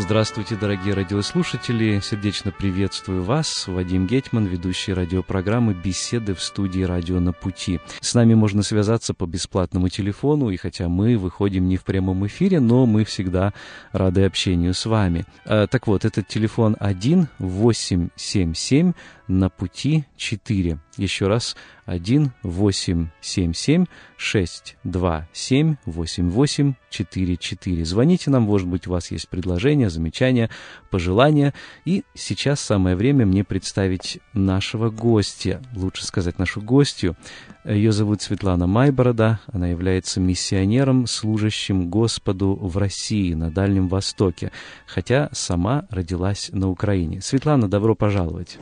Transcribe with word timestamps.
Здравствуйте, 0.00 0.56
дорогие 0.56 0.94
радиослушатели! 0.94 2.00
Сердечно 2.00 2.50
приветствую 2.50 3.22
вас. 3.22 3.68
Вадим 3.68 4.06
Гетман, 4.06 4.46
ведущий 4.46 4.94
радиопрограммы 4.94 5.74
«Беседы 5.74 6.34
в 6.34 6.42
студии 6.42 6.80
«Радио 6.80 7.20
на 7.20 7.34
пути». 7.34 7.80
С 8.00 8.14
нами 8.14 8.32
можно 8.32 8.62
связаться 8.62 9.12
по 9.12 9.26
бесплатному 9.26 9.90
телефону, 9.90 10.48
и 10.48 10.56
хотя 10.56 10.88
мы 10.88 11.18
выходим 11.18 11.68
не 11.68 11.76
в 11.76 11.84
прямом 11.84 12.26
эфире, 12.26 12.60
но 12.60 12.86
мы 12.86 13.04
всегда 13.04 13.52
рады 13.92 14.24
общению 14.24 14.72
с 14.72 14.86
вами. 14.86 15.26
А, 15.44 15.66
так 15.66 15.86
вот, 15.86 16.06
этот 16.06 16.26
телефон 16.26 16.76
1 16.80 17.28
877 17.38 18.94
на 19.30 19.48
пути 19.48 20.04
4. 20.16 20.78
Еще 20.96 21.28
раз, 21.28 21.56
1 21.86 22.32
877 22.42 23.86
627 24.16 25.76
8844. 25.86 27.84
Звоните 27.84 28.30
нам, 28.30 28.42
может 28.42 28.66
быть, 28.68 28.86
у 28.88 28.90
вас 28.90 29.10
есть 29.12 29.28
предложения, 29.28 29.88
замечания, 29.88 30.50
пожелания. 30.90 31.54
И 31.84 32.02
сейчас 32.14 32.60
самое 32.60 32.96
время 32.96 33.24
мне 33.24 33.44
представить 33.44 34.18
нашего 34.34 34.90
гостя, 34.90 35.62
лучше 35.74 36.04
сказать, 36.04 36.38
нашу 36.38 36.60
гостью. 36.60 37.16
Ее 37.64 37.92
зовут 37.92 38.22
Светлана 38.22 38.66
Майборода, 38.66 39.38
она 39.52 39.68
является 39.68 40.18
миссионером, 40.18 41.06
служащим 41.06 41.88
Господу 41.88 42.58
в 42.60 42.76
России, 42.78 43.34
на 43.34 43.50
Дальнем 43.50 43.86
Востоке, 43.88 44.50
хотя 44.86 45.28
сама 45.32 45.86
родилась 45.90 46.50
на 46.52 46.68
Украине. 46.68 47.20
Светлана, 47.20 47.68
добро 47.68 47.94
пожаловать. 47.94 48.58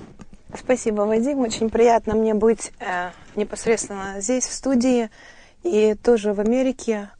Спасибо, 0.54 1.02
Вадим. 1.02 1.40
Очень 1.40 1.68
приятно 1.68 2.14
мне 2.14 2.32
быть 2.32 2.72
э, 2.80 3.10
непосредственно 3.36 4.20
здесь, 4.20 4.46
в 4.46 4.52
студии, 4.52 5.10
и 5.62 5.94
тоже 5.94 6.32
в 6.32 6.40
Америке, 6.40 7.10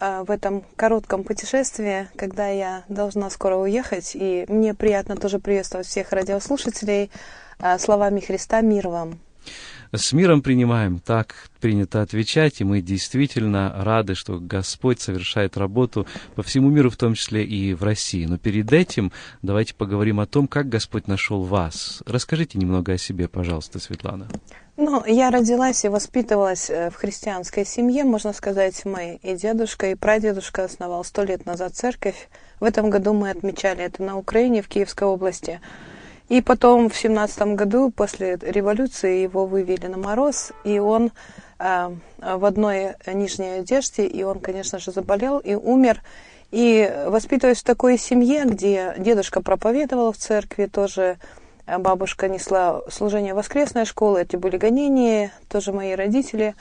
э, 0.00 0.22
в 0.26 0.30
этом 0.30 0.64
коротком 0.76 1.22
путешествии, 1.22 2.08
когда 2.16 2.48
я 2.48 2.84
должна 2.88 3.28
скоро 3.28 3.56
уехать. 3.56 4.12
И 4.14 4.46
мне 4.48 4.72
приятно 4.72 5.16
тоже 5.16 5.38
приветствовать 5.38 5.86
всех 5.86 6.12
радиослушателей 6.12 7.10
э, 7.58 7.78
словами 7.78 8.20
Христа 8.20 8.62
«Мир 8.62 8.88
вам». 8.88 9.20
С 9.92 10.12
миром 10.12 10.40
принимаем, 10.40 11.00
так 11.00 11.34
принято 11.60 12.00
отвечать, 12.00 12.60
и 12.60 12.64
мы 12.64 12.80
действительно 12.80 13.74
рады, 13.76 14.14
что 14.14 14.38
Господь 14.38 15.00
совершает 15.00 15.56
работу 15.56 16.06
по 16.36 16.44
всему 16.44 16.70
миру, 16.70 16.90
в 16.90 16.96
том 16.96 17.14
числе 17.14 17.44
и 17.44 17.74
в 17.74 17.82
России. 17.82 18.24
Но 18.26 18.38
перед 18.38 18.72
этим 18.72 19.10
давайте 19.42 19.74
поговорим 19.74 20.20
о 20.20 20.26
том, 20.26 20.46
как 20.46 20.68
Господь 20.68 21.08
нашел 21.08 21.42
вас. 21.42 22.04
Расскажите 22.06 22.56
немного 22.56 22.92
о 22.92 22.98
себе, 22.98 23.26
пожалуйста, 23.26 23.80
Светлана. 23.80 24.28
Ну, 24.76 25.04
я 25.04 25.30
родилась 25.30 25.84
и 25.84 25.88
воспитывалась 25.88 26.70
э, 26.70 26.90
в 26.90 26.94
христианской 26.94 27.66
семье, 27.66 28.04
можно 28.04 28.32
сказать, 28.32 28.84
мой 28.84 29.16
и 29.16 29.34
дедушка, 29.34 29.90
и 29.90 29.96
прадедушка 29.96 30.64
основал 30.64 31.04
сто 31.04 31.24
лет 31.24 31.44
назад 31.44 31.74
церковь. 31.74 32.28
В 32.60 32.64
этом 32.64 32.90
году 32.90 33.12
мы 33.12 33.30
отмечали 33.30 33.82
это 33.82 34.02
на 34.02 34.16
Украине, 34.16 34.62
в 34.62 34.68
Киевской 34.68 35.04
области. 35.04 35.60
И 36.30 36.40
потом 36.42 36.88
в 36.88 36.96
семнадцатом 36.96 37.56
году, 37.56 37.90
после 37.90 38.38
революции, 38.40 39.22
его 39.22 39.46
вывели 39.46 39.88
на 39.88 39.98
мороз, 39.98 40.52
и 40.62 40.78
он 40.78 41.10
э, 41.58 41.90
в 42.20 42.44
одной 42.44 42.94
нижней 43.04 43.58
одежде, 43.58 44.06
и 44.06 44.22
он, 44.22 44.38
конечно 44.38 44.78
же, 44.78 44.92
заболел 44.92 45.38
и 45.38 45.54
умер. 45.54 46.00
И 46.52 46.88
воспитываясь 47.06 47.58
в 47.58 47.64
такой 47.64 47.98
семье, 47.98 48.44
где 48.44 48.94
дедушка 48.96 49.42
проповедовал 49.42 50.12
в 50.12 50.18
церкви, 50.18 50.66
тоже 50.66 51.16
э, 51.66 51.78
бабушка 51.78 52.28
несла 52.28 52.80
служение 52.88 53.34
воскресной 53.34 53.84
школы, 53.84 54.22
эти 54.22 54.36
были 54.36 54.56
гонения, 54.56 55.32
тоже 55.48 55.72
мои 55.72 55.96
родители, 55.96 56.54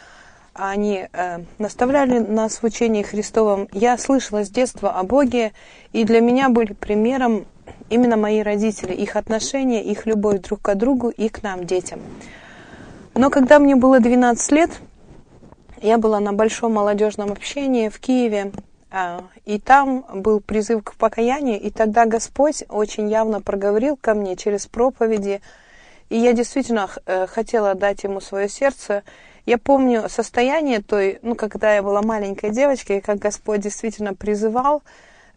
они 0.55 1.07
э, 1.13 1.43
наставляли 1.59 2.17
нас 2.17 2.63
в 2.63 2.63
учении 2.63 3.03
Христовом. 3.03 3.67
Я 3.71 3.99
слышала 3.99 4.43
с 4.43 4.49
детства 4.49 4.89
о 4.89 5.03
Боге, 5.03 5.53
и 5.93 6.05
для 6.05 6.21
меня 6.21 6.49
были 6.49 6.73
примером 6.73 7.45
именно 7.89 8.17
мои 8.17 8.41
родители, 8.41 8.93
их 8.93 9.15
отношения, 9.15 9.83
их 9.83 10.05
любовь 10.05 10.41
друг 10.41 10.61
к 10.61 10.75
другу 10.75 11.09
и 11.09 11.29
к 11.29 11.43
нам, 11.43 11.65
детям. 11.65 11.99
Но 13.15 13.29
когда 13.29 13.59
мне 13.59 13.75
было 13.75 13.99
12 13.99 14.51
лет, 14.51 14.71
я 15.81 15.97
была 15.97 16.19
на 16.19 16.33
большом 16.33 16.73
молодежном 16.73 17.31
общении 17.31 17.89
в 17.89 17.99
Киеве, 17.99 18.51
а, 18.91 19.23
и 19.45 19.59
там 19.59 20.05
был 20.13 20.39
призыв 20.39 20.83
к 20.83 20.95
покаянию, 20.95 21.59
и 21.59 21.69
тогда 21.69 22.05
Господь 22.05 22.63
очень 22.69 23.09
явно 23.09 23.41
проговорил 23.41 23.95
ко 23.95 24.13
мне 24.13 24.35
через 24.35 24.65
проповеди, 24.65 25.41
и 26.09 26.17
я 26.17 26.33
действительно 26.33 26.89
э, 27.05 27.27
хотела 27.27 27.75
дать 27.75 28.03
ему 28.03 28.19
свое 28.19 28.49
сердце. 28.49 29.03
Я 29.45 29.59
помню 29.59 30.09
состояние 30.09 30.81
той, 30.81 31.19
ну, 31.21 31.35
когда 31.35 31.75
я 31.75 31.83
была 31.83 32.01
маленькой 32.01 32.49
девочкой, 32.49 32.99
как 32.99 33.19
Господь 33.19 33.61
действительно 33.61 34.15
призывал, 34.15 34.81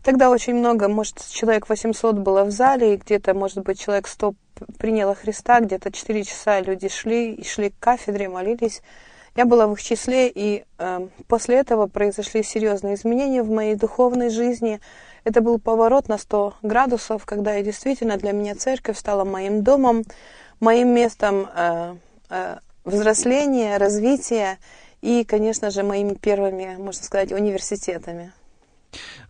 Тогда 0.03 0.31
очень 0.31 0.55
много, 0.55 0.89
может, 0.89 1.25
человек 1.31 1.69
800 1.69 2.17
было 2.17 2.45
в 2.45 2.51
зале, 2.51 2.95
и 2.95 2.97
где-то, 2.97 3.35
может 3.35 3.59
быть, 3.59 3.79
человек 3.79 4.09
100 4.09 4.35
приняло 4.79 5.15
Христа, 5.15 5.61
где-то 5.61 5.93
4 5.93 6.25
часа 6.25 6.61
люди 6.61 6.89
шли 6.89 7.33
и 7.35 7.45
шли 7.45 7.71
к 7.71 7.79
кафедре, 7.79 8.29
молились. 8.29 8.83
Я 9.37 9.47
была 9.47 9.67
в 9.67 9.73
их 9.73 9.83
числе, 9.83 10.29
и 10.29 10.65
э, 10.79 11.09
после 11.29 11.57
этого 11.57 11.87
произошли 11.87 12.43
серьезные 12.43 12.95
изменения 12.95 13.43
в 13.43 13.51
моей 13.51 13.77
духовной 13.77 14.29
жизни. 14.29 14.81
Это 15.25 15.41
был 15.41 15.59
поворот 15.59 16.09
на 16.09 16.19
100 16.19 16.55
градусов, 16.63 17.25
когда 17.25 17.55
я 17.55 17.63
действительно 17.63 18.17
для 18.17 18.33
меня 18.33 18.57
церковь 18.57 18.99
стала 18.99 19.25
моим 19.25 19.63
домом, 19.63 20.03
моим 20.61 20.89
местом 20.89 21.49
э, 21.55 21.95
э, 22.29 22.57
взросления, 22.85 23.79
развития 23.79 24.59
и, 25.01 25.25
конечно 25.25 25.71
же, 25.71 25.83
моими 25.83 26.15
первыми, 26.15 26.77
можно 26.77 27.03
сказать, 27.03 27.33
университетами. 27.33 28.33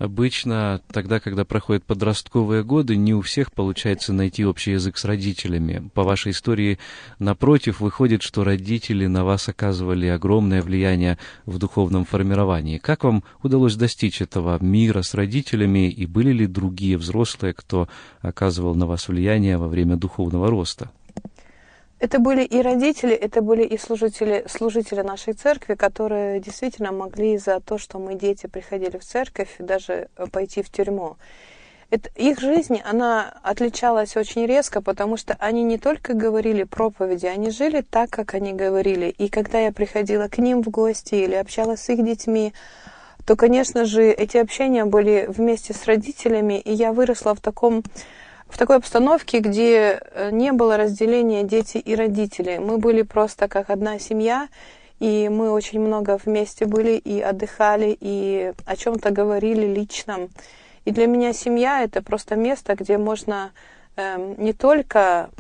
Обычно 0.03 0.81
тогда, 0.91 1.21
когда 1.21 1.45
проходят 1.45 1.85
подростковые 1.85 2.65
годы, 2.65 2.97
не 2.97 3.15
у 3.15 3.21
всех 3.21 3.53
получается 3.53 4.13
найти 4.13 4.45
общий 4.45 4.73
язык 4.73 4.99
с 4.99 5.05
родителями. 5.05 5.91
По 5.95 6.03
вашей 6.03 6.33
истории, 6.33 6.81
напротив, 7.21 7.79
выходит, 7.79 8.21
что 8.23 8.43
родители 8.43 9.07
на 9.07 9.25
вас 9.25 9.49
оказывали 9.49 10.09
огромное 10.09 10.61
влияние 10.61 11.19
в 11.47 11.59
духовном 11.59 12.05
формировании. 12.05 12.79
Как 12.79 13.05
вам 13.05 13.23
удалось 13.45 13.77
достичь 13.77 14.21
этого 14.21 14.61
мира 14.61 15.03
с 15.03 15.15
родителями, 15.15 15.89
и 15.89 16.05
были 16.07 16.33
ли 16.33 16.49
другие 16.49 16.99
взрослые, 16.99 17.55
кто 17.55 17.87
оказывал 18.23 18.75
на 18.75 18.87
вас 18.87 19.07
влияние 19.07 19.57
во 19.57 19.69
время 19.69 19.95
духовного 19.95 20.51
роста? 20.51 20.91
Это 22.03 22.19
были 22.19 22.43
и 22.43 22.61
родители, 22.61 23.15
это 23.15 23.43
были 23.43 23.63
и 23.63 23.79
служители, 23.79 24.45
служители 24.49 25.03
нашей 25.03 25.35
церкви, 25.35 25.75
которые 25.75 26.41
действительно 26.41 26.91
могли 26.91 27.39
за 27.39 27.61
то, 27.61 27.79
что 27.79 28.01
мы 28.01 28.17
дети 28.17 28.49
приходили 28.49 28.99
в 28.99 29.05
церковь, 29.05 29.55
даже 29.61 30.09
э, 30.17 30.27
пойти 30.27 30.63
в 30.63 30.69
тюрьму. 30.69 31.17
Это, 31.91 32.11
их 32.17 32.41
жизнь, 32.41 32.81
она 32.85 33.33
отличалась 33.45 34.17
очень 34.17 34.47
резко, 34.47 34.83
потому 34.83 35.17
что 35.17 35.37
они 35.39 35.63
не 35.63 35.79
только 35.79 36.15
говорили 36.15 36.65
проповеди, 36.65 37.27
они 37.27 37.51
жили 37.51 37.83
так, 37.89 38.11
как 38.11 38.35
они 38.35 38.53
говорили. 38.53 39.07
И 39.07 39.29
когда 39.29 39.61
я 39.61 39.71
приходила 39.71 40.27
к 40.27 40.39
ним 40.39 40.65
в 40.65 40.71
гости 40.71 41.15
или 41.15 41.37
общалась 41.37 41.83
с 41.83 41.89
их 41.89 42.05
детьми, 42.05 42.53
то, 43.25 43.37
конечно 43.37 43.85
же, 43.85 44.11
эти 44.11 44.39
общения 44.39 44.85
были 44.87 45.27
вместе 45.29 45.73
с 45.73 45.85
родителями, 45.85 46.59
и 46.59 46.73
я 46.73 46.93
выросла 46.93 47.37
в 47.37 47.41
таком 47.41 47.85
в 48.53 48.59
такой 48.59 48.77
обстановке, 48.77 49.39
где 49.41 49.99
э, 50.03 50.31
не 50.31 50.53
было 50.53 50.77
разделения 50.77 51.43
дети 51.43 51.79
и 51.79 51.95
родители. 51.95 52.59
Мы 52.59 52.77
были 52.77 53.01
просто 53.01 53.49
как 53.49 53.71
одна 53.71 53.99
семья, 53.99 54.49
и 55.01 55.31
мы 55.31 55.51
очень 55.51 55.81
много 55.81 56.19
вместе 56.23 56.67
были 56.67 56.93
и 56.93 57.19
отдыхали, 57.21 57.97
и 57.99 58.53
о 58.67 58.77
чем-то 58.77 59.11
говорили 59.11 59.67
личном. 59.67 60.29
И 60.85 60.91
для 60.91 61.07
меня 61.07 61.33
семья 61.33 61.83
это 61.83 62.03
просто 62.03 62.37
место, 62.37 62.75
где 62.75 62.99
можно 62.99 63.53
э, 63.97 64.35
не 64.37 64.53
только 64.53 65.31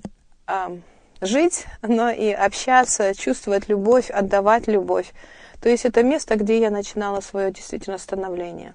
э, 0.46 0.78
жить, 1.20 1.66
но 1.82 2.08
и 2.08 2.30
общаться, 2.30 3.14
чувствовать 3.14 3.68
любовь, 3.68 4.10
отдавать 4.10 4.68
любовь. 4.68 5.12
То 5.60 5.68
есть 5.68 5.84
это 5.84 6.02
место, 6.02 6.36
где 6.36 6.58
я 6.58 6.70
начинала 6.70 7.20
свое 7.20 7.52
действительно 7.52 7.98
становление. 7.98 8.72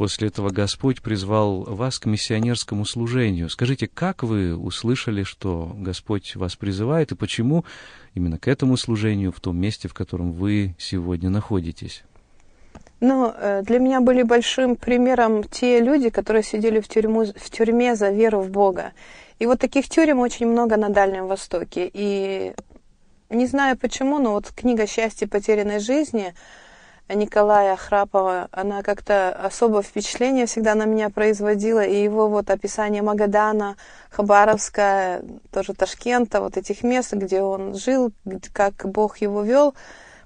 После 0.00 0.28
этого 0.28 0.48
Господь 0.48 1.02
призвал 1.02 1.60
вас 1.60 1.98
к 1.98 2.06
миссионерскому 2.06 2.86
служению. 2.86 3.50
Скажите, 3.50 3.86
как 3.86 4.22
вы 4.22 4.56
услышали, 4.56 5.24
что 5.24 5.72
Господь 5.76 6.36
вас 6.36 6.56
призывает, 6.56 7.12
и 7.12 7.14
почему 7.14 7.66
именно 8.14 8.38
к 8.38 8.48
этому 8.48 8.78
служению 8.78 9.30
в 9.30 9.40
том 9.40 9.58
месте, 9.58 9.88
в 9.88 9.92
котором 9.92 10.32
вы 10.32 10.74
сегодня 10.78 11.28
находитесь? 11.28 12.02
Ну, 13.00 13.30
э, 13.30 13.60
для 13.62 13.78
меня 13.78 14.00
были 14.00 14.22
большим 14.22 14.76
примером 14.76 15.44
те 15.44 15.80
люди, 15.80 16.08
которые 16.08 16.44
сидели 16.44 16.80
в, 16.80 16.88
тюрьму, 16.88 17.26
в 17.26 17.50
тюрьме 17.50 17.94
за 17.94 18.08
веру 18.08 18.40
в 18.40 18.48
Бога. 18.48 18.92
И 19.38 19.44
вот 19.44 19.60
таких 19.60 19.86
тюрем 19.90 20.20
очень 20.20 20.46
много 20.46 20.78
на 20.78 20.88
Дальнем 20.88 21.26
Востоке. 21.26 21.90
И 21.92 22.54
не 23.28 23.46
знаю 23.46 23.76
почему, 23.76 24.18
но 24.18 24.32
вот 24.32 24.50
книга 24.50 24.86
«Счастье 24.86 25.28
потерянной 25.28 25.78
жизни» 25.78 26.32
Николая 27.14 27.76
Храпова, 27.76 28.48
она 28.52 28.82
как-то 28.82 29.30
особо 29.30 29.82
впечатление 29.82 30.46
всегда 30.46 30.74
на 30.74 30.84
меня 30.84 31.10
производила, 31.10 31.84
и 31.84 32.02
его 32.02 32.28
вот 32.28 32.50
описание 32.50 33.02
Магадана, 33.02 33.76
Хабаровска, 34.10 35.22
тоже 35.52 35.74
Ташкента, 35.74 36.40
вот 36.40 36.56
этих 36.56 36.82
мест, 36.82 37.12
где 37.12 37.42
он 37.42 37.74
жил, 37.74 38.12
как 38.52 38.74
Бог 38.84 39.18
его 39.18 39.42
вел, 39.42 39.74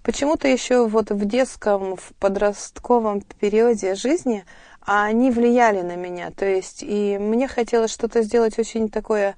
почему-то 0.02 0.48
еще 0.48 0.86
вот 0.86 1.10
в 1.10 1.24
детском, 1.24 1.96
в 1.96 2.12
подростковом 2.18 3.22
периоде 3.40 3.94
жизни 3.94 4.44
они 4.86 5.30
влияли 5.30 5.80
на 5.80 5.96
меня. 5.96 6.30
То 6.30 6.44
есть, 6.44 6.82
и 6.82 7.16
мне 7.18 7.48
хотелось 7.48 7.92
что-то 7.92 8.22
сделать 8.22 8.58
очень 8.58 8.90
такое 8.90 9.36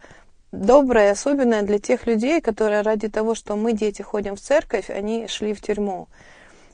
доброе, 0.53 1.13
особенное 1.13 1.63
для 1.63 1.79
тех 1.79 2.07
людей, 2.07 2.41
которые 2.41 2.83
ради 2.83 3.09
того, 3.09 3.35
что 3.35 3.57
мы, 3.57 3.73
дети, 3.73 4.03
ходим 4.03 4.37
в 4.37 4.41
церковь, 4.41 4.91
они 4.91 5.29
шли 5.29 5.55
в 5.55 5.61
тюрьму. 5.61 6.09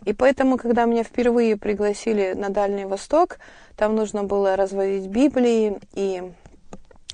И 0.05 0.13
поэтому, 0.13 0.57
когда 0.57 0.85
меня 0.85 1.05
впервые 1.05 1.57
пригласили 1.57 2.33
на 2.35 2.49
Дальний 2.49 2.85
Восток, 2.85 3.39
там 3.77 3.95
нужно 3.95 4.25
было 4.25 4.57
разводить 4.57 5.07
Библии 5.07 5.79
и 5.95 6.23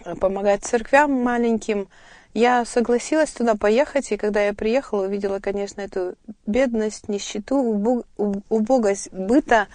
э, 0.04 0.14
помогать 0.16 0.64
церквям 0.64 1.12
маленьким. 1.12 1.88
Я 2.34 2.64
согласилась 2.64 3.30
туда 3.30 3.56
поехать, 3.56 4.12
и 4.12 4.16
когда 4.16 4.42
я 4.42 4.54
приехала, 4.54 5.06
увидела, 5.06 5.40
конечно, 5.40 5.80
эту 5.80 6.14
бедность, 6.46 7.08
нищету, 7.08 8.04
убогость 8.48 9.12
быта, 9.12 9.66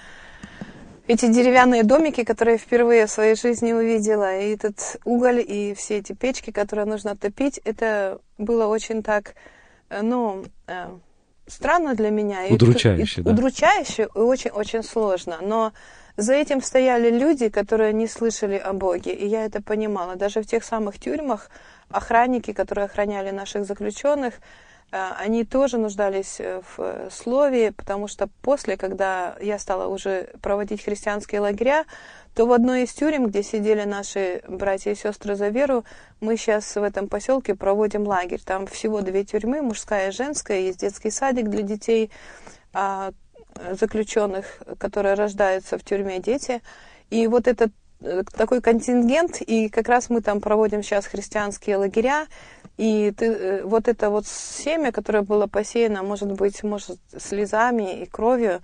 эти 1.06 1.27
деревянные 1.27 1.83
домики, 1.83 2.24
которые 2.24 2.54
я 2.54 2.57
впервые 2.57 3.07
в 3.07 3.12
своей 3.12 3.36
жизни 3.36 3.74
увидела, 3.74 4.39
и 4.39 4.54
этот 4.54 4.98
уголь, 5.04 5.44
и 5.45 5.74
все 5.74 5.98
эти 5.98 6.13
печки, 6.13 6.51
которые 6.51 6.86
нужно 6.86 7.18
топить, 7.18 7.60
это 7.65 8.21
было 8.38 8.68
очень 8.68 9.04
так, 9.04 9.36
э, 9.89 10.01
ну, 10.01 10.45
э, 10.68 10.88
странно 11.48 11.95
для 11.95 12.10
меня. 12.10 12.45
Удручающе, 12.50 13.22
и, 13.22 13.24
да. 13.24 13.31
Удручающе 13.31 14.04
и 14.04 14.18
очень-очень 14.18 14.84
сложно. 14.84 15.38
Но 15.42 15.74
за 16.18 16.34
этим 16.34 16.62
стояли 16.62 17.10
люди, 17.10 17.50
которые 17.50 17.94
не 17.94 18.07
слышали 18.07 18.56
о 18.56 18.74
Боге, 18.74 19.13
и 19.13 19.28
я 19.28 19.45
это 19.45 19.62
понимала. 19.62 20.16
Даже 20.16 20.42
в 20.42 20.45
тех 20.45 20.63
самых 20.63 21.00
тюрьмах 21.00 21.50
охранники, 21.90 22.54
которые 22.54 22.86
охраняли 22.86 23.31
наших 23.31 23.66
заключенных, 23.66 24.36
э, 24.92 25.10
они 25.19 25.44
тоже 25.44 25.78
нуждались 25.78 26.40
э, 26.40 26.62
в 26.78 27.10
слове, 27.12 27.72
потому 27.72 28.07
что 28.07 28.28
после, 28.42 28.78
когда 28.78 29.36
я 29.42 29.57
стала 29.57 29.88
уже 29.88 30.30
проводить 30.42 30.84
христианские 30.84 31.42
лагеря, 31.42 31.86
то 32.36 32.46
в 32.46 32.52
одной 32.52 32.84
из 32.84 32.94
тюрем, 32.94 33.28
где 33.28 33.44
сидели 33.44 33.84
наши 33.84 34.42
братья 34.48 34.92
и 34.92 34.96
сестры 34.96 35.36
за 35.36 35.50
веру, 35.50 35.84
мы 36.20 36.36
сейчас 36.38 36.76
в 36.76 36.82
этом 36.82 37.08
поселке 37.08 37.56
проводим 37.56 38.08
лагерь. 38.08 38.42
Там 38.44 38.66
всего 38.66 39.02
две 39.02 39.24
тюрьмы, 39.24 39.62
мужская 39.62 40.10
и 40.10 40.12
женская, 40.12 40.62
есть 40.62 40.80
детский 40.80 41.12
садик 41.12 41.48
для 41.50 41.62
детей, 41.62 42.12
а, 42.74 43.12
заключенных, 43.72 44.62
которые 44.80 45.14
рождаются 45.14 45.78
в 45.78 45.84
тюрьме 45.84 46.20
дети. 46.20 46.62
И 47.10 47.28
вот 47.28 47.48
этот 47.48 47.72
э, 48.02 48.24
такой 48.36 48.62
контингент, 48.62 49.42
и 49.42 49.70
как 49.70 49.88
раз 49.88 50.10
мы 50.10 50.22
там 50.22 50.42
проводим 50.42 50.82
сейчас 50.82 51.06
христианские 51.06 51.78
лагеря, 51.78 52.26
и 52.78 53.14
ты, 53.16 53.26
э, 53.26 53.64
вот 53.64 53.88
это 53.88 54.10
вот 54.10 54.26
семя, 54.26 54.92
которое 54.92 55.22
было 55.22 55.48
посеяно, 55.48 56.02
может 56.02 56.32
быть, 56.32 56.64
может, 56.64 57.00
слезами 57.16 58.02
и 58.02 58.06
кровью, 58.08 58.62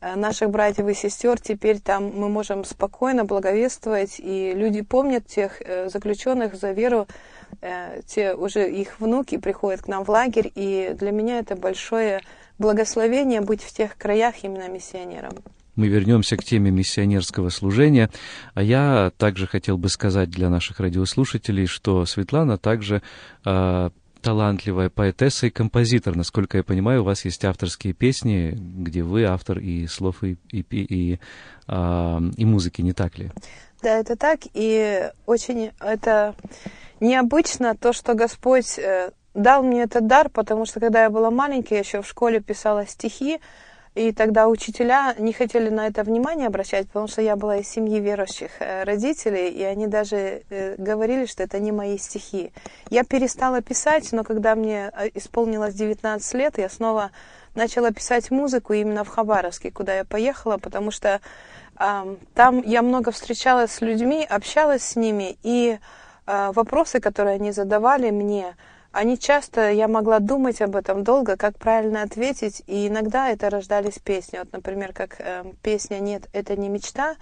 наших 0.00 0.50
братьев 0.50 0.88
и 0.88 0.94
сестер, 0.94 1.40
теперь 1.40 1.80
там 1.80 2.12
мы 2.14 2.28
можем 2.28 2.64
спокойно 2.64 3.24
благовествовать, 3.24 4.18
и 4.18 4.52
люди 4.54 4.82
помнят 4.82 5.26
тех 5.26 5.60
э, 5.60 5.88
заключенных 5.88 6.54
за 6.54 6.72
веру, 6.72 7.06
э, 7.60 8.00
те 8.06 8.34
уже 8.34 8.70
их 8.70 9.00
внуки 9.00 9.36
приходят 9.36 9.82
к 9.82 9.88
нам 9.88 10.04
в 10.04 10.08
лагерь, 10.08 10.50
и 10.54 10.94
для 10.98 11.10
меня 11.10 11.38
это 11.38 11.56
большое 11.56 12.22
благословение 12.58 13.40
быть 13.40 13.62
в 13.62 13.72
тех 13.72 13.96
краях 13.96 14.42
именно 14.42 14.68
миссионером. 14.68 15.32
Мы 15.76 15.88
вернемся 15.88 16.36
к 16.36 16.44
теме 16.44 16.70
миссионерского 16.70 17.48
служения. 17.48 18.10
А 18.54 18.62
я 18.62 19.12
также 19.16 19.46
хотел 19.46 19.78
бы 19.78 19.88
сказать 19.88 20.28
для 20.28 20.50
наших 20.50 20.80
радиослушателей, 20.80 21.66
что 21.66 22.04
Светлана 22.04 22.58
также 22.58 23.02
э, 23.46 23.90
талантливая 24.20 24.90
поэтесса 24.90 25.46
и 25.46 25.50
композитор. 25.50 26.16
Насколько 26.16 26.58
я 26.58 26.64
понимаю, 26.64 27.02
у 27.02 27.04
вас 27.04 27.24
есть 27.24 27.44
авторские 27.44 27.92
песни, 27.92 28.54
где 28.56 29.02
вы 29.02 29.24
автор 29.24 29.58
и 29.58 29.86
слов, 29.86 30.22
и, 30.22 30.36
и, 30.50 30.64
и, 30.70 31.20
а, 31.66 32.20
и 32.36 32.44
музыки, 32.44 32.82
не 32.82 32.92
так 32.92 33.18
ли? 33.18 33.30
Да, 33.82 33.98
это 33.98 34.16
так. 34.16 34.40
И 34.54 35.10
очень 35.26 35.72
это 35.80 36.34
необычно 37.00 37.74
то, 37.74 37.92
что 37.92 38.14
Господь 38.14 38.78
э, 38.78 39.10
дал 39.34 39.62
мне 39.62 39.82
этот 39.82 40.06
дар, 40.06 40.28
потому 40.28 40.66
что 40.66 40.80
когда 40.80 41.04
я 41.04 41.10
была 41.10 41.30
маленькая, 41.30 41.76
я 41.76 41.80
еще 41.80 42.02
в 42.02 42.06
школе 42.06 42.40
писала 42.40 42.86
стихи, 42.86 43.40
и 43.94 44.12
тогда 44.12 44.48
учителя 44.48 45.14
не 45.18 45.32
хотели 45.32 45.68
на 45.68 45.88
это 45.88 46.04
внимание 46.04 46.46
обращать, 46.46 46.86
потому 46.86 47.08
что 47.08 47.22
я 47.22 47.34
была 47.34 47.56
из 47.56 47.68
семьи 47.68 47.98
верующих 47.98 48.50
э, 48.60 48.84
родителей, 48.84 49.50
и 49.50 49.62
они 49.64 49.88
даже 49.88 50.42
э, 50.48 50.76
говорили, 50.78 51.26
что 51.26 51.42
это 51.42 51.58
не 51.58 51.72
мои 51.72 51.98
стихи. 51.98 52.52
Я 52.88 53.02
перестала 53.02 53.62
писать, 53.62 54.12
но 54.12 54.22
когда 54.22 54.54
мне 54.54 54.92
э, 54.96 55.10
исполнилось 55.14 55.74
19 55.74 56.34
лет, 56.34 56.58
я 56.58 56.68
снова 56.68 57.10
начала 57.56 57.90
писать 57.90 58.30
музыку 58.30 58.74
именно 58.74 59.02
в 59.02 59.08
Хабаровске, 59.08 59.72
куда 59.72 59.96
я 59.96 60.04
поехала, 60.04 60.56
потому 60.56 60.92
что 60.92 61.20
э, 61.78 62.16
там 62.34 62.62
я 62.62 62.82
много 62.82 63.10
встречалась 63.10 63.72
с 63.72 63.80
людьми, 63.80 64.24
общалась 64.24 64.82
с 64.82 64.94
ними, 64.94 65.36
и 65.42 65.78
э, 66.26 66.52
вопросы, 66.54 67.00
которые 67.00 67.34
они 67.34 67.50
задавали 67.50 68.10
мне, 68.10 68.54
они 68.92 69.18
часто, 69.18 69.70
я 69.70 69.86
могла 69.86 70.18
думать 70.18 70.60
об 70.60 70.74
этом 70.74 71.04
долго, 71.04 71.36
как 71.36 71.58
правильно 71.58 72.02
ответить, 72.02 72.62
и 72.66 72.88
иногда 72.88 73.28
это 73.28 73.48
рождались 73.48 73.98
песни. 73.98 74.38
Вот, 74.38 74.52
например, 74.52 74.92
как 74.92 75.20
э, 75.20 75.44
песня 75.62 76.00
«Нет, 76.00 76.28
это 76.32 76.56
не 76.56 76.68
мечта». 76.68 77.14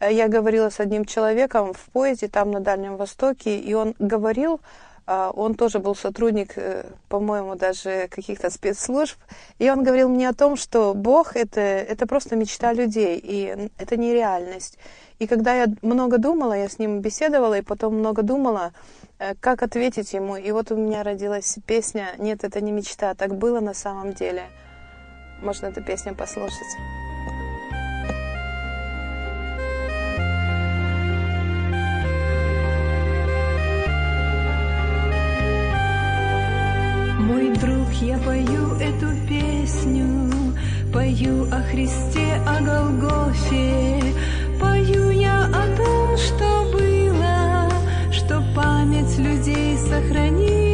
Э, 0.00 0.12
я 0.12 0.26
говорила 0.26 0.68
с 0.68 0.80
одним 0.80 1.04
человеком 1.04 1.72
в 1.74 1.90
поезде 1.92 2.26
там 2.26 2.50
на 2.50 2.60
Дальнем 2.60 2.96
Востоке, 2.96 3.56
и 3.56 3.72
он 3.74 3.94
говорил, 4.00 4.60
он 5.06 5.54
тоже 5.54 5.78
был 5.78 5.94
сотрудник, 5.94 6.52
э, 6.56 6.84
по-моему, 7.08 7.54
даже 7.54 8.08
каких-то 8.08 8.50
спецслужб, 8.50 9.18
и 9.58 9.70
он 9.70 9.84
говорил 9.84 10.08
мне 10.08 10.28
о 10.28 10.34
том, 10.34 10.56
что 10.56 10.94
Бог 10.94 11.36
это, 11.36 11.60
это 11.60 12.06
просто 12.06 12.36
мечта 12.36 12.72
людей, 12.72 13.20
и 13.22 13.70
это 13.78 13.96
не 13.96 14.12
реальность. 14.12 14.78
И 15.18 15.26
когда 15.26 15.54
я 15.54 15.66
много 15.82 16.18
думала, 16.18 16.52
я 16.52 16.68
с 16.68 16.78
ним 16.78 17.00
беседовала, 17.00 17.58
и 17.58 17.62
потом 17.62 17.98
много 17.98 18.22
думала, 18.22 18.72
Э, 19.18 19.34
как 19.40 19.62
ответить 19.62 20.12
ему. 20.12 20.36
И 20.36 20.50
вот 20.50 20.70
у 20.70 20.76
меня 20.76 21.02
родилась 21.02 21.58
песня 21.66 22.08
«Нет, 22.18 22.44
это 22.44 22.60
не 22.60 22.72
мечта, 22.72 23.14
так 23.14 23.36
было 23.36 23.60
на 23.60 23.74
самом 23.74 24.12
деле». 24.12 24.44
Можно 25.42 25.66
эту 25.66 25.82
песню 25.82 26.14
послушать. 26.14 26.76
Я 38.02 38.18
пою 38.18 38.74
эту 38.74 39.08
песню, 39.28 40.30
пою 40.92 41.44
о 41.44 41.62
Христе, 41.70 42.40
о 42.46 42.60
Голгофе, 42.62 44.02
пою 44.60 45.10
я 45.10 45.46
о 45.46 45.76
том, 45.76 46.16
что 46.16 46.70
было, 46.72 47.70
что 48.12 48.42
память 48.54 49.18
людей 49.18 49.76
сохранила. 49.78 50.65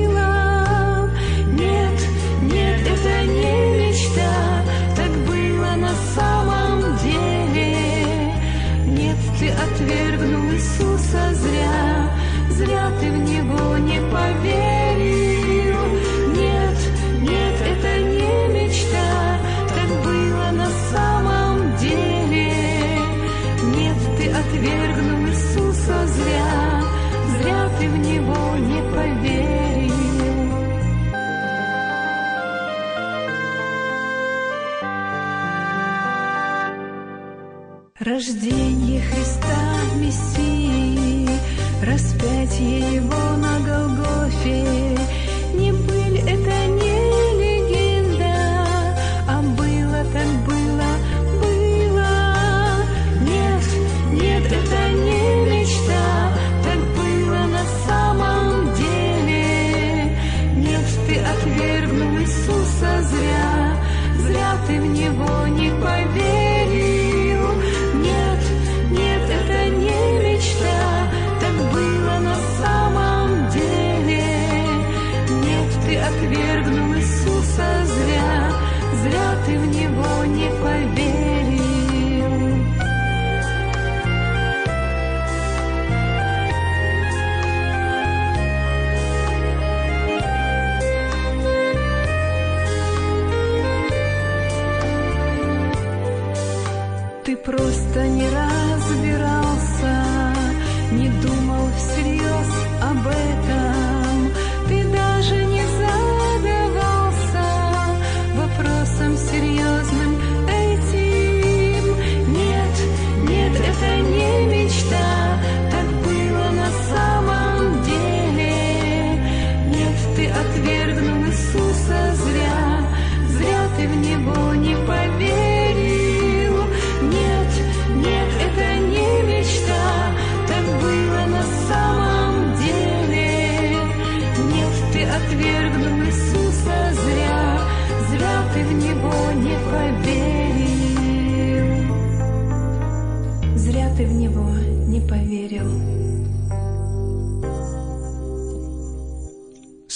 Распятие 42.62 42.94
Его 42.96 43.11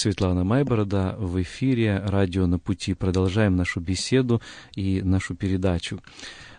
Светлана 0.06 0.44
Майборода 0.44 1.16
в 1.18 1.42
эфире 1.42 2.00
«Радио 2.06 2.46
на 2.46 2.60
пути». 2.60 2.94
Продолжаем 2.94 3.56
нашу 3.56 3.80
беседу 3.80 4.40
и 4.76 5.02
нашу 5.02 5.34
передачу. 5.34 6.00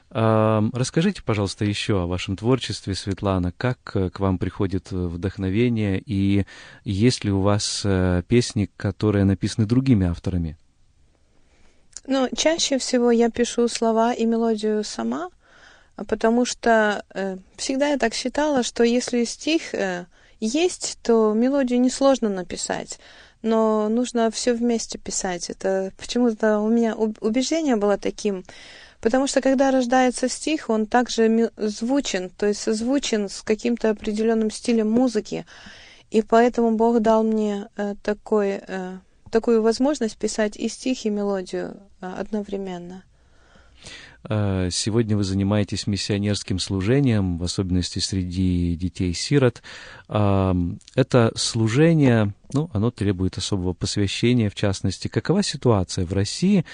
А, 0.10 0.62
Расскажите, 0.74 1.24
пожалуйста, 1.24 1.64
еще 1.64 2.04
о 2.04 2.08
вашем 2.08 2.36
творчестве, 2.36 2.94
Светлана. 2.94 3.54
Как 3.56 3.80
э, 3.94 4.10
к 4.10 4.20
вам 4.20 4.38
приходит 4.38 4.92
вдохновение 4.92 6.04
и 6.06 6.46
есть 6.84 7.24
ли 7.24 7.32
у 7.32 7.40
вас 7.40 7.84
э, 7.86 8.22
песни, 8.28 8.70
которые 8.76 9.24
написаны 9.24 9.66
другими 9.66 10.08
авторами? 10.08 10.58
Ну, 12.06 12.28
чаще 12.36 12.80
всего 12.80 13.12
я 13.12 13.30
пишу 13.30 13.70
слова 13.70 14.12
и 14.12 14.26
мелодию 14.26 14.84
сама, 14.84 15.30
потому 15.96 16.44
что 16.44 17.06
э, 17.14 17.38
всегда 17.56 17.92
я 17.92 17.98
так 17.98 18.14
считала, 18.14 18.62
что 18.62 18.84
если 18.84 19.24
стих 19.24 19.74
э, 19.74 20.06
есть, 20.42 21.00
то 21.02 21.34
мелодию 21.34 21.80
несложно 21.80 22.28
написать, 22.28 23.00
но 23.48 23.90
нужно 23.90 24.30
все 24.32 24.54
вместе 24.54 24.98
писать. 24.98 25.50
Это 25.50 25.92
почему-то 25.98 26.60
у 26.60 26.70
меня 26.70 26.96
уб- 26.96 27.18
убеждение 27.22 27.76
было 27.76 27.98
таким, 27.98 28.44
потому 29.02 29.28
что 29.28 29.42
когда 29.42 29.72
рождается 29.72 30.30
стих, 30.30 30.70
он 30.70 30.86
также 30.86 31.52
звучен, 31.58 32.30
то 32.30 32.46
есть 32.46 32.62
созвучен 32.62 33.30
с 33.30 33.42
каким-то 33.42 33.90
определенным 33.90 34.52
стилем 34.52 34.90
музыки, 34.92 35.46
и 36.12 36.22
поэтому 36.22 36.72
Бог 36.72 37.00
дал 37.02 37.24
мне 37.24 37.68
э, 37.76 37.96
такой, 38.02 38.62
э, 38.66 38.98
такую 39.30 39.62
возможность 39.62 40.18
писать 40.18 40.56
и 40.56 40.70
стих, 40.70 41.06
и 41.06 41.10
мелодию 41.10 41.78
э, 42.02 42.14
одновременно. 42.18 43.04
Э, 44.30 44.70
Сегодня 44.72 45.16
вы 45.18 45.24
занимаетесь 45.24 45.88
миссионерским 45.88 46.60
служением, 46.60 47.38
в 47.38 47.44
особенности 47.44 48.00
среди 48.00 48.76
детей-сирот. 48.76 49.62
Это 50.08 51.32
служение, 51.36 52.34
ну, 52.54 52.70
оно 52.74 52.92
требует 52.92 53.38
особого 53.38 53.74
посвящения, 53.74 54.50
в 54.50 54.56
частности. 54.56 55.08
Какова 55.08 55.44
ситуация 55.44 56.06
в 56.06 56.14
России 56.14 56.66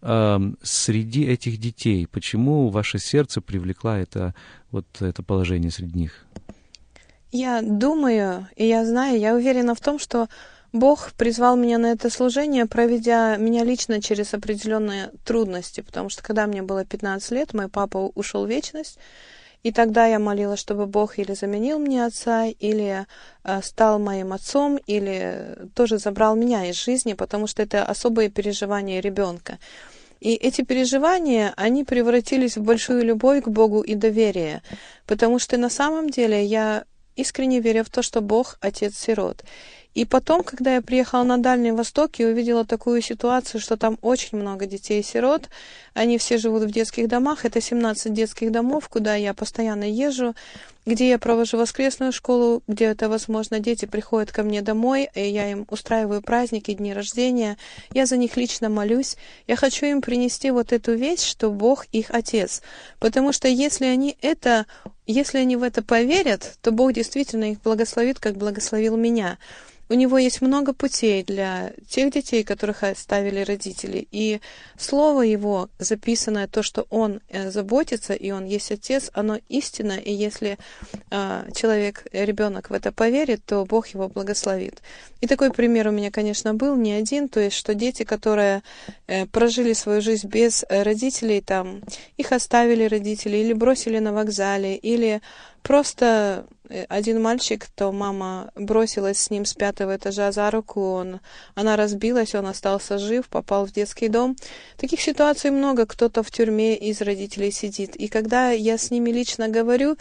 среди 0.00 1.24
этих 1.24 1.58
детей? 1.58 2.06
Почему 2.06 2.68
ваше 2.68 2.98
сердце 2.98 3.40
привлекло 3.40 3.92
это, 3.92 4.34
вот 4.70 4.86
это 5.00 5.22
положение 5.22 5.70
среди 5.70 5.98
них? 5.98 6.26
Я 7.30 7.62
думаю, 7.62 8.46
и 8.56 8.66
я 8.66 8.84
знаю, 8.84 9.18
я 9.18 9.34
уверена 9.34 9.74
в 9.74 9.80
том, 9.80 9.98
что 9.98 10.28
Бог 10.72 11.12
призвал 11.12 11.56
меня 11.56 11.76
на 11.76 11.92
это 11.92 12.08
служение, 12.08 12.64
проведя 12.64 13.36
меня 13.36 13.62
лично 13.62 14.00
через 14.00 14.32
определенные 14.32 15.10
трудности, 15.24 15.82
потому 15.82 16.08
что 16.08 16.22
когда 16.22 16.46
мне 16.46 16.62
было 16.62 16.84
15 16.84 17.30
лет, 17.32 17.52
мой 17.52 17.68
папа 17.68 18.10
ушел 18.14 18.46
в 18.46 18.48
вечность, 18.48 18.98
и 19.62 19.70
тогда 19.70 20.06
я 20.06 20.18
молила, 20.18 20.56
чтобы 20.56 20.86
Бог 20.86 21.18
или 21.18 21.34
заменил 21.34 21.78
мне 21.78 22.04
отца, 22.04 22.46
или 22.46 23.06
э, 23.44 23.60
стал 23.62 23.98
моим 23.98 24.32
отцом, 24.32 24.78
или 24.86 25.56
тоже 25.74 25.98
забрал 25.98 26.34
меня 26.36 26.66
из 26.66 26.82
жизни, 26.82 27.12
потому 27.12 27.46
что 27.46 27.62
это 27.62 27.84
особые 27.84 28.30
переживания 28.30 29.00
ребенка. 29.00 29.58
И 30.20 30.34
эти 30.34 30.62
переживания, 30.62 31.52
они 31.56 31.84
превратились 31.84 32.56
в 32.56 32.62
большую 32.62 33.04
любовь 33.04 33.44
к 33.44 33.48
Богу 33.48 33.82
и 33.82 33.94
доверие, 33.94 34.62
потому 35.06 35.38
что 35.38 35.58
на 35.58 35.68
самом 35.68 36.10
деле 36.10 36.44
я 36.44 36.84
искренне 37.14 37.60
верю 37.60 37.84
в 37.84 37.90
то, 37.90 38.02
что 38.02 38.20
Бог— 38.20 38.56
отец 38.60 38.96
сирот. 38.96 39.44
И 39.94 40.06
потом, 40.06 40.42
когда 40.42 40.76
я 40.76 40.82
приехала 40.82 41.22
на 41.22 41.36
Дальний 41.36 41.72
Восток 41.72 42.18
и 42.18 42.24
увидела 42.24 42.64
такую 42.64 43.02
ситуацию, 43.02 43.60
что 43.60 43.76
там 43.76 43.98
очень 44.00 44.38
много 44.38 44.64
детей-сирот, 44.64 45.50
они 45.92 46.16
все 46.16 46.38
живут 46.38 46.62
в 46.62 46.70
детских 46.70 47.08
домах, 47.08 47.44
это 47.44 47.60
17 47.60 48.12
детских 48.12 48.50
домов, 48.50 48.88
куда 48.88 49.14
я 49.16 49.34
постоянно 49.34 49.84
езжу, 49.84 50.34
где 50.86 51.10
я 51.10 51.18
провожу 51.18 51.58
воскресную 51.58 52.12
школу, 52.12 52.62
где 52.66 52.86
это 52.86 53.08
возможно, 53.08 53.60
дети 53.60 53.84
приходят 53.84 54.32
ко 54.32 54.42
мне 54.42 54.62
домой, 54.62 55.10
и 55.14 55.28
я 55.28 55.50
им 55.50 55.66
устраиваю 55.70 56.22
праздники, 56.22 56.72
дни 56.72 56.92
рождения, 56.94 57.56
я 57.92 58.06
за 58.06 58.16
них 58.16 58.36
лично 58.36 58.68
молюсь, 58.68 59.16
я 59.46 59.56
хочу 59.56 59.86
им 59.86 60.00
принести 60.00 60.50
вот 60.50 60.72
эту 60.72 60.94
вещь, 60.94 61.22
что 61.22 61.50
Бог 61.50 61.86
их 61.92 62.10
Отец, 62.10 62.62
потому 62.98 63.32
что 63.32 63.46
если 63.46 63.84
они 63.84 64.16
это, 64.22 64.66
если 65.06 65.38
они 65.38 65.56
в 65.56 65.62
это 65.62 65.82
поверят, 65.82 66.56
то 66.62 66.72
Бог 66.72 66.94
действительно 66.94 67.52
их 67.52 67.60
благословит, 67.60 68.18
как 68.18 68.36
благословил 68.36 68.96
меня. 68.96 69.38
У 69.92 69.94
него 69.94 70.16
есть 70.16 70.40
много 70.40 70.72
путей 70.72 71.22
для 71.22 71.74
тех 71.86 72.10
детей, 72.10 72.44
которых 72.44 72.82
оставили 72.82 73.40
родители. 73.40 74.08
И 74.10 74.40
слово 74.78 75.20
его, 75.20 75.68
записанное, 75.78 76.48
то, 76.48 76.62
что 76.62 76.86
он 76.88 77.20
э, 77.28 77.50
заботится, 77.50 78.14
и 78.14 78.30
он 78.30 78.46
есть 78.46 78.72
отец, 78.72 79.10
оно 79.12 79.38
истинно. 79.50 79.98
И 79.98 80.10
если 80.10 80.56
э, 81.10 81.50
человек, 81.54 82.06
ребенок 82.10 82.70
в 82.70 82.72
это 82.72 82.90
поверит, 82.90 83.44
то 83.44 83.66
Бог 83.66 83.88
его 83.88 84.08
благословит. 84.08 84.80
И 85.20 85.26
такой 85.26 85.52
пример 85.52 85.88
у 85.88 85.90
меня, 85.90 86.10
конечно, 86.10 86.54
был 86.54 86.74
не 86.74 86.92
один. 86.92 87.28
То 87.28 87.40
есть, 87.40 87.56
что 87.56 87.74
дети, 87.74 88.04
которые 88.04 88.62
э, 89.08 89.26
прожили 89.26 89.74
свою 89.74 90.00
жизнь 90.00 90.26
без 90.26 90.64
родителей, 90.70 91.42
там, 91.42 91.82
их 92.16 92.32
оставили 92.32 92.84
родители, 92.84 93.36
или 93.36 93.52
бросили 93.52 93.98
на 93.98 94.14
вокзале, 94.14 94.74
или 94.74 95.20
просто 95.62 96.46
один 96.88 97.20
мальчик, 97.20 97.66
то 97.74 97.92
мама 97.92 98.50
бросилась 98.54 99.18
с 99.18 99.30
ним 99.30 99.44
с 99.44 99.54
пятого 99.54 99.96
этажа 99.96 100.32
за 100.32 100.50
руку, 100.50 100.80
он, 100.80 101.20
она 101.54 101.76
разбилась, 101.76 102.34
он 102.34 102.46
остался 102.46 102.98
жив, 102.98 103.28
попал 103.28 103.66
в 103.66 103.72
детский 103.72 104.08
дом. 104.08 104.36
Таких 104.76 105.00
ситуаций 105.00 105.50
много, 105.50 105.86
кто-то 105.86 106.22
в 106.22 106.30
тюрьме 106.30 106.76
из 106.76 107.00
родителей 107.00 107.50
сидит. 107.50 107.96
И 107.96 108.08
когда 108.08 108.50
я 108.50 108.78
с 108.78 108.90
ними 108.90 109.10
лично 109.10 109.48
говорю, 109.48 109.96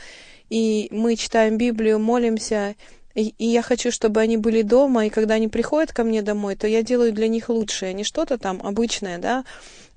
и 0.49 0.87
мы 0.91 1.15
читаем 1.15 1.57
Библию, 1.57 1.99
молимся, 1.99 2.75
и, 3.15 3.33
и 3.37 3.45
я 3.45 3.61
хочу, 3.61 3.91
чтобы 3.91 4.21
они 4.21 4.37
были 4.37 4.61
дома, 4.61 5.05
и 5.05 5.09
когда 5.09 5.35
они 5.35 5.47
приходят 5.47 5.91
ко 5.91 6.03
мне 6.03 6.21
домой, 6.21 6.55
то 6.55 6.67
я 6.67 6.81
делаю 6.81 7.11
для 7.11 7.27
них 7.27 7.49
лучшее, 7.49 7.93
не 7.93 8.03
что-то 8.03 8.37
там 8.37 8.61
обычное, 8.63 9.17
да, 9.17 9.43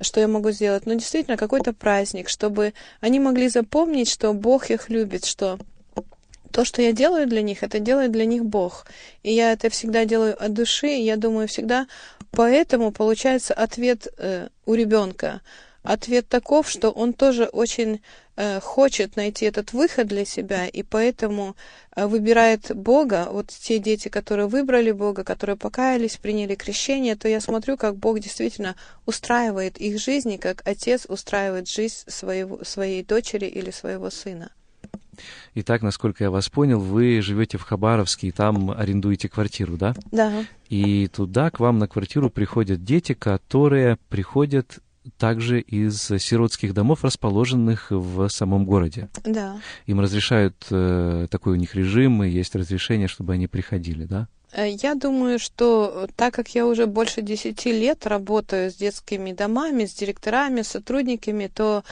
что 0.01 0.21
я 0.21 0.29
могу 0.29 0.51
сделать, 0.51 0.87
но 0.87 0.95
действительно 0.95 1.37
какой-то 1.37 1.73
праздник, 1.73 2.29
чтобы 2.29 2.75
они 3.01 3.21
могли 3.21 3.49
запомнить, 3.49 4.11
что 4.11 4.33
Бог 4.33 4.71
их 4.71 4.89
любит, 4.89 5.25
что 5.25 5.59
то, 6.55 6.65
что 6.65 6.83
я 6.83 6.93
делаю 6.93 7.27
для 7.27 7.43
них, 7.43 7.65
это 7.65 7.81
делает 7.81 8.13
для 8.13 8.27
них 8.27 8.45
Бог. 8.45 8.87
И 9.25 9.35
я 9.35 9.51
это 9.53 9.71
всегда 9.71 10.05
делаю 10.05 10.37
от 10.41 10.53
души, 10.53 10.87
и 10.87 11.03
я 11.03 11.17
думаю, 11.17 11.49
всегда 11.49 11.89
поэтому 12.31 12.93
получается 12.93 13.55
ответ 13.55 14.07
э, 14.19 14.49
у 14.65 14.75
ребенка. 14.75 15.41
Ответ 15.83 16.29
таков, 16.29 16.71
что 16.71 16.91
он 16.91 17.13
тоже 17.13 17.47
очень 17.47 18.03
э, 18.37 18.61
хочет 18.61 19.17
найти 19.17 19.47
этот 19.47 19.73
выход 19.73 20.07
для 20.07 20.25
себя, 20.25 20.69
и 20.69 20.85
поэтому 20.85 21.57
э, 21.97 22.07
выбирает 22.07 22.71
Бога. 22.73 23.27
Вот 23.33 23.49
те 23.49 23.81
дети, 23.81 24.07
которые 24.09 24.47
выбрали 24.47 24.93
Бога, 24.93 25.25
которые 25.25 25.57
покаялись, 25.57 26.19
приняли 26.19 26.55
крещение, 26.55 27.17
то 27.17 27.27
я 27.27 27.41
смотрю, 27.41 27.77
как 27.77 27.97
Бог 27.97 28.21
действительно 28.21 28.77
устраивает 29.07 29.77
их 29.79 29.99
жизни, 29.99 30.37
как 30.37 30.63
отец 30.65 31.07
устраивает 31.09 31.69
жизнь 31.69 32.05
своего, 32.07 32.65
своей 32.65 33.03
дочери 33.03 33.47
или 33.47 33.73
своего 33.73 34.09
сына. 34.11 34.53
Итак, 35.55 35.83
насколько 35.83 36.25
я 36.25 36.31
вас 36.31 36.49
понял, 36.49 36.81
вы 36.81 37.21
живете 37.23 37.59
в 37.59 37.63
Хабаровске 37.63 38.29
и 38.29 38.33
там 38.33 38.71
арендуете 38.71 39.29
квартиру, 39.29 39.77
да? 39.77 39.95
Да. 40.11 40.45
И 40.69 41.09
туда 41.09 41.51
к 41.51 41.61
вам 41.61 41.79
на 41.79 41.89
квартиру 41.89 42.31
приходят 42.31 42.85
дети, 42.85 43.15
которые 43.15 43.99
приходят 44.09 44.79
также 45.19 45.61
из 45.61 45.99
сиротских 46.01 46.73
домов, 46.73 47.05
расположенных 47.05 47.89
в 47.91 48.29
самом 48.29 48.65
городе. 48.65 49.09
Да. 49.25 49.61
Им 49.87 50.01
разрешают 50.01 50.55
э, 50.71 51.27
такой 51.31 51.53
у 51.53 51.57
них 51.57 51.75
режим, 51.75 52.23
и 52.23 52.31
есть 52.31 52.55
разрешение, 52.55 53.09
чтобы 53.09 53.35
они 53.35 53.47
приходили, 53.47 54.05
да? 54.05 54.29
Э, 54.53 54.69
Я 54.71 54.95
думаю, 54.95 55.39
что 55.39 56.09
так 56.17 56.35
как 56.35 56.49
я 56.55 56.67
уже 56.67 56.87
больше 56.87 57.23
десяти 57.23 57.73
лет 57.73 58.07
работаю 58.07 58.71
с 58.71 58.75
детскими 58.77 59.33
домами, 59.33 59.85
с 59.85 59.95
директорами, 59.95 60.63
с 60.63 60.69
сотрудниками, 60.69 61.51
то 61.55 61.85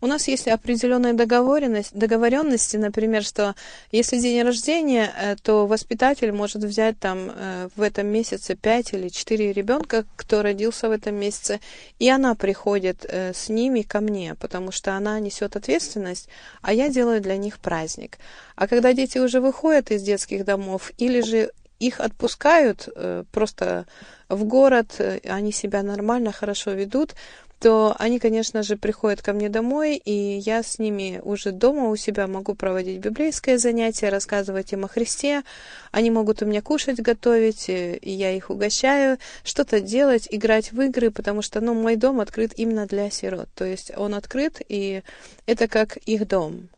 У 0.00 0.06
нас 0.06 0.28
есть 0.28 0.46
определенная 0.46 1.12
договоренность, 1.12 1.92
договоренности, 1.92 2.76
например, 2.76 3.24
что 3.24 3.56
если 3.90 4.18
день 4.18 4.42
рождения, 4.42 5.12
э, 5.16 5.34
то 5.42 5.66
воспитатель 5.66 6.30
может 6.30 6.62
взять 6.62 7.00
там 7.00 7.32
э, 7.34 7.68
в 7.74 7.82
этом 7.82 8.06
месяце 8.06 8.54
пять 8.54 8.92
или 8.92 9.08
четыре 9.08 9.52
ребенка, 9.52 10.04
кто 10.14 10.42
родился 10.42 10.88
в 10.88 10.92
этом 10.92 11.16
месяце, 11.16 11.58
и 11.98 12.08
она 12.08 12.36
приходит 12.36 13.04
э, 13.08 13.32
с 13.34 13.48
ними 13.48 13.82
ко 13.82 14.00
мне, 14.00 14.36
потому 14.36 14.70
что 14.70 14.94
она 14.94 15.18
несет 15.18 15.56
ответственность, 15.56 16.28
а 16.62 16.72
я 16.72 16.88
делаю 16.88 17.20
для 17.20 17.36
них 17.36 17.58
праздник. 17.58 18.18
А 18.54 18.68
когда 18.68 18.92
дети 18.92 19.18
уже 19.18 19.40
выходят 19.40 19.90
из 19.90 20.02
детских 20.02 20.44
домов 20.44 20.92
или 20.98 21.22
же 21.22 21.50
их 21.80 22.00
отпускают 22.00 22.88
просто 23.30 23.86
в 24.28 24.42
город, 24.42 25.00
они 25.24 25.52
себя 25.52 25.84
нормально, 25.84 26.32
хорошо 26.32 26.72
ведут, 26.72 27.14
то 27.60 27.94
они, 27.98 28.18
конечно 28.18 28.62
же, 28.62 28.76
приходят 28.76 29.20
ко 29.20 29.32
мне 29.32 29.48
домой, 29.48 29.96
и 29.96 30.38
я 30.38 30.62
с 30.62 30.78
ними 30.78 31.20
уже 31.24 31.50
дома 31.50 31.88
у 31.88 31.96
себя 31.96 32.26
могу 32.26 32.54
проводить 32.54 33.00
библейское 33.00 33.58
занятие, 33.58 34.10
рассказывать 34.10 34.72
им 34.72 34.84
о 34.84 34.88
Христе. 34.88 35.42
Они 35.90 36.10
могут 36.10 36.42
у 36.42 36.46
меня 36.46 36.62
кушать, 36.62 37.00
готовить, 37.00 37.68
и 37.68 37.98
я 38.02 38.32
их 38.32 38.50
угощаю, 38.50 39.18
что-то 39.42 39.80
делать, 39.80 40.28
играть 40.30 40.72
в 40.72 40.80
игры, 40.80 41.10
потому 41.10 41.42
что, 41.42 41.60
ну, 41.60 41.74
мой 41.74 41.96
дом 41.96 42.20
открыт 42.20 42.52
именно 42.56 42.86
для 42.86 43.10
сирот. 43.10 43.48
То 43.54 43.64
есть 43.64 43.90
он 43.96 44.14
открыт, 44.14 44.60
и 44.68 45.02
это 45.46 45.66
как 45.66 45.96
их 45.96 46.28
дом. 46.28 46.68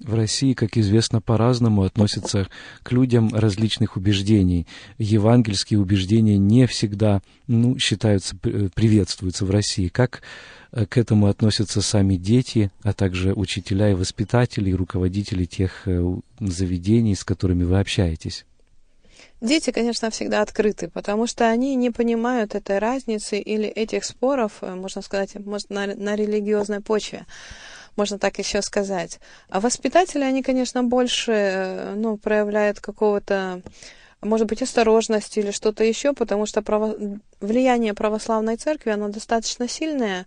В 0.00 0.14
России, 0.14 0.54
как 0.54 0.76
известно, 0.76 1.20
по-разному 1.20 1.82
относятся 1.84 2.48
к 2.82 2.92
людям 2.92 3.32
различных 3.32 3.96
убеждений. 3.96 4.66
Евангельские 4.98 5.78
убеждения 5.78 6.36
не 6.36 6.66
всегда 6.66 7.22
ну, 7.46 7.78
считаются, 7.78 8.36
приветствуются 8.36 9.44
в 9.44 9.50
России. 9.50 9.88
Как 9.88 10.22
э, 10.72 10.84
к 10.86 10.98
этому 10.98 11.28
относятся 11.28 11.80
сами 11.80 12.16
дети, 12.16 12.72
а 12.82 12.92
также 12.92 13.34
учителя 13.34 13.90
и 13.90 13.94
воспитатели, 13.94 14.70
и 14.70 14.74
руководители 14.74 15.44
тех 15.44 15.86
э, 15.86 16.16
заведений, 16.40 17.14
с 17.14 17.22
которыми 17.22 17.62
вы 17.62 17.78
общаетесь? 17.78 18.44
Дети, 19.40 19.70
конечно, 19.70 20.10
всегда 20.10 20.42
открыты, 20.42 20.88
потому 20.88 21.26
что 21.26 21.48
они 21.48 21.76
не 21.76 21.90
понимают 21.90 22.54
этой 22.54 22.78
разницы 22.78 23.38
или 23.38 23.68
этих 23.68 24.04
споров, 24.04 24.54
э, 24.60 24.74
можно 24.74 25.02
сказать, 25.02 25.34
на 25.34 26.16
религиозной 26.16 26.80
почве 26.80 27.26
можно 27.96 28.18
так 28.18 28.38
еще 28.38 28.62
сказать. 28.62 29.20
А 29.48 29.60
воспитатели, 29.60 30.22
они, 30.22 30.42
конечно, 30.42 30.82
больше 30.82 31.32
э, 31.32 31.94
ну, 31.94 32.16
проявляют 32.16 32.80
какого-то 32.80 33.62
может 34.20 34.46
быть, 34.46 34.62
осторожности 34.62 35.38
или 35.38 35.50
что-то 35.50 35.84
еще, 35.84 36.14
потому 36.14 36.46
что 36.46 36.62
право... 36.62 36.96
влияние 37.40 37.92
православной 37.92 38.56
церкви, 38.56 38.90
оно 38.90 39.08
достаточно 39.10 39.68
сильное, 39.68 40.26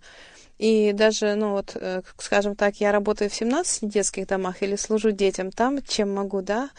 и 0.58 0.92
даже, 0.92 1.34
ну 1.34 1.50
вот, 1.50 1.76
э, 1.76 2.02
скажем 2.18 2.56
так, 2.56 2.76
я 2.76 2.92
работаю 2.92 3.30
в 3.30 3.34
17 3.34 3.88
детских 3.88 4.26
домах 4.26 4.62
или 4.62 4.76
служу 4.76 5.12
детям 5.12 5.52
там, 5.52 5.82
чем 5.82 6.14
могу, 6.14 6.42
да, 6.42 6.70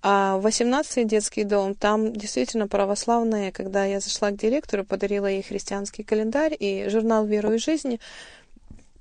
а 0.00 0.38
в 0.38 0.42
18 0.42 1.06
детский 1.06 1.44
дом, 1.44 1.74
там 1.74 2.12
действительно 2.12 2.68
православные, 2.68 3.50
когда 3.50 3.84
я 3.84 3.98
зашла 4.00 4.30
к 4.30 4.36
директору, 4.36 4.84
подарила 4.84 5.26
ей 5.26 5.42
христианский 5.42 6.04
календарь 6.04 6.56
и 6.58 6.88
журнал 6.88 7.26
«Веру 7.26 7.52
и 7.52 7.58
жизнь», 7.58 7.98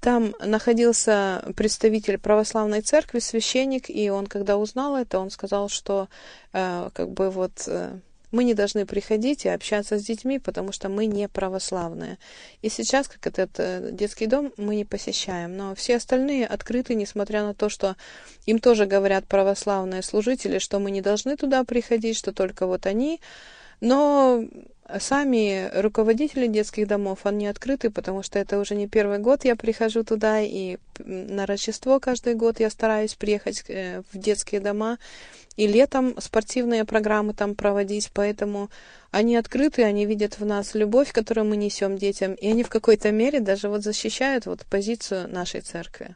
там 0.08 0.34
находился 0.40 1.44
представитель 1.58 2.18
православной 2.18 2.80
церкви, 2.80 3.20
священник, 3.20 3.90
и 3.90 4.10
он, 4.10 4.26
когда 4.26 4.56
узнал 4.56 4.96
это, 4.96 5.20
он 5.20 5.30
сказал, 5.30 5.68
что 5.68 6.08
э, 6.54 6.90
как 6.94 7.10
бы 7.10 7.30
вот 7.30 7.68
э, 7.68 8.00
мы 8.32 8.46
не 8.46 8.54
должны 8.54 8.86
приходить 8.86 9.44
и 9.44 9.50
общаться 9.50 10.00
с 10.00 10.06
детьми, 10.06 10.40
потому 10.40 10.72
что 10.72 10.88
мы 10.88 11.08
не 11.08 11.28
православные. 11.28 12.20
И 12.62 12.70
сейчас, 12.70 13.10
как 13.10 13.28
этот 13.28 13.50
э, 13.58 13.90
детский 13.92 14.28
дом, 14.28 14.54
мы 14.56 14.78
не 14.78 14.86
посещаем. 14.86 15.58
Но 15.58 15.76
все 15.76 15.98
остальные 15.98 16.48
открыты, 16.48 16.96
несмотря 16.96 17.44
на 17.44 17.54
то, 17.54 17.68
что 17.68 17.98
им 18.46 18.60
тоже 18.60 18.86
говорят 18.86 19.28
православные 19.28 20.04
служители, 20.04 20.60
что 20.60 20.80
мы 20.80 20.90
не 20.90 21.02
должны 21.02 21.36
туда 21.36 21.66
приходить, 21.66 22.16
что 22.16 22.32
только 22.32 22.66
вот 22.66 22.86
они. 22.86 23.20
Но 23.82 24.42
Сами 25.00 25.70
руководители 25.74 26.48
детских 26.48 26.88
домов, 26.88 27.26
они 27.26 27.48
открыты, 27.48 27.90
потому 27.90 28.24
что 28.24 28.40
это 28.40 28.58
уже 28.58 28.74
не 28.74 28.88
первый 28.88 29.20
год 29.20 29.44
я 29.44 29.58
прихожу 29.58 30.06
туда, 30.06 30.40
и 30.40 30.78
на 31.00 31.46
Рождество 31.46 32.00
каждый 32.00 32.36
год 32.36 32.62
я 32.62 32.70
стараюсь 32.70 33.14
приехать 33.14 33.66
э, 33.68 34.04
в 34.14 34.18
детские 34.18 34.62
дома, 34.62 34.98
и 35.58 35.68
летом 35.68 36.16
спортивные 36.22 36.86
программы 36.86 37.34
там 37.34 37.54
проводить, 37.54 38.12
поэтому 38.14 38.70
они 39.12 39.36
открыты, 39.36 39.84
они 39.84 40.06
видят 40.06 40.40
в 40.40 40.46
нас 40.46 40.74
любовь, 40.74 41.12
которую 41.12 41.48
мы 41.48 41.58
несем 41.58 41.98
детям, 41.98 42.34
и 42.36 42.48
они 42.48 42.64
в 42.64 42.70
какой-то 42.70 43.12
мере 43.12 43.42
даже 43.42 43.68
вот 43.68 43.84
защищают 43.84 44.46
вот 44.46 44.66
позицию 44.70 45.28
нашей 45.28 45.62
церкви. 45.62 46.16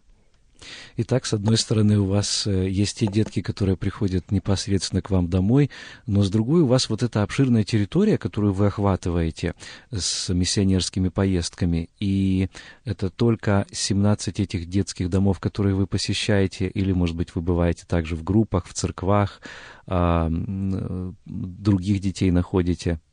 Итак, 0.97 1.25
с 1.25 1.33
одной 1.33 1.57
стороны, 1.57 1.99
у 1.99 2.05
вас 2.05 2.45
э, 2.47 2.69
есть 2.69 2.99
те 2.99 3.07
детки, 3.07 3.41
которые 3.41 3.77
приходят 3.77 4.31
непосредственно 4.31 5.01
к 5.01 5.09
вам 5.09 5.29
домой, 5.29 5.69
но 6.07 6.23
с 6.23 6.29
другой 6.29 6.61
у 6.61 6.67
вас 6.67 6.89
вот 6.89 7.03
эта 7.03 7.23
обширная 7.23 7.63
территория, 7.63 8.17
которую 8.17 8.53
вы 8.53 8.67
охватываете 8.67 9.55
с 9.91 10.33
миссионерскими 10.33 11.09
поездками, 11.09 11.89
и 11.99 12.49
это 12.85 13.09
только 13.09 13.65
17 13.71 14.39
этих 14.39 14.67
детских 14.67 15.09
домов, 15.09 15.39
которые 15.39 15.75
вы 15.75 15.87
посещаете, 15.87 16.67
или, 16.67 16.91
может 16.91 17.15
быть, 17.15 17.35
вы 17.35 17.41
бываете 17.41 17.85
также 17.87 18.15
в 18.15 18.23
группах, 18.23 18.67
в 18.67 18.73
церквах, 18.73 19.41
а, 19.87 20.29
э, 20.31 21.11
других 21.25 21.99
детей 21.99 22.31
находите– 22.31 22.99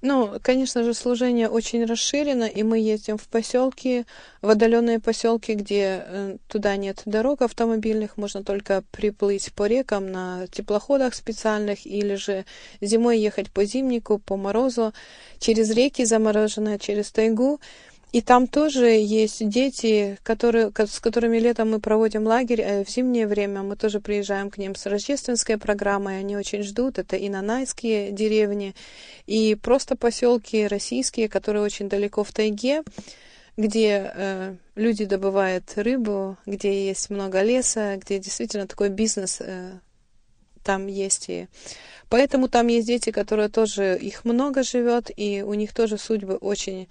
ну, 0.00 0.38
конечно 0.40 0.84
же, 0.84 0.94
служение 0.94 1.48
очень 1.48 1.84
расширено, 1.84 2.44
и 2.44 2.62
мы 2.62 2.78
ездим 2.78 3.18
в 3.18 3.26
поселки, 3.26 4.06
в 4.42 4.48
отдаленные 4.48 5.00
поселки, 5.00 5.54
где 5.54 6.04
э, 6.06 6.36
туда 6.46 6.76
нет 6.76 7.02
дорог 7.04 7.42
автомобильных, 7.42 8.16
можно 8.16 8.44
только 8.44 8.84
приплыть 8.92 9.52
по 9.54 9.66
рекам 9.66 10.12
на 10.12 10.46
теплоходах 10.52 11.14
специальных, 11.14 11.84
или 11.84 12.14
же 12.14 12.44
зимой 12.80 13.18
ехать 13.18 13.50
по 13.50 13.64
зимнику, 13.64 14.18
по 14.18 14.36
морозу, 14.36 14.94
через 15.40 15.70
реки 15.70 16.04
замороженные, 16.04 16.78
через 16.78 17.10
тайгу. 17.10 17.60
И 18.10 18.22
там 18.22 18.46
тоже 18.46 18.86
есть 18.86 19.46
дети, 19.48 20.18
которые, 20.22 20.72
с 20.74 20.98
которыми 20.98 21.38
летом 21.38 21.70
мы 21.70 21.78
проводим 21.78 22.26
лагерь, 22.26 22.62
а 22.62 22.84
в 22.84 22.88
зимнее 22.88 23.26
время 23.26 23.62
мы 23.62 23.76
тоже 23.76 24.00
приезжаем 24.00 24.50
к 24.50 24.56
ним 24.56 24.74
с 24.74 24.86
рождественской 24.86 25.58
программой, 25.58 26.18
они 26.18 26.36
очень 26.36 26.62
ждут. 26.62 26.98
Это 26.98 27.16
и 27.16 27.28
нанайские 27.28 28.10
деревни, 28.12 28.74
и 29.26 29.54
просто 29.54 29.94
поселки 29.94 30.66
российские, 30.66 31.28
которые 31.28 31.62
очень 31.62 31.90
далеко 31.90 32.24
в 32.24 32.32
тайге, 32.32 32.82
где 33.58 34.10
э, 34.14 34.54
люди 34.74 35.04
добывают 35.04 35.64
рыбу, 35.76 36.38
где 36.46 36.86
есть 36.88 37.10
много 37.10 37.42
леса, 37.42 37.96
где 37.96 38.18
действительно 38.18 38.66
такой 38.66 38.88
бизнес 38.88 39.40
э, 39.40 39.80
там 40.62 40.86
есть 40.86 41.28
и 41.28 41.48
Поэтому 42.08 42.48
там 42.48 42.68
есть 42.68 42.86
дети, 42.86 43.10
которые 43.10 43.48
тоже, 43.48 43.98
их 44.00 44.24
много 44.24 44.62
живет, 44.62 45.10
и 45.14 45.42
у 45.42 45.54
них 45.54 45.74
тоже 45.74 45.98
судьбы 45.98 46.36
очень 46.36 46.88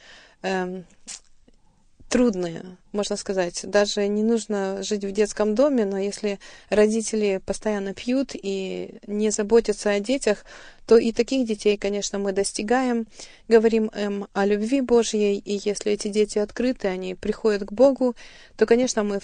трудные, 2.09 2.77
можно 2.93 3.15
сказать. 3.15 3.61
Даже 3.63 4.07
не 4.07 4.23
нужно 4.23 4.81
жить 4.81 5.03
в 5.03 5.11
детском 5.11 5.55
доме, 5.55 5.85
но 5.85 5.97
если 5.97 6.39
родители 6.69 7.41
постоянно 7.45 7.93
пьют 7.93 8.31
и 8.33 8.99
не 9.07 9.29
заботятся 9.29 9.91
о 9.91 9.99
детях, 9.99 10.45
то 10.85 10.97
и 10.97 11.11
таких 11.11 11.45
детей, 11.45 11.77
конечно, 11.77 12.17
мы 12.17 12.31
достигаем, 12.31 13.07
говорим 13.47 13.87
им 13.87 14.27
о 14.33 14.45
любви 14.45 14.81
Божьей, 14.81 15.37
и 15.37 15.59
если 15.63 15.91
эти 15.91 16.07
дети 16.07 16.39
открыты, 16.39 16.87
они 16.87 17.13
приходят 17.13 17.63
к 17.63 17.73
Богу, 17.73 18.15
то, 18.55 18.65
конечно, 18.65 19.03
мы 19.03 19.19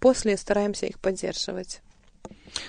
после 0.00 0.36
стараемся 0.36 0.86
их 0.86 0.98
поддерживать. 0.98 1.80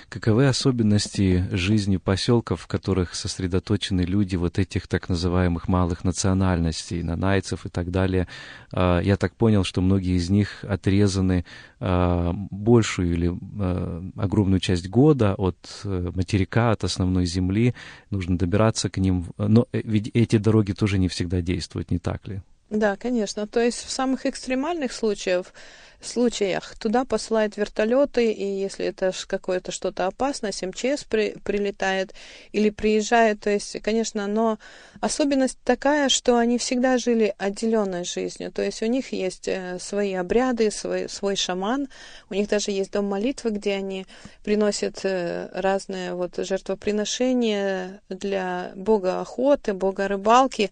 Каковы 0.08 0.46
особенности 0.46 1.46
жизни 1.50 1.96
поселков, 1.96 2.62
в 2.62 2.66
которых 2.66 3.14
сосредоточены 3.14 4.02
люди 4.02 4.36
вот 4.36 4.58
этих 4.58 4.86
так 4.86 5.08
называемых 5.08 5.68
малых 5.68 6.04
национальностей, 6.04 7.02
нанайцев 7.02 7.66
и 7.66 7.68
так 7.68 7.90
далее? 7.90 8.26
А, 8.72 9.00
я 9.00 9.16
так 9.16 9.34
понял, 9.34 9.64
что 9.64 9.80
многие 9.80 10.16
из 10.16 10.30
них 10.30 10.64
отрезаны 10.64 11.44
а, 11.80 12.32
большую 12.50 13.12
или 13.12 13.30
а, 13.30 14.02
огромную 14.16 14.60
часть 14.60 14.88
года 14.88 15.34
от 15.34 15.58
э, 15.84 16.10
материка, 16.14 16.70
от 16.70 16.84
основной 16.84 17.26
земли. 17.26 17.74
Нужно 18.10 18.38
добираться 18.38 18.88
к 18.88 18.98
ним. 18.98 19.26
Но 19.36 19.66
э, 19.72 19.82
ведь 19.84 20.10
эти 20.14 20.38
дороги 20.38 20.72
тоже 20.72 20.98
не 20.98 21.08
всегда 21.08 21.40
действуют, 21.40 21.90
не 21.90 21.98
так 21.98 22.26
ли? 22.28 22.42
Да, 22.70 22.96
конечно. 22.96 23.46
То 23.46 23.60
есть 23.60 23.84
в 23.84 23.90
самых 23.90 24.26
экстремальных 24.26 24.92
случаях 24.92 25.52
случаях 26.00 26.76
туда 26.78 27.04
посылают 27.04 27.56
вертолеты, 27.56 28.30
и 28.30 28.44
если 28.44 28.86
это 28.86 29.12
какое-то 29.26 29.72
что-то 29.72 30.06
опасное, 30.06 30.52
МЧС 30.52 31.04
при, 31.04 31.36
прилетает 31.42 32.14
или 32.52 32.70
приезжает, 32.70 33.40
то 33.40 33.50
есть, 33.50 33.80
конечно, 33.82 34.26
но 34.26 34.58
особенность 35.00 35.58
такая, 35.64 36.08
что 36.08 36.36
они 36.36 36.58
всегда 36.58 36.98
жили 36.98 37.34
отделенной 37.36 38.04
жизнью, 38.04 38.52
то 38.52 38.62
есть 38.62 38.82
у 38.82 38.86
них 38.86 39.12
есть 39.12 39.48
э, 39.48 39.78
свои 39.80 40.14
обряды, 40.14 40.70
свой, 40.70 41.08
свой 41.08 41.34
шаман, 41.34 41.88
у 42.30 42.34
них 42.34 42.48
даже 42.48 42.70
есть 42.70 42.92
дом 42.92 43.06
молитвы, 43.06 43.50
где 43.50 43.74
они 43.74 44.06
приносят 44.44 45.00
э, 45.02 45.48
разные 45.52 46.14
вот 46.14 46.36
жертвоприношения 46.36 48.00
для 48.08 48.70
бога 48.76 49.20
охоты, 49.20 49.72
бога 49.72 50.06
рыбалки, 50.06 50.70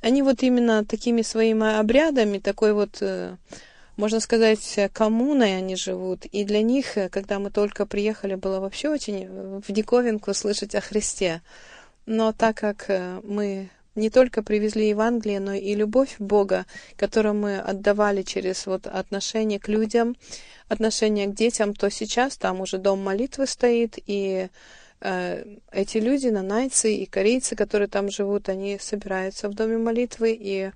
они 0.00 0.22
вот 0.22 0.42
именно 0.42 0.84
такими 0.84 1.22
своими 1.22 1.78
обрядами, 1.78 2.38
такой 2.38 2.72
вот 2.72 2.98
э, 3.00 3.36
можно 3.96 4.20
сказать, 4.20 4.78
коммуной 4.92 5.56
они 5.56 5.76
живут. 5.76 6.26
И 6.26 6.44
для 6.44 6.62
них, 6.62 6.96
когда 7.10 7.38
мы 7.38 7.50
только 7.50 7.86
приехали, 7.86 8.34
было 8.34 8.60
вообще 8.60 8.88
очень 8.90 9.26
в 9.60 9.72
диковинку 9.72 10.34
слышать 10.34 10.74
о 10.74 10.80
Христе. 10.80 11.42
Но 12.04 12.32
так 12.32 12.56
как 12.56 12.88
мы 13.24 13.70
не 13.96 14.10
только 14.10 14.42
привезли 14.42 14.90
Евангелие, 14.90 15.40
но 15.40 15.54
и 15.54 15.74
любовь 15.74 16.16
Бога, 16.18 16.66
которую 16.96 17.34
мы 17.34 17.58
отдавали 17.58 18.22
через 18.22 18.66
вот 18.66 18.86
отношение 18.86 19.58
к 19.58 19.68
людям, 19.68 20.16
отношение 20.68 21.26
к 21.26 21.34
детям, 21.34 21.74
то 21.74 21.90
сейчас 21.90 22.36
там 22.36 22.60
уже 22.60 22.78
дом 22.78 23.02
молитвы 23.02 23.46
стоит, 23.46 23.98
и 24.06 24.48
э, 24.48 24.48
эти 25.00 25.98
люди, 25.98 26.28
нанайцы 26.28 26.94
и 26.94 27.06
корейцы, 27.06 27.54
которые 27.54 27.88
там 27.88 28.10
живут, 28.10 28.48
они 28.48 28.78
собираются 28.78 29.48
в 29.48 29.54
доме 29.54 29.76
молитвы, 29.76 30.36
и 30.38 30.70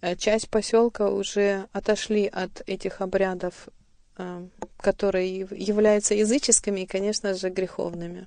э, 0.00 0.16
часть 0.16 0.48
поселка 0.48 1.10
уже 1.10 1.66
отошли 1.72 2.26
от 2.26 2.62
этих 2.66 3.00
обрядов, 3.02 3.68
э, 4.16 4.46
которые 4.78 5.40
являются 5.50 6.14
языческими 6.14 6.80
и, 6.80 6.86
конечно 6.86 7.34
же, 7.34 7.50
греховными. 7.50 8.26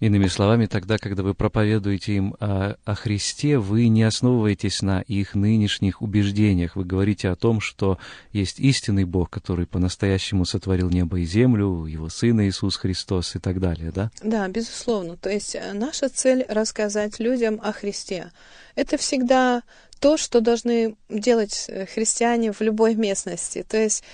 Иными 0.00 0.28
словами, 0.28 0.66
тогда, 0.66 0.96
когда 0.96 1.24
вы 1.24 1.34
проповедуете 1.34 2.14
им 2.14 2.36
о, 2.38 2.76
о 2.84 2.94
Христе, 2.94 3.58
вы 3.58 3.88
не 3.88 4.04
основываетесь 4.04 4.80
на 4.80 5.00
их 5.00 5.34
нынешних 5.34 6.02
убеждениях. 6.02 6.76
Вы 6.76 6.84
говорите 6.84 7.28
о 7.28 7.34
том, 7.34 7.60
что 7.60 7.98
есть 8.32 8.60
истинный 8.60 9.04
Бог, 9.04 9.28
который 9.28 9.66
по-настоящему 9.66 10.44
сотворил 10.44 10.88
небо 10.88 11.18
и 11.18 11.24
землю, 11.24 11.84
Его 11.86 12.08
Сына 12.08 12.48
Иисус 12.48 12.76
Христос 12.76 13.34
и 13.34 13.40
так 13.40 13.58
далее, 13.58 13.90
да? 13.90 14.12
Да, 14.22 14.46
безусловно. 14.46 15.16
То 15.16 15.30
есть 15.30 15.56
э, 15.56 15.72
наша 15.72 16.08
цель— 16.08 16.44
рассказать 16.48 17.18
людям 17.18 17.60
о 17.62 17.72
Христе. 17.72 18.30
Это 18.76 18.98
всегда 18.98 19.62
то, 19.98 20.16
что 20.16 20.40
должны 20.40 20.96
делать 21.08 21.66
э, 21.68 21.86
христиане 21.86 22.52
в 22.52 22.60
любой 22.60 22.94
местности. 22.94 23.64
То 23.68 23.76
есть 23.76 24.04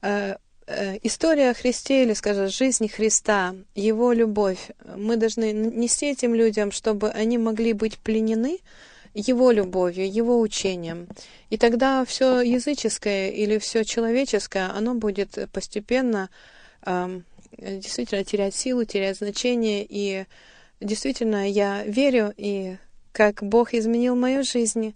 э, 0.00 0.36
история 0.66 1.50
о 1.50 1.54
Христе 1.54 2.02
или, 2.02 2.12
скажем, 2.12 2.48
жизни 2.48 2.88
Христа, 2.88 3.54
Его 3.74 4.12
любовь, 4.12 4.70
мы 4.96 5.16
должны 5.16 5.52
нести 5.52 6.10
этим 6.10 6.34
людям, 6.34 6.72
чтобы 6.72 7.10
они 7.10 7.38
могли 7.38 7.72
быть 7.72 7.98
пленены 7.98 8.58
Его 9.14 9.52
любовью, 9.52 10.10
Его 10.10 10.40
учением. 10.40 11.06
И 11.50 11.56
тогда 11.56 12.04
все 12.04 12.40
языческое 12.40 13.30
или 13.30 13.58
все 13.58 13.84
человеческое, 13.84 14.70
оно 14.70 14.94
будет 14.94 15.38
постепенно 15.52 16.30
э, 16.84 17.20
действительно 17.58 18.24
терять 18.24 18.54
силу, 18.54 18.84
терять 18.84 19.18
значение. 19.18 19.86
И 19.88 20.26
действительно 20.80 21.48
я 21.48 21.84
верю, 21.84 22.34
и 22.36 22.76
как 23.12 23.42
Бог 23.42 23.72
изменил 23.72 24.16
мою 24.16 24.42
жизнь, 24.42 24.94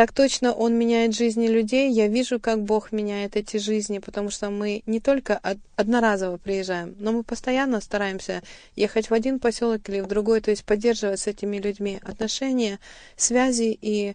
так 0.00 0.12
точно 0.12 0.54
Он 0.54 0.78
меняет 0.78 1.14
жизни 1.14 1.46
людей. 1.46 1.92
Я 1.92 2.08
вижу, 2.08 2.40
как 2.40 2.62
Бог 2.62 2.90
меняет 2.90 3.36
эти 3.36 3.58
жизни, 3.58 3.98
потому 3.98 4.30
что 4.30 4.48
мы 4.48 4.82
не 4.86 4.98
только 4.98 5.38
одноразово 5.76 6.38
приезжаем, 6.38 6.96
но 6.98 7.12
мы 7.12 7.22
постоянно 7.22 7.82
стараемся 7.82 8.42
ехать 8.76 9.10
в 9.10 9.12
один 9.12 9.38
поселок 9.38 9.86
или 9.90 10.00
в 10.00 10.06
другой, 10.06 10.40
то 10.40 10.50
есть 10.52 10.64
поддерживать 10.64 11.20
с 11.20 11.26
этими 11.26 11.58
людьми 11.58 12.00
отношения, 12.02 12.78
связи 13.14 13.78
и 13.78 14.14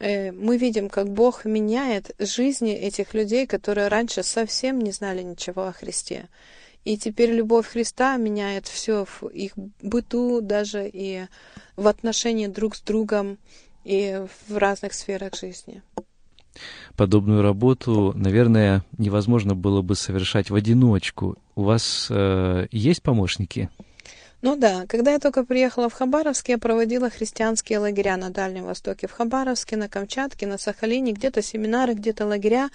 э, 0.00 0.32
мы 0.32 0.56
видим, 0.56 0.88
как 0.88 1.08
Бог 1.08 1.44
меняет 1.44 2.10
жизни 2.18 2.72
этих 2.74 3.14
людей, 3.14 3.46
которые 3.46 3.86
раньше 3.86 4.24
совсем 4.24 4.80
не 4.80 4.90
знали 4.90 5.22
ничего 5.22 5.68
о 5.68 5.72
Христе. 5.72 6.26
И 6.84 6.98
теперь 6.98 7.30
любовь 7.30 7.68
Христа 7.68 8.16
меняет 8.16 8.66
все 8.66 9.04
в 9.04 9.28
их 9.28 9.52
быту, 9.80 10.40
даже 10.40 10.90
и 10.92 11.26
в 11.76 11.86
отношении 11.86 12.48
друг 12.48 12.74
с 12.74 12.80
другом 12.80 13.38
и 13.84 14.24
в 14.48 14.56
разных 14.56 14.92
сферах 14.94 15.34
жизни. 15.34 15.82
Подобную 16.96 17.42
работу, 17.42 18.12
наверное, 18.14 18.84
невозможно 18.98 19.54
было 19.54 19.82
бы 19.82 19.94
совершать 19.94 20.50
в 20.50 20.54
одиночку. 20.54 21.36
У 21.54 21.62
вас 21.62 22.08
э, 22.10 22.66
есть 22.70 23.02
помощники? 23.02 23.70
Ну 24.42 24.56
да, 24.56 24.86
когда 24.88 25.12
я 25.12 25.18
только 25.18 25.44
приехала 25.44 25.88
в 25.88 25.92
Хабаровск, 25.92 26.48
я 26.48 26.58
проводила 26.58 27.10
христианские 27.10 27.78
лагеря 27.78 28.16
на 28.16 28.30
Дальнем 28.30 28.64
Востоке, 28.64 29.06
в 29.06 29.12
Хабаровске, 29.12 29.76
на 29.76 29.88
Камчатке, 29.88 30.46
на 30.46 30.56
Сахалине, 30.56 31.12
где-то 31.12 31.42
семинары, 31.42 31.92
где-то 31.92 32.26
лагеря. 32.26 32.70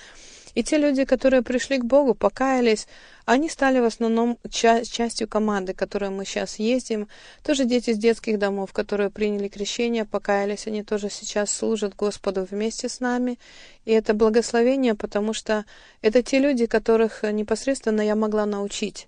И 0.56 0.64
те 0.64 0.78
люди, 0.78 1.04
которые 1.04 1.44
пришли 1.44 1.78
к 1.78 1.86
Богу, 1.86 2.16
покаялись, 2.16 2.88
они 3.26 3.50
стали 3.50 3.80
в 3.80 3.84
основном 3.84 4.38
ча- 4.50 4.84
частью 4.86 5.28
команды, 5.28 5.74
которой 5.74 6.10
мы 6.10 6.26
сейчас 6.26 6.60
ездим. 6.60 7.08
Тоже 7.44 7.66
дети 7.66 7.90
из 7.90 7.98
детских 7.98 8.40
домов, 8.40 8.72
которые 8.72 9.10
приняли 9.10 9.50
крещение, 9.50 10.06
покаялись, 10.06 10.66
они 10.66 10.82
тоже 10.84 11.10
сейчас 11.10 11.52
служат 11.52 11.96
Господу 11.96 12.48
вместе 12.50 12.88
с 12.88 13.02
нами. 13.02 13.38
И 13.84 13.92
это 13.92 14.14
благословение, 14.14 14.96
потому 14.96 15.34
что 15.34 15.66
это 16.02 16.24
те 16.24 16.40
люди, 16.40 16.66
которых 16.66 17.24
непосредственно 17.24 18.02
я 18.02 18.16
могла 18.16 18.46
научить. 18.46 19.08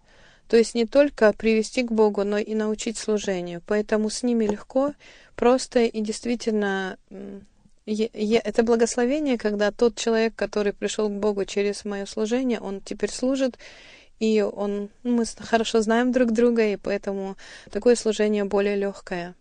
То 0.50 0.58
есть 0.58 0.76
не 0.76 0.86
только 0.86 1.34
привести 1.34 1.84
к 1.84 1.92
Богу, 1.92 2.24
но 2.24 2.38
и 2.38 2.56
научить 2.56 2.98
служению. 2.98 3.62
Поэтому 3.66 4.10
с 4.10 4.24
ними 4.24 4.46
легко, 4.46 4.94
просто 5.36 5.82
и 5.82 6.02
действительно 6.02 6.98
это 7.88 8.64
благословение, 8.64 9.38
когда 9.38 9.72
тот 9.72 9.96
человек, 9.96 10.36
который 10.36 10.74
пришел 10.74 11.10
к 11.10 11.14
Богу 11.14 11.46
через 11.46 11.86
мое 11.86 12.06
служение, 12.06 12.60
он 12.60 12.82
теперь 12.82 13.12
служит, 13.12 13.58
и 14.20 14.42
он, 14.42 14.90
ну, 15.04 15.18
мы 15.18 15.26
хорошо 15.40 15.82
знаем 15.82 16.12
друг 16.12 16.32
друга, 16.32 16.68
и 16.68 16.76
поэтому 16.76 17.38
такое 17.72 17.96
служение 17.96 18.44
более 18.44 18.76
легкое. 18.76 19.36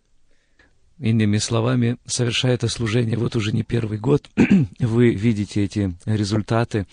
Иными 0.98 1.36
словами, 1.36 1.98
совершая 2.06 2.54
это 2.54 2.68
служение 2.68 3.18
вот 3.18 3.36
уже 3.36 3.52
не 3.52 3.62
первый 3.62 3.98
год, 3.98 4.30
вы 4.78 5.10
видите 5.10 5.62
эти 5.62 5.94
результаты. 6.06 6.86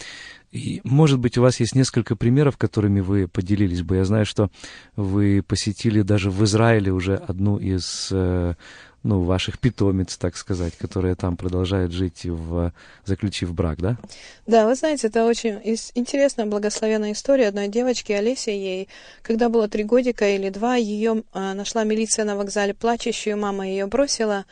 И, 0.51 0.81
может 0.83 1.19
быть, 1.19 1.37
у 1.37 1.41
вас 1.41 1.59
есть 1.59 1.73
несколько 1.73 2.15
примеров, 2.15 2.57
которыми 2.57 2.99
вы 2.99 3.27
поделились 3.27 3.81
бы. 3.81 3.95
Я 3.95 4.05
знаю, 4.05 4.25
что 4.25 4.51
вы 4.95 5.41
посетили 5.41 6.01
даже 6.01 6.29
в 6.29 6.43
Израиле 6.43 6.91
уже 6.91 7.15
одну 7.15 7.57
из 7.57 8.09
э, 8.11 8.55
ну, 9.03 9.21
ваших 9.21 9.59
питомец, 9.59 10.17
так 10.17 10.37
сказать, 10.37 10.75
которые 10.77 11.15
там 11.15 11.35
продолжают 11.37 11.91
жить, 11.91 12.25
в, 12.25 12.71
заключив 13.05 13.53
брак, 13.53 13.79
да? 13.79 13.97
Да, 14.47 14.65
вы 14.65 14.75
знаете, 14.75 15.07
это 15.07 15.25
очень 15.25 15.59
интересная, 15.93 16.45
благословенная 16.45 17.11
история 17.11 17.49
одной 17.49 17.67
девочки, 17.67 18.13
Олеси, 18.13 18.49
ей, 18.49 18.89
когда 19.21 19.49
было 19.49 19.67
три 19.67 19.83
годика 19.83 20.27
или 20.27 20.49
два, 20.49 20.75
ее 20.75 21.23
а, 21.33 21.53
нашла 21.53 21.83
милиция 21.83 22.25
на 22.25 22.35
вокзале 22.37 22.73
плачущую, 22.73 23.37
мама 23.37 23.67
ее 23.67 23.85
бросила, 23.87 24.45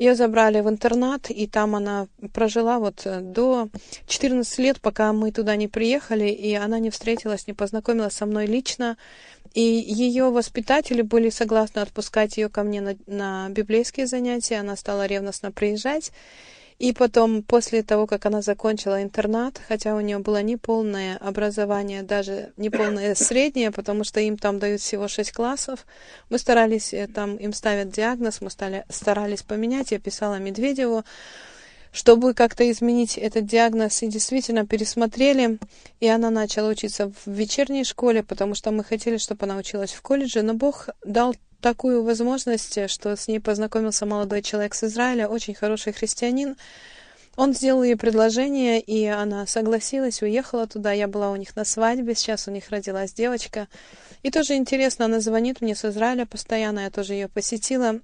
ее 0.00 0.14
забрали 0.14 0.62
в 0.62 0.68
интернат, 0.68 1.28
и 1.28 1.46
там 1.46 1.76
она 1.76 2.08
прожила 2.32 2.78
вот 2.78 3.02
э, 3.04 3.20
до 3.20 3.68
14 4.06 4.58
лет, 4.58 4.80
пока 4.80 5.12
мы 5.12 5.30
туда 5.30 5.56
не 5.56 5.68
приехали, 5.68 6.30
и 6.30 6.54
она 6.54 6.78
не 6.78 6.88
встретилась, 6.88 7.46
не 7.46 7.52
познакомилась 7.52 8.14
со 8.14 8.24
мной 8.24 8.46
лично. 8.46 8.96
И 9.54 9.60
ее 9.60 10.30
воспитатели 10.30 11.02
были 11.02 11.28
согласны 11.30 11.80
отпускать 11.80 12.36
ее 12.36 12.48
ко 12.48 12.62
мне 12.62 12.80
на, 12.80 12.96
на 13.06 13.48
библейские 13.50 14.06
занятия. 14.06 14.56
Она 14.60 14.76
стала 14.76 15.06
ревностно 15.06 15.50
приезжать. 15.50 16.12
И 16.80 16.94
потом, 16.94 17.42
после 17.42 17.82
того, 17.82 18.06
как 18.06 18.24
она 18.24 18.40
закончила 18.40 19.02
интернат, 19.02 19.60
хотя 19.68 19.94
у 19.94 20.00
нее 20.00 20.18
было 20.18 20.40
неполное 20.42 21.18
образование, 21.18 22.02
даже 22.02 22.52
неполное 22.56 23.14
среднее, 23.16 23.70
потому 23.70 24.02
что 24.02 24.18
им 24.20 24.38
там 24.38 24.58
дают 24.58 24.80
всего 24.80 25.06
шесть 25.06 25.32
классов, 25.32 25.86
мы 26.30 26.38
старались, 26.38 26.94
э, 26.94 27.06
там 27.06 27.36
им 27.36 27.52
ставят 27.52 27.90
диагноз, 27.90 28.40
мы 28.40 28.48
стали, 28.48 28.86
старались 28.88 29.42
поменять, 29.42 29.90
я 29.90 29.98
писала 29.98 30.36
Медведеву, 30.36 31.04
чтобы 31.92 32.34
как-то 32.34 32.70
изменить 32.70 33.18
этот 33.18 33.46
диагноз, 33.46 34.02
и 34.02 34.08
действительно 34.08 34.66
пересмотрели, 34.66 35.58
и 35.98 36.06
она 36.06 36.30
начала 36.30 36.68
учиться 36.68 37.10
в 37.10 37.30
вечерней 37.30 37.84
школе, 37.84 38.22
потому 38.22 38.54
что 38.54 38.70
мы 38.70 38.84
хотели, 38.84 39.16
чтобы 39.16 39.44
она 39.46 39.56
училась 39.56 39.92
в 39.92 40.02
колледже, 40.02 40.42
но 40.42 40.54
Бог 40.54 40.88
дал 41.04 41.34
такую 41.60 42.02
возможность, 42.02 42.90
что 42.90 43.16
с 43.16 43.28
ней 43.28 43.40
познакомился 43.40 44.06
молодой 44.06 44.42
человек 44.42 44.74
с 44.74 44.84
Израиля, 44.84 45.28
очень 45.28 45.54
хороший 45.54 45.92
христианин. 45.92 46.56
Он 47.36 47.54
сделал 47.54 47.82
ей 47.82 47.96
предложение, 47.96 48.80
и 48.80 49.06
она 49.06 49.46
согласилась, 49.46 50.20
уехала 50.20 50.66
туда. 50.66 50.92
Я 50.92 51.06
была 51.06 51.30
у 51.30 51.36
них 51.36 51.54
на 51.56 51.64
свадьбе, 51.64 52.14
сейчас 52.14 52.48
у 52.48 52.50
них 52.50 52.68
родилась 52.70 53.12
девочка. 53.12 53.68
И 54.22 54.30
тоже 54.30 54.56
интересно, 54.56 55.06
она 55.06 55.20
звонит 55.20 55.60
мне 55.60 55.74
с 55.74 55.84
Израиля 55.84 56.26
постоянно, 56.26 56.80
я 56.80 56.90
тоже 56.90 57.14
ее 57.14 57.28
посетила. 57.28 58.00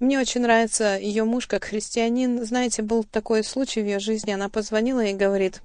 Мне 0.00 0.20
очень 0.20 0.42
нравится 0.42 0.96
ее 0.96 1.24
муж 1.24 1.46
как 1.46 1.64
христианин. 1.64 2.44
Знаете, 2.44 2.82
был 2.82 3.02
такой 3.02 3.42
случай 3.42 3.82
в 3.82 3.86
ее 3.86 3.98
жизни, 3.98 4.30
она 4.30 4.48
позвонила 4.48 5.04
и 5.04 5.12
говорит, 5.12 5.60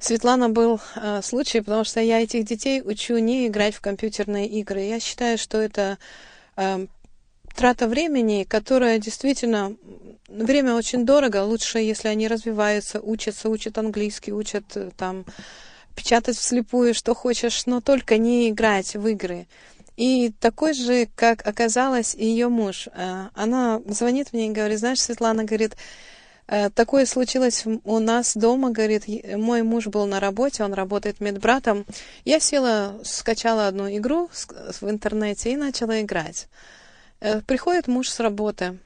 Светлана 0.00 0.50
был 0.50 0.80
э, 0.96 1.22
случай, 1.22 1.60
потому 1.60 1.84
что 1.84 2.00
я 2.00 2.20
этих 2.20 2.44
детей 2.44 2.82
учу 2.82 3.16
не 3.18 3.46
играть 3.46 3.74
в 3.74 3.80
компьютерные 3.80 4.48
игры. 4.48 4.80
Я 4.80 5.00
считаю, 5.00 5.38
что 5.38 5.58
это 5.58 5.98
э, 6.56 6.86
трата 7.54 7.86
времени, 7.86 8.44
которая 8.44 8.98
действительно 8.98 9.76
время 10.28 10.74
очень 10.74 11.06
дорого. 11.06 11.44
Лучше, 11.44 11.78
если 11.78 12.08
они 12.08 12.28
развиваются, 12.28 13.00
учатся, 13.00 13.48
учат 13.48 13.78
английский, 13.78 14.32
учат 14.32 14.64
э, 14.74 14.90
там 14.96 15.24
печатать 15.94 16.36
вслепую, 16.36 16.92
что 16.92 17.14
хочешь, 17.14 17.66
но 17.66 17.80
только 17.80 18.18
не 18.18 18.50
играть 18.50 18.94
в 18.96 19.06
игры. 19.06 19.46
И 19.96 20.32
такой 20.40 20.74
же, 20.74 21.08
как 21.14 21.46
оказалось, 21.46 22.14
ее 22.14 22.48
муж. 22.48 22.88
Э, 22.92 23.28
она 23.34 23.80
звонит 23.86 24.32
мне 24.32 24.48
и 24.48 24.52
говорит, 24.52 24.78
знаешь, 24.78 25.00
Светлана, 25.00 25.44
говорит, 25.44 25.76
Э, 26.46 26.68
такое 26.68 27.06
случилось 27.06 27.64
у 27.84 27.98
нас 28.00 28.36
дома, 28.36 28.70
говорит, 28.70 29.04
мой 29.36 29.62
муж 29.62 29.86
был 29.86 30.06
на 30.06 30.20
работе, 30.20 30.62
он 30.64 30.74
работает 30.74 31.20
медбратом. 31.20 31.86
Я 32.24 32.38
села, 32.38 33.00
скачала 33.02 33.66
одну 33.66 33.88
игру 33.88 34.28
в 34.80 34.90
интернете 34.90 35.52
и 35.52 35.56
начала 35.56 36.00
играть. 36.02 36.48
Э, 37.20 37.40
приходит 37.40 37.88
муж 37.88 38.10
с 38.10 38.20
работы, 38.20 38.78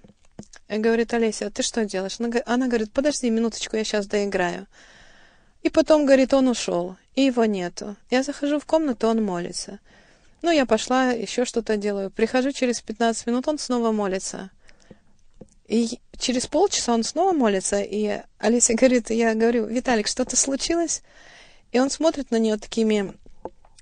говорит, 0.68 1.12
Олеся, 1.14 1.50
ты 1.50 1.62
что 1.62 1.84
делаешь? 1.84 2.18
Она 2.46 2.68
говорит, 2.68 2.92
подожди 2.92 3.28
минуточку, 3.28 3.76
я 3.76 3.84
сейчас 3.84 4.06
доиграю. 4.06 4.66
И 5.62 5.70
потом, 5.70 6.06
говорит, 6.06 6.32
он 6.34 6.46
ушел, 6.46 6.96
и 7.16 7.22
его 7.22 7.44
нету. 7.44 7.96
Я 8.10 8.22
захожу 8.22 8.60
в 8.60 8.66
комнату, 8.66 9.08
он 9.08 9.24
молится. 9.24 9.80
Ну, 10.42 10.50
я 10.50 10.66
пошла, 10.66 11.10
еще 11.10 11.44
что-то 11.44 11.76
делаю. 11.76 12.10
Прихожу 12.10 12.52
через 12.52 12.80
15 12.80 13.26
минут, 13.26 13.48
он 13.48 13.58
снова 13.58 13.92
молится. 13.92 14.50
И 15.66 16.00
через 16.18 16.46
полчаса 16.46 16.94
он 16.94 17.04
снова 17.04 17.32
молится, 17.32 17.80
и 17.80 18.20
Алисия 18.38 18.76
говорит, 18.76 19.10
я 19.10 19.34
говорю, 19.34 19.66
Виталик, 19.66 20.06
что-то 20.06 20.36
случилось? 20.36 21.02
И 21.72 21.78
он 21.78 21.90
смотрит 21.90 22.30
на 22.30 22.38
нее 22.38 22.56
такими 22.56 23.12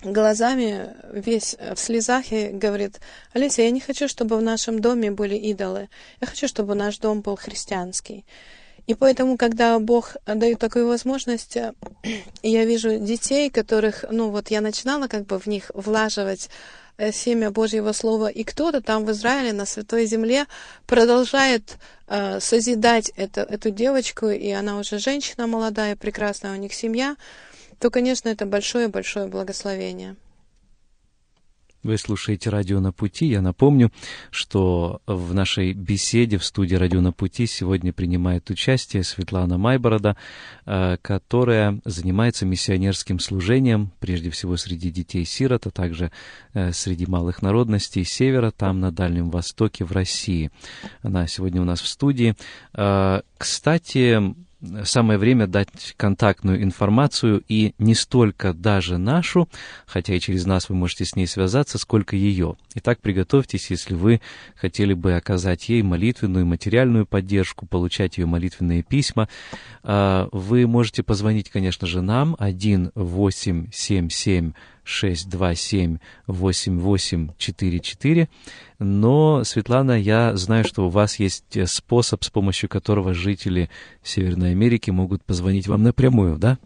глазами, 0.03 0.95
весь 1.13 1.55
в 1.55 1.77
слезах, 1.77 2.33
и 2.33 2.49
говорит, 2.49 3.01
Алисия, 3.33 3.67
я 3.67 3.71
не 3.71 3.81
хочу, 3.81 4.09
чтобы 4.09 4.37
в 4.37 4.43
нашем 4.43 4.81
доме 4.81 5.11
были 5.11 5.37
идолы. 5.37 5.89
Я 6.21 6.27
хочу, 6.27 6.49
чтобы 6.49 6.75
наш 6.75 6.99
дом 6.99 7.21
был 7.21 7.37
христианский. 7.37 8.25
И 8.87 8.95
поэтому, 8.95 9.37
когда 9.37 9.79
Бог 9.79 10.17
дает 10.27 10.59
такую 10.59 10.87
возможность, 10.87 11.57
я 12.43 12.65
вижу 12.65 12.99
детей, 12.99 13.51
которых, 13.51 14.05
ну 14.11 14.31
вот 14.31 14.51
я 14.51 14.61
начинала 14.61 15.09
как 15.09 15.27
бы 15.27 15.39
в 15.39 15.47
них 15.47 15.71
влаживать 15.75 16.49
Э, 16.99 17.13
семя 17.13 17.51
Божьего 17.51 17.93
Слова, 17.93 18.29
и 18.29 18.43
кто-то 18.43 18.81
там 18.81 19.05
в 19.05 19.11
Израиле, 19.11 19.53
на 19.53 19.67
Святой 19.67 20.07
Земле, 20.07 20.47
продолжает 20.87 21.77
э, 22.07 22.41
созидать 22.41 23.13
это, 23.17 23.43
эту 23.43 23.71
девочку, 23.71 24.29
и 24.29 24.51
она 24.51 24.79
уже 24.79 24.99
женщина 24.99 25.47
молодая, 25.47 25.95
прекрасная 25.95 26.53
у 26.53 26.57
них 26.57 26.73
семья, 26.73 27.17
то, 27.81 27.91
конечно, 27.91 28.31
это 28.31 28.47
большое-большое 28.47 29.27
благословение. 29.27 30.17
Вы 31.87 31.99
слушаете 31.99 32.51
«Радио 32.51 32.81
на 32.81 32.91
пути». 32.91 33.27
Я 33.27 33.41
напомню, 33.41 33.93
что 34.33 35.03
в 35.07 35.33
нашей 35.35 35.73
беседе 35.73 36.37
в 36.37 36.45
студии 36.45 36.75
«Радио 36.75 37.01
на 37.01 37.13
пути» 37.13 37.47
сегодня 37.47 37.93
принимает 37.93 38.51
участие 38.51 39.05
Светлана 39.05 39.57
Майборода, 39.57 40.17
э, 40.65 40.97
которая 41.01 41.81
занимается 41.85 42.45
миссионерским 42.45 43.21
служением, 43.21 43.93
прежде 44.01 44.31
всего 44.31 44.57
среди 44.57 44.91
детей-сирот, 44.91 45.69
а 45.69 45.71
также 45.71 46.11
э, 46.55 46.73
среди 46.73 47.07
малых 47.07 47.41
народностей 47.41 48.03
севера, 48.03 48.51
там 48.51 48.81
на 48.81 48.91
Дальнем 48.91 49.31
Востоке, 49.31 49.85
в 49.85 49.93
России. 49.93 50.51
Она 51.03 51.29
сегодня 51.29 51.63
у 51.63 51.65
нас 51.65 51.81
в 51.81 51.87
студии. 51.87 52.35
Э, 52.75 53.21
кстати, 53.39 54.35
самое 54.85 55.19
время 55.19 55.47
дать 55.47 55.95
контактную 55.97 56.63
информацию 56.63 57.43
и 57.49 57.75
не 57.79 57.95
столько 57.95 58.53
даже 58.53 58.99
нашу, 58.99 59.49
хотя 59.87 60.15
и 60.15 60.21
через 60.21 60.47
нас 60.47 60.69
вы 60.69 60.75
можете 60.75 61.05
с 61.05 61.15
ней 61.17 61.27
связаться, 61.27 61.79
сколько 61.79 62.17
ее. 62.17 62.57
Итак, 62.75 63.01
приготовьтесь, 63.01 63.71
если 63.71 63.95
вы 63.95 64.21
хотели 64.55 64.95
бы 64.95 65.15
оказать 65.15 65.69
ей 65.69 65.83
молитвенную, 65.83 66.47
материальную 66.47 67.07
поддержку, 67.07 67.67
получать 67.67 68.19
ее 68.19 68.27
молитвенные 68.27 68.83
письма. 68.83 69.29
А, 69.83 70.29
вы 70.33 70.67
можете 70.67 71.03
позвонить, 71.03 71.51
конечно 71.51 71.87
же, 71.87 72.01
нам 72.01 72.37
1 72.39 72.93
877 72.95 74.53
627 74.87 75.99
8844. 76.27 78.29
Но, 78.79 79.45
Светлана, 79.45 80.01
я 80.01 80.35
знаю, 80.37 80.65
что 80.65 80.87
у 80.87 80.89
вас 80.89 81.19
есть 81.19 81.69
способ, 81.69 82.25
с 82.25 82.31
помощью 82.31 82.69
которого 82.69 83.13
жители 83.13 83.69
Северной 84.03 84.53
Америки 84.53 84.91
могут 84.91 85.25
позвонить 85.25 85.67
вам 85.67 85.83
напрямую, 85.83 86.39
да? 86.39 86.59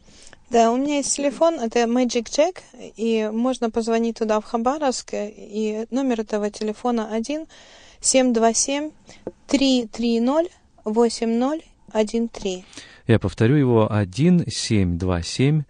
Да, 0.51 0.73
у 0.73 0.77
меня 0.77 0.97
есть 0.97 1.17
телефон, 1.17 1.61
это 1.61 1.85
Magic 1.85 2.25
Jack, 2.25 2.59
и 2.97 3.31
можно 3.33 3.71
позвонить 3.71 4.19
туда 4.19 4.41
в 4.41 4.45
Хабаровск, 4.45 5.15
и 5.15 5.87
номер 5.91 6.23
этого 6.23 6.51
телефона 6.51 7.15
1 7.15 7.47
727 8.01 8.91
330 9.47 10.51
8013. 10.85 12.65
Я 13.07 13.19
повторю 13.19 13.57
его 13.57 13.93
1 13.93 14.45
727 14.49 15.63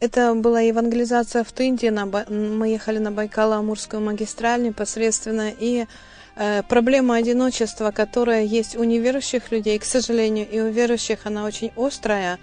Это 0.00 0.34
была 0.34 0.60
евангелизация 0.60 1.44
в 1.44 1.52
Тынде. 1.52 1.90
Мы 1.90 2.68
ехали 2.68 2.98
на 2.98 3.08
Байкало-Амурскую 3.08 4.00
магистраль 4.00 4.62
непосредственно, 4.62 5.50
и 5.50 5.86
проблема 6.68 7.16
одиночества, 7.16 7.90
которая 7.90 8.44
есть 8.44 8.76
у 8.76 8.84
неверующих 8.84 9.50
людей, 9.50 9.78
к 9.78 9.84
сожалению, 9.84 10.48
и 10.50 10.60
у 10.60 10.68
верующих 10.68 11.20
она 11.24 11.44
очень 11.44 11.70
острая. 11.76 12.38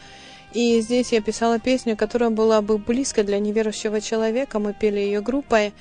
И 0.54 0.82
здесь 0.82 1.12
я 1.12 1.22
писала 1.22 1.60
песню, 1.60 1.96
которая 1.96 2.32
была 2.32 2.62
бы 2.62 2.78
близко 2.78 3.24
для 3.24 3.40
неверующего 3.40 4.02
человека. 4.02 4.60
Мы 4.60 4.74
пели 4.74 5.00
ее 5.00 5.22
группой. 5.22 5.74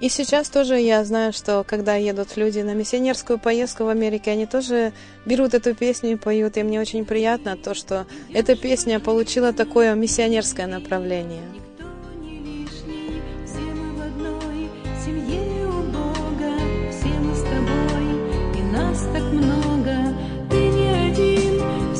И 0.00 0.08
сейчас 0.08 0.48
тоже 0.48 0.80
я 0.80 1.04
знаю, 1.04 1.32
что 1.32 1.64
когда 1.66 1.94
едут 1.94 2.36
люди 2.36 2.60
на 2.60 2.72
миссионерскую 2.72 3.38
поездку 3.38 3.84
в 3.84 3.88
Америке, 3.88 4.30
они 4.30 4.46
тоже 4.46 4.92
берут 5.26 5.52
эту 5.52 5.74
песню 5.74 6.12
и 6.12 6.16
поют. 6.16 6.56
И 6.56 6.62
мне 6.62 6.80
очень 6.80 7.04
приятно 7.04 7.56
то, 7.56 7.74
что 7.74 8.06
эта 8.32 8.56
песня 8.56 8.98
получила 8.98 9.52
такое 9.52 9.94
миссионерское 9.94 10.66
направление. 10.66 11.42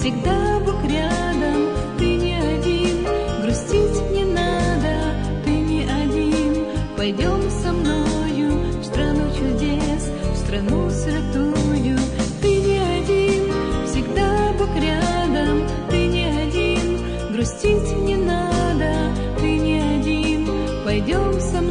Всегда 0.00 0.58
Бог 0.60 0.82
рядом, 0.88 1.68
ты 1.98 2.16
не 2.16 2.34
один, 2.34 3.06
грустить 3.42 4.10
не 4.10 4.24
надо, 4.24 5.14
ты 5.44 5.50
не 5.50 5.82
один. 5.84 6.64
Пойдем 6.96 7.50
со 7.50 7.72
мною 7.72 8.80
в 8.80 8.84
страну 8.84 9.22
чудес, 9.38 10.10
в 10.34 10.36
страну 10.36 10.90
святую, 10.90 11.98
ты 12.42 12.48
не 12.48 12.78
один, 12.78 13.52
всегда 13.86 14.52
Бог 14.58 14.74
рядом, 14.76 15.68
ты 15.90 16.06
не 16.06 16.24
один, 16.24 17.32
грустить 17.32 17.96
не 17.98 18.16
надо, 18.16 18.92
ты 19.38 19.58
не 19.58 19.80
один. 19.80 20.48
Пойдем 20.84 21.40
со 21.40 21.60
мною 21.60 21.69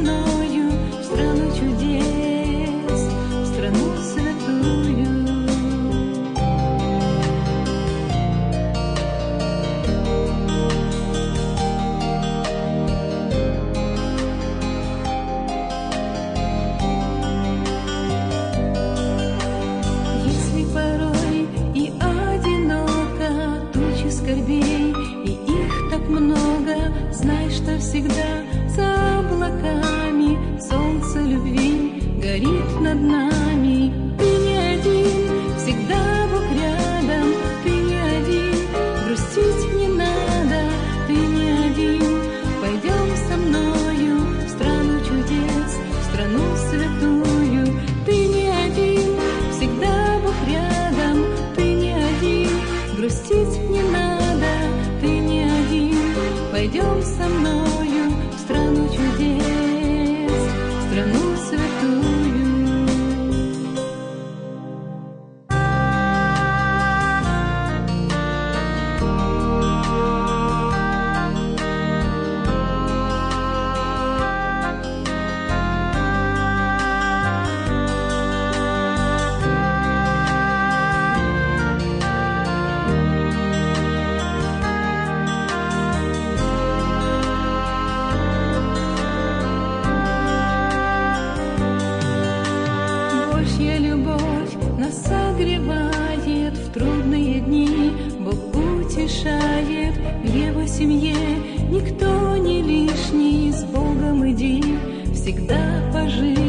всегда 105.29 105.91
по 105.93 106.09
жизни. 106.09 106.48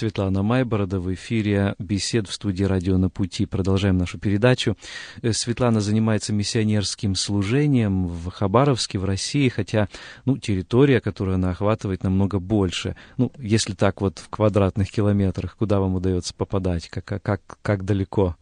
Светлана 0.00 0.42
Майборода 0.42 0.98
в 0.98 1.12
эфире 1.12 1.74
бесед 1.78 2.26
в 2.26 2.32
студии 2.32 2.64
«Радио 2.64 2.96
на 2.96 3.10
пути». 3.10 3.44
Продолжаем 3.44 3.98
нашу 3.98 4.18
передачу. 4.18 4.78
Э, 5.20 5.34
Светлана 5.34 5.82
занимается 5.82 6.32
миссионерским 6.32 7.14
служением 7.14 8.06
в 8.06 8.30
Хабаровске, 8.30 8.98
в 8.98 9.04
России, 9.04 9.50
хотя 9.50 9.90
ну, 10.24 10.38
территория, 10.38 11.02
которую 11.02 11.34
она 11.34 11.50
охватывает, 11.50 12.02
намного 12.02 12.38
больше. 12.38 12.96
Ну, 13.18 13.30
если 13.36 13.74
так 13.74 14.00
вот 14.00 14.20
в 14.20 14.30
квадратных 14.30 14.90
километрах, 14.90 15.54
куда 15.58 15.80
вам 15.80 15.96
удается 15.96 16.32
попадать, 16.32 16.88
как, 16.88 17.04
как, 17.22 17.42
как 17.60 17.84
далеко? 17.84 18.36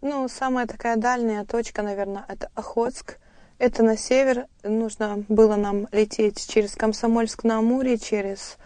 Ну, 0.00 0.26
самая 0.28 0.66
такая 0.66 0.96
дальняя 0.96 1.44
точка, 1.44 1.82
наверное, 1.82 2.24
это 2.26 2.48
Охотск. 2.56 3.18
Это 3.58 3.84
на 3.84 3.96
север. 3.96 4.46
Нужно 4.64 5.24
было 5.28 5.54
нам 5.54 5.86
лететь 5.92 6.44
через 6.48 6.74
Комсомольск-на-Амуре, 6.74 7.96
через 7.96 8.58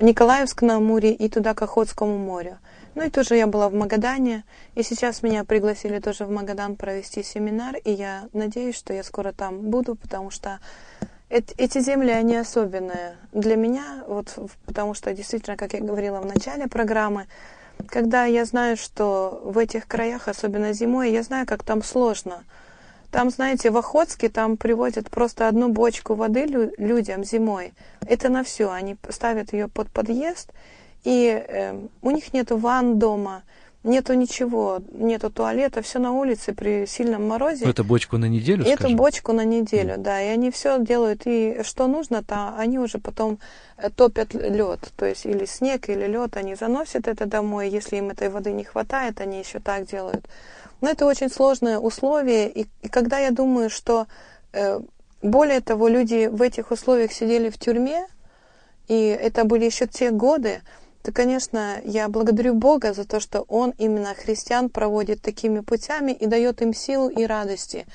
Николаевск-на-Амуре 0.00 1.12
и 1.12 1.28
туда 1.28 1.54
к 1.54 1.62
Охотскому 1.62 2.16
морю. 2.16 2.58
Ну 2.94 3.04
и 3.04 3.10
тоже 3.10 3.36
я 3.36 3.46
была 3.46 3.68
в 3.68 3.74
Магадане, 3.74 4.44
и 4.74 4.82
сейчас 4.82 5.22
меня 5.22 5.44
пригласили 5.44 6.00
тоже 6.00 6.24
в 6.24 6.30
Магадан 6.30 6.74
провести 6.76 7.22
семинар, 7.22 7.76
и 7.76 7.92
я 7.92 8.24
надеюсь, 8.32 8.76
что 8.76 8.92
я 8.92 9.04
скоро 9.04 9.32
там 9.32 9.58
буду, 9.70 9.94
потому 9.94 10.30
что 10.30 10.58
эт- 11.28 11.54
эти 11.56 11.80
земли, 11.80 12.10
они 12.10 12.36
особенные 12.36 13.16
для 13.32 13.56
меня, 13.56 14.04
вот, 14.08 14.36
потому 14.66 14.94
что 14.94 15.12
действительно, 15.12 15.56
как 15.56 15.74
я 15.74 15.80
говорила 15.80 16.20
в 16.20 16.26
начале 16.26 16.66
программы, 16.66 17.26
когда 17.86 18.24
я 18.24 18.44
знаю, 18.44 18.76
что 18.76 19.40
в 19.44 19.56
этих 19.58 19.86
краях, 19.86 20.28
особенно 20.28 20.72
зимой, 20.72 21.12
я 21.12 21.22
знаю, 21.22 21.46
как 21.46 21.62
там 21.62 21.82
сложно. 21.82 22.44
Там, 23.10 23.30
знаете, 23.30 23.70
в 23.70 23.76
Охотске 23.76 24.28
там 24.28 24.56
привозят 24.56 25.10
просто 25.10 25.48
одну 25.48 25.68
бочку 25.68 26.14
воды 26.14 26.46
лю- 26.46 26.72
людям 26.78 27.24
зимой. 27.24 27.72
Это 28.06 28.28
на 28.28 28.44
все. 28.44 28.70
Они 28.70 28.96
ставят 29.08 29.52
ее 29.52 29.66
под 29.68 29.88
подъезд, 29.90 30.52
и 31.04 31.44
э, 31.46 31.78
у 32.02 32.10
них 32.10 32.32
нету 32.32 32.56
ванн 32.56 32.98
дома, 32.98 33.42
нету 33.82 34.14
ничего, 34.14 34.80
нету 34.92 35.30
туалета, 35.30 35.82
все 35.82 35.98
на 35.98 36.12
улице 36.12 36.52
при 36.52 36.86
сильном 36.86 37.26
морозе. 37.26 37.64
Это 37.68 37.82
бочку 37.82 38.16
на 38.18 38.26
неделю, 38.26 38.64
скажем? 38.76 38.96
бочку 38.96 39.32
на 39.32 39.44
неделю, 39.44 39.94
да, 39.98 40.22
и 40.22 40.26
они 40.26 40.50
все 40.50 40.78
делают, 40.78 41.22
и 41.24 41.62
что 41.64 41.86
нужно, 41.88 42.22
то 42.22 42.54
они 42.56 42.78
уже 42.78 42.98
потом 42.98 43.38
э, 43.76 43.90
топят 43.90 44.34
лед, 44.34 44.92
то 44.96 45.06
есть 45.06 45.26
или 45.26 45.46
снег, 45.46 45.88
или 45.88 46.06
лед, 46.06 46.36
они 46.36 46.54
заносят 46.54 47.08
это 47.08 47.26
домой, 47.26 47.70
если 47.70 47.96
им 47.96 48.10
этой 48.10 48.28
воды 48.28 48.52
не 48.52 48.64
хватает, 48.64 49.20
они 49.20 49.38
еще 49.40 49.58
так 49.58 49.86
делают. 49.86 50.26
Но 50.80 50.90
это 50.90 51.06
очень 51.06 51.30
сложные 51.30 51.78
условия, 51.78 52.48
и, 52.48 52.66
и 52.82 52.88
когда 52.88 53.18
я 53.18 53.30
думаю, 53.30 53.70
что 53.70 54.06
э, 54.52 54.80
более 55.22 55.60
того, 55.60 55.88
люди 55.88 56.26
в 56.26 56.40
этих 56.40 56.70
условиях 56.70 57.12
сидели 57.12 57.50
в 57.50 57.58
тюрьме, 57.58 58.06
и 58.88 59.06
это 59.06 59.44
были 59.44 59.66
еще 59.66 59.86
те 59.86 60.10
годы, 60.10 60.62
то, 61.02 61.12
конечно, 61.12 61.80
я 61.84 62.08
благодарю 62.08 62.54
Бога 62.54 62.92
за 62.92 63.06
то, 63.06 63.20
что 63.20 63.42
Он 63.42 63.72
именно 63.78 64.14
христиан 64.14 64.68
проводит 64.68 65.22
такими 65.22 65.60
путями 65.60 66.12
и 66.12 66.26
дает 66.26 66.60
им 66.62 66.74
силу 66.74 67.08
и 67.08 67.24
радости 67.24 67.86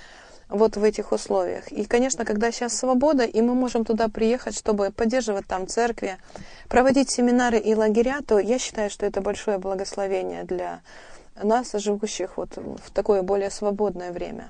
вот 0.50 0.78
в 0.78 0.84
этих 0.84 1.12
условиях. 1.12 1.72
И, 1.72 1.86
конечно, 1.86 2.26
когда 2.26 2.52
сейчас 2.52 2.78
свобода, 2.78 3.24
и 3.24 3.42
мы 3.42 3.56
можем 3.56 3.84
туда 3.84 4.08
приехать, 4.08 4.56
чтобы 4.56 4.92
поддерживать 4.92 5.48
там 5.48 5.68
церкви, 5.68 6.18
проводить 6.70 7.10
семинары 7.10 7.58
и 7.58 7.74
лагеря, 7.76 8.20
то 8.26 8.40
я 8.40 8.60
считаю, 8.60 8.90
что 8.90 9.06
это 9.06 9.22
большое 9.22 9.58
благословение 9.58 10.44
для 10.44 10.82
нас, 11.44 11.74
живущих 11.74 12.38
вот 12.38 12.58
в 12.58 12.92
такое 12.92 13.22
более 13.22 13.50
свободное 13.50 14.12
время. 14.12 14.50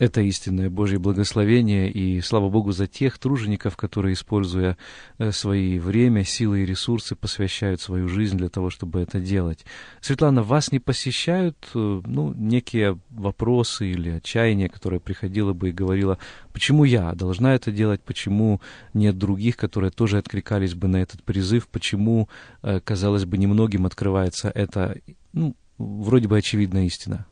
Это 0.00 0.22
истинное 0.22 0.70
Божье 0.70 0.98
благословение, 0.98 1.88
и 1.88 2.20
слава 2.20 2.48
Богу 2.48 2.72
за 2.72 2.88
тех 2.88 3.16
тружеников, 3.16 3.76
которые, 3.76 4.14
используя 4.14 4.76
э, 5.18 5.30
свои 5.30 5.78
время, 5.78 6.24
силы 6.24 6.62
и 6.62 6.66
ресурсы, 6.66 7.14
посвящают 7.14 7.80
свою 7.80 8.08
жизнь 8.08 8.36
для 8.36 8.48
того, 8.48 8.70
чтобы 8.70 9.00
это 9.00 9.20
делать. 9.20 9.64
Светлана, 10.00 10.42
вас 10.42 10.72
не 10.72 10.80
посещают 10.80 11.56
э, 11.76 12.02
ну, 12.04 12.34
некие 12.34 12.98
вопросы 13.10 13.86
или 13.86 14.10
отчаяния, 14.10 14.68
которое 14.68 14.98
приходило 14.98 15.52
бы 15.52 15.68
и 15.68 15.72
говорило, 15.72 16.18
почему 16.52 16.82
я 16.82 17.12
должна 17.12 17.54
это 17.54 17.70
делать, 17.70 18.00
почему 18.00 18.60
нет 18.94 19.16
других, 19.16 19.56
которые 19.56 19.92
тоже 19.92 20.18
откликались 20.18 20.74
бы 20.74 20.88
на 20.88 20.96
этот 20.96 21.22
призыв, 21.22 21.68
почему, 21.68 22.28
э, 22.62 22.80
казалось 22.80 23.26
бы, 23.26 23.38
немногим 23.38 23.86
открывается 23.86 24.50
эта, 24.52 24.96
ну, 25.32 25.54
вроде 25.78 26.28
бы 26.28 26.38
очевидная 26.38 26.84
истина. 26.84 27.26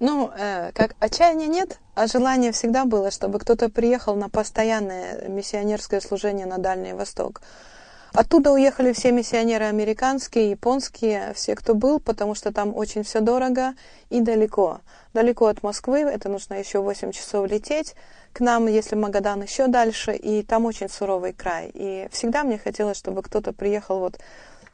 Ну, 0.00 0.30
э, 0.34 0.72
как 0.72 0.96
отчаяния 0.98 1.46
нет, 1.46 1.78
а 1.94 2.06
желание 2.06 2.52
всегда 2.52 2.86
было, 2.86 3.10
чтобы 3.10 3.38
кто-то 3.38 3.68
приехал 3.68 4.16
на 4.16 4.30
постоянное 4.30 5.28
миссионерское 5.28 6.00
служение 6.00 6.46
на 6.46 6.56
Дальний 6.56 6.94
Восток. 6.94 7.42
Оттуда 8.12 8.50
уехали 8.50 8.92
все 8.92 9.12
миссионеры 9.12 9.66
американские, 9.66 10.50
японские, 10.50 11.32
все, 11.34 11.54
кто 11.54 11.74
был, 11.74 12.00
потому 12.00 12.34
что 12.34 12.52
там 12.52 12.74
очень 12.74 13.04
все 13.04 13.20
дорого 13.20 13.74
и 14.08 14.20
далеко. 14.20 14.80
Далеко 15.14 15.46
от 15.46 15.62
Москвы, 15.62 16.00
это 16.00 16.28
нужно 16.28 16.54
еще 16.54 16.80
8 16.80 17.12
часов 17.12 17.48
лететь. 17.48 17.94
К 18.32 18.40
нам, 18.40 18.66
если 18.66 18.96
Магадан, 18.96 19.42
еще 19.42 19.68
дальше, 19.68 20.14
и 20.14 20.42
там 20.42 20.64
очень 20.64 20.88
суровый 20.88 21.32
край. 21.32 21.70
И 21.72 22.08
всегда 22.10 22.42
мне 22.42 22.58
хотелось, 22.58 22.96
чтобы 22.96 23.22
кто-то 23.22 23.52
приехал 23.52 24.00
вот 24.00 24.18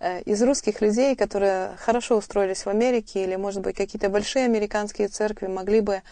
из 0.01 0.43
русских 0.43 0.81
людей, 0.81 1.17
которые 1.17 1.71
хорошо 1.79 2.17
устроились 2.17 2.65
в 2.65 2.69
Америке, 2.69 3.25
или, 3.25 3.37
может 3.37 3.63
быть, 3.63 3.77
какие-то 3.77 4.09
большие 4.09 4.45
американские 4.45 5.09
церкви 5.09 5.47
могли 5.47 5.81
бы 5.81 6.03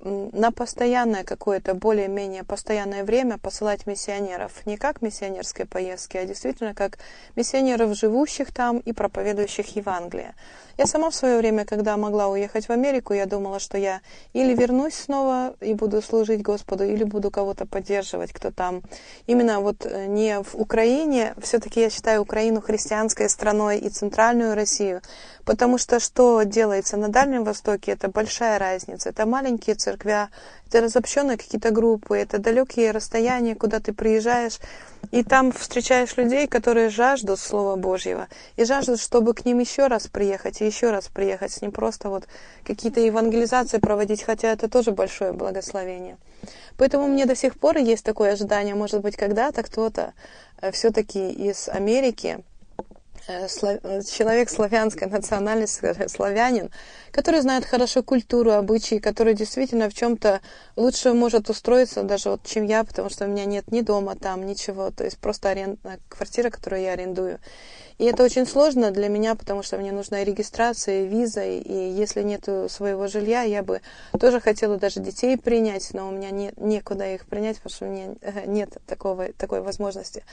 на 0.00 0.52
постоянное 0.52 1.24
какое-то 1.24 1.74
более-менее 1.74 2.44
постоянное 2.44 3.04
время 3.04 3.38
посылать 3.38 3.86
миссионеров. 3.86 4.64
Не 4.66 4.76
как 4.76 5.02
миссионерской 5.02 5.66
поездки, 5.66 6.16
а 6.16 6.24
действительно 6.24 6.74
как 6.74 6.98
миссионеров, 7.34 7.96
живущих 7.96 8.52
там 8.52 8.78
и 8.78 8.92
проповедующих 8.92 9.74
Евангелие. 9.76 10.34
Я 10.78 10.86
сама 10.86 11.08
в 11.08 11.14
свое 11.14 11.38
время, 11.38 11.64
когда 11.64 11.96
могла 11.96 12.28
уехать 12.28 12.66
в 12.68 12.70
Америку, 12.70 13.14
я 13.14 13.24
думала, 13.24 13.58
что 13.60 13.78
я 13.78 14.02
или 14.34 14.54
вернусь 14.54 14.94
снова 14.94 15.54
и 15.62 15.72
буду 15.72 16.02
служить 16.02 16.42
Господу, 16.42 16.84
или 16.84 17.02
буду 17.02 17.30
кого-то 17.30 17.64
поддерживать, 17.64 18.32
кто 18.32 18.50
там. 18.50 18.82
Именно 19.26 19.60
вот 19.60 19.86
э, 19.86 20.04
не 20.06 20.42
в 20.42 20.54
Украине, 20.54 21.34
все-таки 21.40 21.80
я 21.80 21.88
считаю 21.88 22.20
Украину 22.20 22.60
христианской 22.60 23.30
страной 23.30 23.78
и 23.78 23.88
центральную 23.88 24.54
Россию, 24.54 25.00
потому 25.46 25.78
что 25.78 25.98
что 25.98 26.42
делается 26.42 26.98
на 26.98 27.08
Дальнем 27.08 27.44
Востоке, 27.44 27.92
это 27.92 28.08
большая 28.08 28.58
разница. 28.58 29.08
Это 29.08 29.24
маленькие 29.24 29.76
церквя, 29.86 30.30
это 30.68 30.80
разобщенные 30.80 31.36
какие-то 31.36 31.70
группы, 31.70 32.18
это 32.18 32.38
далекие 32.38 32.90
расстояния, 32.90 33.54
куда 33.54 33.78
ты 33.78 33.92
приезжаешь, 33.92 34.58
и 35.12 35.22
там 35.22 35.52
встречаешь 35.52 36.16
людей, 36.16 36.48
которые 36.48 36.88
жаждут 36.88 37.38
Слова 37.38 37.76
Божьего, 37.76 38.26
и 38.56 38.64
жаждут, 38.64 39.00
чтобы 39.00 39.32
к 39.32 39.44
ним 39.44 39.60
еще 39.60 39.86
раз 39.86 40.08
приехать, 40.08 40.60
и 40.60 40.66
еще 40.66 40.90
раз 40.90 41.06
приехать, 41.06 41.62
не 41.62 41.68
просто 41.68 42.08
вот 42.08 42.26
какие-то 42.64 43.00
евангелизации 43.00 43.78
проводить, 43.78 44.24
хотя 44.24 44.48
это 44.48 44.68
тоже 44.68 44.90
большое 44.90 45.32
благословение. 45.32 46.16
Поэтому 46.76 47.06
мне 47.06 47.26
до 47.26 47.36
сих 47.36 47.58
пор 47.58 47.76
есть 47.78 48.04
такое 48.04 48.32
ожидание, 48.32 48.74
может 48.74 49.02
быть, 49.02 49.16
когда-то 49.16 49.62
кто-то 49.62 50.14
все-таки 50.72 51.30
из 51.30 51.68
Америки, 51.68 52.38
э, 52.38 52.40
э, 52.40 52.55
человек 53.26 54.48
славянской 54.50 55.08
национальности, 55.08 55.76
скажем, 55.76 56.08
славянин, 56.08 56.70
который 57.10 57.40
знает 57.40 57.64
хорошо 57.64 58.02
культуру, 58.02 58.52
обычаи, 58.52 58.96
который 58.96 59.34
действительно 59.34 59.90
в 59.90 59.94
чем-то 59.94 60.40
лучше 60.76 61.12
может 61.12 61.50
устроиться 61.50 62.02
даже 62.02 62.30
вот, 62.30 62.44
чем 62.44 62.64
я, 62.64 62.84
потому 62.84 63.10
что 63.10 63.24
у 63.24 63.28
меня 63.28 63.44
нет 63.44 63.70
ни 63.72 63.80
дома 63.80 64.14
там, 64.14 64.46
ничего, 64.46 64.90
то 64.90 65.04
есть 65.04 65.18
просто 65.18 65.50
арендная 65.50 65.98
квартира, 66.08 66.50
которую 66.50 66.82
я 66.82 66.92
арендую. 66.92 67.40
И 67.98 68.04
это 68.04 68.22
очень 68.22 68.46
сложно 68.46 68.90
для 68.90 69.08
меня, 69.08 69.34
потому 69.34 69.62
что 69.62 69.78
мне 69.78 69.90
нужна 69.90 70.22
регистрация, 70.22 71.04
виза, 71.04 71.44
и 71.44 71.90
если 71.90 72.22
нет 72.22 72.46
своего 72.68 73.06
жилья, 73.06 73.42
я 73.42 73.62
бы 73.62 73.80
тоже 74.20 74.38
хотела 74.38 74.76
даже 74.76 75.00
детей 75.00 75.38
принять, 75.38 75.88
но 75.94 76.08
у 76.08 76.12
меня 76.12 76.30
не, 76.30 76.52
некуда 76.56 77.14
их 77.14 77.26
принять, 77.26 77.56
потому 77.56 77.74
что 77.74 77.86
у 77.86 77.88
меня 77.88 78.14
э, 78.20 78.46
нет 78.46 78.76
такого, 78.86 79.32
такой 79.32 79.62
возможности. 79.62 80.24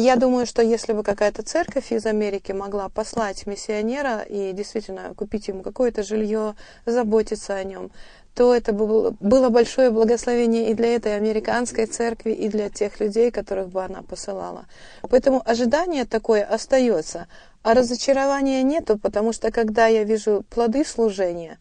Я 0.00 0.14
думаю, 0.14 0.46
что 0.46 0.62
если 0.62 0.92
бы 0.92 1.02
какая-то 1.02 1.42
церковь 1.42 1.90
из 1.90 2.06
Америки 2.06 2.52
могла 2.52 2.88
послать 2.88 3.48
миссионера 3.48 4.20
и 4.20 4.52
действительно 4.52 5.12
купить 5.16 5.48
ему 5.48 5.62
какое-то 5.62 6.04
жилье, 6.04 6.54
заботиться 6.86 7.56
о 7.56 7.64
нем, 7.64 7.90
то 8.32 8.54
это 8.54 8.72
было 8.72 9.48
большое 9.48 9.90
благословение 9.90 10.70
и 10.70 10.74
для 10.74 10.94
этой 10.94 11.16
американской 11.16 11.86
церкви, 11.86 12.30
и 12.30 12.48
для 12.48 12.70
тех 12.70 13.00
людей, 13.00 13.32
которых 13.32 13.70
бы 13.70 13.82
она 13.82 14.02
посылала. 14.02 14.66
Поэтому 15.02 15.42
ожидание 15.44 16.04
такое 16.04 16.44
остается, 16.44 17.26
а 17.64 17.74
разочарования 17.74 18.62
нету, 18.62 19.00
потому 19.00 19.32
что 19.32 19.50
когда 19.50 19.88
я 19.88 20.04
вижу 20.04 20.44
плоды 20.48 20.84
служения, 20.84 21.58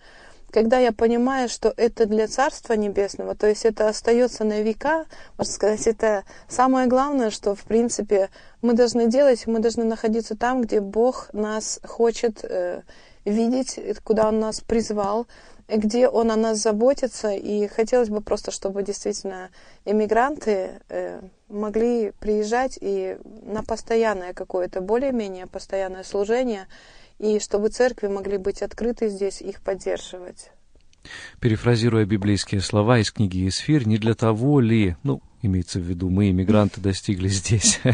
когда 0.52 0.80
я 0.80 0.92
понимаю, 0.92 1.50
что 1.50 1.74
это 1.76 2.06
для 2.06 2.28
Царства 2.28 2.74
Небесного, 2.74 3.36
то 3.36 3.48
есть 3.48 3.66
это 3.66 3.90
остается 3.90 4.44
на 4.44 4.62
века, 4.62 5.06
можно 5.38 5.54
сказать, 5.54 5.88
это 5.88 6.24
самое 6.48 6.88
главное, 6.88 7.30
что, 7.30 7.54
в 7.56 7.64
принципе, 7.64 8.30
мы 8.62 8.74
должны 8.74 9.08
делать, 9.08 9.46
мы 9.48 9.60
должны 9.60 9.84
находиться 9.84 10.36
там, 10.38 10.62
где 10.62 10.80
Бог 10.80 11.30
нас 11.34 11.80
хочет 11.84 12.44
э, 12.44 12.82
видеть, 13.26 13.80
куда 14.04 14.30
Он 14.30 14.40
нас 14.40 14.62
призвал, 14.62 15.28
где 15.68 16.08
Он 16.08 16.32
о 16.32 16.38
нас 16.38 16.60
заботится, 16.60 17.32
и 17.32 17.68
хотелось 17.68 18.10
бы 18.10 18.22
просто, 18.22 18.52
чтобы 18.52 18.84
действительно 18.84 19.50
эмигранты 19.84 20.80
э, 20.90 21.20
могли 21.50 22.12
приезжать 22.20 22.78
и 22.80 23.18
на 23.44 23.64
постоянное 23.64 24.34
какое-то, 24.34 24.80
более-менее 24.80 25.46
постоянное 25.46 26.04
служение, 26.04 26.68
и 27.20 27.40
чтобы 27.40 27.70
церкви 27.70 28.08
могли 28.08 28.38
быть 28.38 28.62
открыты 28.62 29.10
здесь, 29.10 29.42
их 29.42 29.62
поддерживать. 29.62 30.52
Перефразируя 31.40 32.06
библейские 32.06 32.62
слова 32.62 33.00
из 33.00 33.12
книги 33.12 33.48
«Исфир», 33.48 33.88
не 33.88 33.98
для 33.98 34.14
того 34.14 34.60
ли, 34.60 34.98
ну, 35.04 35.22
имеется 35.48 35.80
в 35.80 35.84
виду, 35.84 36.10
мы, 36.10 36.30
иммигранты, 36.30 36.82
достигли 36.82 37.28
здесь. 37.28 37.80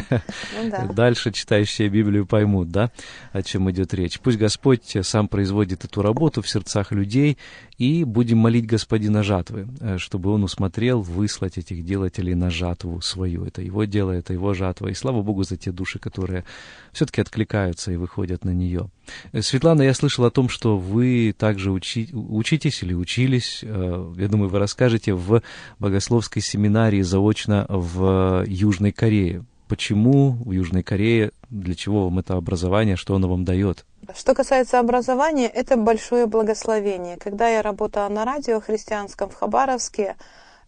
Ну, 0.56 0.70
да. 0.70 0.86
Дальше 0.86 1.32
читающие 1.32 1.90
Библию 1.90 2.26
поймут, 2.26 2.70
да, 2.70 2.92
о 3.32 3.42
чем 3.42 3.70
идет 3.72 3.94
речь. 3.94 4.20
Пусть 4.20 4.38
Господь 4.38 4.96
сам 5.02 5.28
производит 5.28 5.84
эту 5.86 6.02
работу 6.02 6.42
в 6.42 6.50
сердцах 6.50 6.92
людей, 6.92 7.38
и 7.78 8.04
будем 8.04 8.38
молить 8.38 8.66
Господина 8.66 9.24
жатвы, 9.24 9.68
э, 9.82 9.98
чтобы 9.98 10.32
Он 10.32 10.44
усмотрел 10.44 11.02
выслать 11.02 11.58
этих 11.58 11.84
делателей 11.84 12.36
на 12.36 12.50
жатву 12.50 13.02
свою. 13.02 13.46
Это 13.46 13.62
Его 13.62 13.84
дело, 13.86 14.12
это 14.12 14.34
Его 14.34 14.54
жатва. 14.54 14.88
И 14.88 14.94
слава 14.94 15.22
Богу 15.22 15.44
за 15.44 15.58
те 15.58 15.72
души, 15.72 16.00
которые 16.00 16.46
все-таки 16.92 17.22
откликаются 17.22 17.92
и 17.92 17.98
выходят 17.98 18.46
на 18.46 18.52
нее. 18.52 18.90
Э, 19.32 19.42
Светлана, 19.42 19.82
я 19.82 19.94
слышал 19.94 20.24
о 20.26 20.32
том, 20.32 20.50
что 20.50 20.78
вы 20.78 21.36
также 21.38 21.72
учи, 21.72 22.10
учитесь 22.14 22.84
или 22.84 22.94
учились, 22.94 23.60
э, 23.64 24.14
я 24.18 24.28
думаю, 24.28 24.50
вы 24.50 24.60
расскажете, 24.60 25.14
в 25.14 25.42
богословской 25.80 26.42
семинарии 26.42 27.02
заочно 27.02 27.43
в 27.48 28.44
Южной 28.48 28.92
Корее. 28.92 29.46
Почему 29.68 30.32
в 30.32 30.52
Южной 30.52 30.84
Корее, 30.84 31.32
для 31.50 31.76
чего 31.76 32.06
вам 32.06 32.20
это 32.20 32.36
образование, 32.36 32.96
что 32.96 33.16
оно 33.16 33.28
вам 33.28 33.46
дает? 33.46 33.86
Что 34.16 34.36
касается 34.36 34.80
образования, 34.80 35.48
это 35.48 35.78
большое 35.78 36.26
благословение. 36.26 37.18
Когда 37.18 37.48
я 37.50 37.62
работала 37.62 38.10
на 38.10 38.26
радио 38.26 38.60
христианском 38.60 39.30
в 39.30 39.36
Хабаровске, 39.36 40.16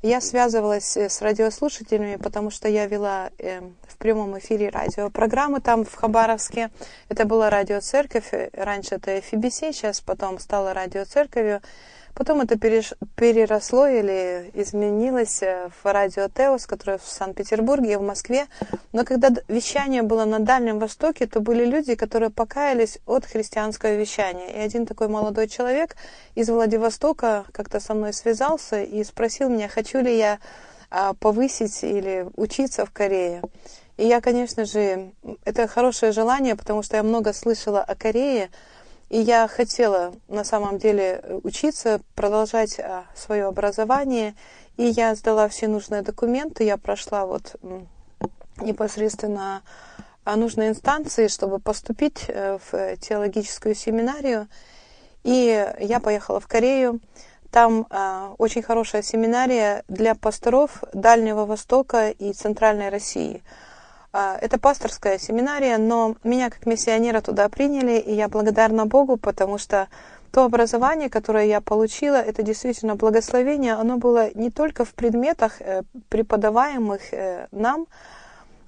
я 0.01 0.21
связывалась 0.21 0.95
с 0.95 1.21
радиослушателями, 1.21 2.17
потому 2.17 2.51
что 2.51 2.67
я 2.67 2.86
вела 2.86 3.32
э, 3.39 3.61
в 3.88 3.97
прямом 3.97 4.38
эфире 4.38 4.69
радиопрограммы 4.69 5.61
там 5.61 5.84
в 5.84 5.93
Хабаровске. 5.95 6.69
Это 7.09 7.26
была 7.26 7.49
радиоцерковь, 7.49 8.32
раньше 8.53 8.95
это 8.95 9.17
FBC, 9.17 9.73
сейчас 9.73 10.01
потом 10.01 10.39
стала 10.39 10.73
радиоцерковью. 10.73 11.61
Потом 12.16 12.39
это 12.39 12.57
переросло 12.57 13.88
или 13.88 14.49
изменилось 14.53 15.41
в 15.41 15.84
радио 15.84 16.30
Теос, 16.30 16.66
которое 16.66 16.97
в 16.97 17.05
Санкт-Петербурге 17.05 17.93
и 17.93 17.95
в 17.97 18.01
Москве. 18.01 18.47
Но 18.93 19.03
когда 19.03 19.30
вещание 19.49 20.01
было 20.01 20.24
на 20.24 20.39
Дальнем 20.39 20.80
Востоке, 20.80 21.28
то 21.28 21.41
были 21.41 21.66
люди, 21.66 21.95
которые 21.95 22.30
покаялись 22.30 22.99
от 23.05 23.26
христианского 23.26 23.95
вещания. 23.95 24.47
И 24.47 24.59
один 24.59 24.86
такой 24.86 25.09
молодой 25.09 25.49
человек 25.49 25.97
из 26.36 26.49
Владивостока 26.49 27.43
как-то 27.51 27.82
со 27.82 27.93
мной 27.93 28.13
связался 28.13 28.82
и 28.82 29.03
спросил 29.03 29.49
меня, 29.49 29.68
хочу 29.68 29.99
ли 29.99 30.18
я 30.18 30.39
повысить 31.20 31.84
или 31.84 32.28
учиться 32.38 32.86
в 32.86 32.91
Корее. 32.91 33.41
И 33.97 34.07
я, 34.07 34.22
конечно 34.22 34.63
же, 34.63 35.11
это 35.43 35.68
хорошее 35.68 36.13
желание, 36.13 36.55
потому 36.55 36.82
что 36.82 36.95
я 36.95 37.03
много 37.03 37.34
слышала 37.34 37.82
о 37.82 37.95
Корее, 37.95 38.49
и 39.09 39.19
я 39.19 39.47
хотела 39.47 40.13
на 40.27 40.43
самом 40.43 40.77
деле 40.77 41.23
учиться, 41.43 42.01
продолжать 42.15 42.79
а, 42.79 43.05
свое 43.15 43.45
образование. 43.45 44.35
И 44.77 44.85
я 44.85 45.15
сдала 45.15 45.47
все 45.47 45.67
нужные 45.67 46.01
документы, 46.01 46.63
я 46.63 46.77
прошла 46.77 47.25
вот 47.25 47.55
непосредственно 48.57 49.61
а, 50.23 50.35
нужные 50.35 50.69
инстанции, 50.69 51.27
чтобы 51.27 51.59
поступить 51.59 52.25
э, 52.27 52.57
в 52.71 52.97
теологическую 52.97 53.75
семинарию. 53.75 54.47
И 55.23 55.65
я 55.79 55.99
поехала 55.99 56.39
в 56.39 56.47
Корею. 56.47 56.99
Там 57.51 57.87
э, 57.89 58.33
очень 58.37 58.63
хорошая 58.63 59.01
семинария 59.01 59.83
для 59.87 60.15
пасторов 60.15 60.83
Дальнего 60.93 61.45
Востока 61.45 62.09
и 62.09 62.33
Центральной 62.33 62.89
России– 62.89 63.43
это 64.16 64.57
пасторская 64.57 65.18
семинария, 65.18 65.78
но 65.78 66.16
меня 66.24 66.49
как 66.49 66.66
миссионера 66.66 67.22
туда 67.22 67.49
приняли, 67.49 67.99
и 67.99 68.13
я 68.13 68.28
благодарна 68.28 68.86
Богу, 68.86 69.18
потому 69.18 69.57
что 69.57 69.88
то 70.32 70.43
образование, 70.43 71.09
которое 71.09 71.45
я 71.45 71.61
получила, 71.61 72.16
это 72.16 72.43
действительно 72.43 72.95
благословение, 72.95 73.74
оно 73.74 73.97
было 73.97 74.30
не 74.36 74.51
только 74.51 74.84
в 74.84 74.93
предметах, 74.93 75.61
э, 75.61 75.84
преподаваемых 76.09 77.13
э, 77.13 77.47
нам, 77.51 77.88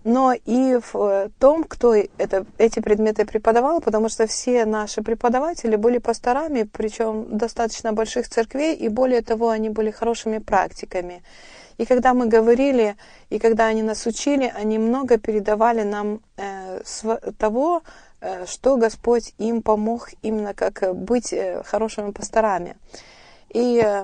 но 0.04 0.34
и 0.34 0.80
в 0.94 1.30
том, 1.40 1.66
кто 1.66 1.94
это, 1.94 2.46
эти 2.58 2.80
предметы 2.80 3.26
преподавал, 3.26 3.82
потому 3.82 4.08
что 4.08 4.26
все 4.26 4.66
наши 4.66 5.02
преподаватели 5.02 5.76
были 5.76 5.98
пасторами, 5.98 6.64
причем 6.64 7.38
достаточно 7.38 7.92
больших 7.92 8.30
церквей, 8.30 8.74
и 8.74 8.88
более 8.88 9.22
того, 9.22 9.50
они 9.50 9.70
были 9.70 9.92
хорошими 9.92 10.38
практиками. 10.38 11.22
И 11.78 11.86
когда 11.86 12.14
мы 12.14 12.28
говорили, 12.28 12.96
и 13.30 13.40
когда 13.40 13.68
они 13.68 13.84
нас 13.84 14.06
учили, 14.06 14.52
они 14.56 14.80
много 14.80 15.18
передавали 15.18 15.84
нам 15.84 16.22
э, 16.38 16.82
того, 17.38 17.84
э, 18.20 18.46
что 18.46 18.78
Господь 18.78 19.34
им 19.38 19.62
помог 19.62 20.10
именно 20.24 20.54
как 20.54 20.96
быть 20.96 21.34
э, 21.34 21.62
хорошими 21.64 22.12
пасторами. 22.12 22.78
И 23.54 23.82
э, 23.84 24.04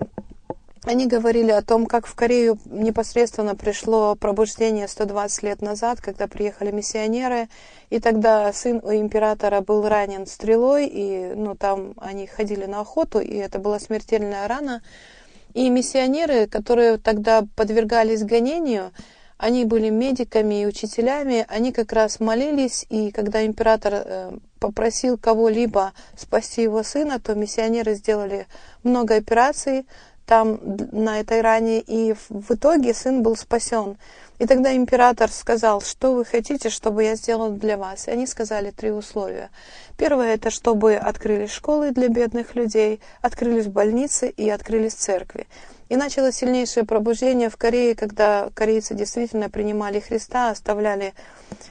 они 0.86 1.08
говорили 1.08 1.52
о 1.52 1.62
том, 1.62 1.86
как 1.86 2.06
в 2.06 2.14
Корею 2.14 2.60
непосредственно 2.66 3.56
пришло 3.56 4.16
пробуждение 4.16 4.90
120 4.90 5.44
лет 5.44 5.62
назад, 5.62 6.02
когда 6.02 6.28
приехали 6.28 6.72
миссионеры, 6.72 7.48
и 7.90 8.00
тогда 8.00 8.52
сын 8.52 8.82
у 8.84 8.92
императора 8.92 9.62
был 9.62 9.88
ранен 9.88 10.28
стрелой, 10.28 10.88
и 10.88 11.34
ну, 11.36 11.56
там 11.56 11.94
они 11.98 12.28
ходили 12.28 12.66
на 12.66 12.82
охоту, 12.82 13.20
и 13.20 13.34
это 13.36 13.60
была 13.60 13.80
смертельная 13.80 14.46
рана. 14.48 14.82
И 15.54 15.70
миссионеры, 15.70 16.48
которые 16.48 16.98
тогда 16.98 17.46
подвергались 17.56 18.24
гонению, 18.24 18.92
они 19.38 19.66
были 19.66 19.90
медиками 19.90 20.62
и 20.62 20.66
учителями, 20.66 21.46
они 21.50 21.72
как 21.72 21.92
раз 21.92 22.20
молились, 22.20 22.86
и 22.90 23.12
когда 23.12 23.46
император 23.46 23.94
э, 23.94 24.32
попросил 24.60 25.18
кого-либо 25.18 25.92
спасти 26.18 26.62
его 26.64 26.82
сына, 26.84 27.20
то 27.20 27.36
миссионеры 27.36 27.96
сделали 27.96 28.48
много 28.84 29.16
операций 29.16 29.86
там 30.26 30.60
на 30.92 31.20
этой 31.20 31.42
ране, 31.42 31.80
и 31.80 32.16
в 32.30 32.54
итоге 32.54 32.94
сын 32.94 33.24
был 33.24 33.36
спасен. 33.36 33.98
И 34.40 34.46
тогда 34.46 34.76
император 34.76 35.32
сказал, 35.32 35.82
что 35.82 36.14
вы 36.14 36.26
хотите, 36.26 36.70
чтобы 36.70 37.04
я 37.04 37.16
сделал 37.16 37.52
для 37.52 37.78
вас. 37.78 38.08
И 38.08 38.12
они 38.12 38.26
сказали 38.28 38.72
три 38.72 38.92
условия. 38.92 39.50
Первое– 39.98 40.34
это 40.36 40.50
чтобы 40.50 40.96
открылись 40.96 41.52
школы 41.52 41.92
для 41.92 42.08
бедных 42.08 42.56
людей, 42.56 43.00
открылись 43.22 43.68
больницы 43.68 44.30
и 44.30 44.50
открылись 44.50 44.94
церкви. 44.94 45.48
И 45.90 45.96
началось 45.96 46.36
сильнейшее 46.36 46.86
пробуждение 46.86 47.50
в 47.50 47.58
Корее, 47.58 47.94
когда 47.94 48.50
корейцы 48.56 48.96
действительно 48.96 49.50
принимали 49.50 50.00
Христа, 50.00 50.50
оставляли 50.50 51.14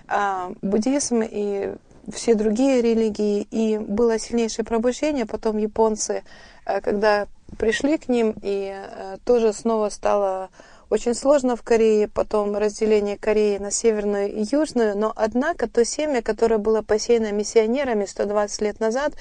а, 0.06 0.52
буддизм 0.62 1.22
и 1.22 1.74
все 2.12 2.34
другие 2.34 2.82
религии, 2.82 3.46
и 3.50 3.78
было 3.78 4.18
сильнейшее 4.18 4.64
пробуждение. 4.64 5.26
Потом 5.26 5.58
японцы, 5.58 6.22
а, 6.64 6.80
когда 6.80 7.26
пришли 7.58 7.98
к 7.98 8.08
ним, 8.08 8.34
и 8.42 8.72
а, 8.72 9.18
тоже 9.24 9.52
снова 9.52 9.88
стало 9.88 10.50
очень 10.90 11.14
сложно 11.14 11.56
в 11.56 11.62
Корее, 11.62 12.06
потом 12.06 12.54
разделение 12.54 13.16
Кореи 13.16 13.56
на 13.56 13.70
северную 13.70 14.30
и 14.30 14.44
южную, 14.50 14.96
но 14.96 15.12
однако 15.16 15.66
то 15.68 15.84
семя, 15.84 16.20
которое 16.20 16.58
было 16.58 16.82
посеяно 16.82 17.32
миссионерами 17.32 18.04
120 18.04 18.60
лет 18.60 18.78
назад, 18.78 19.14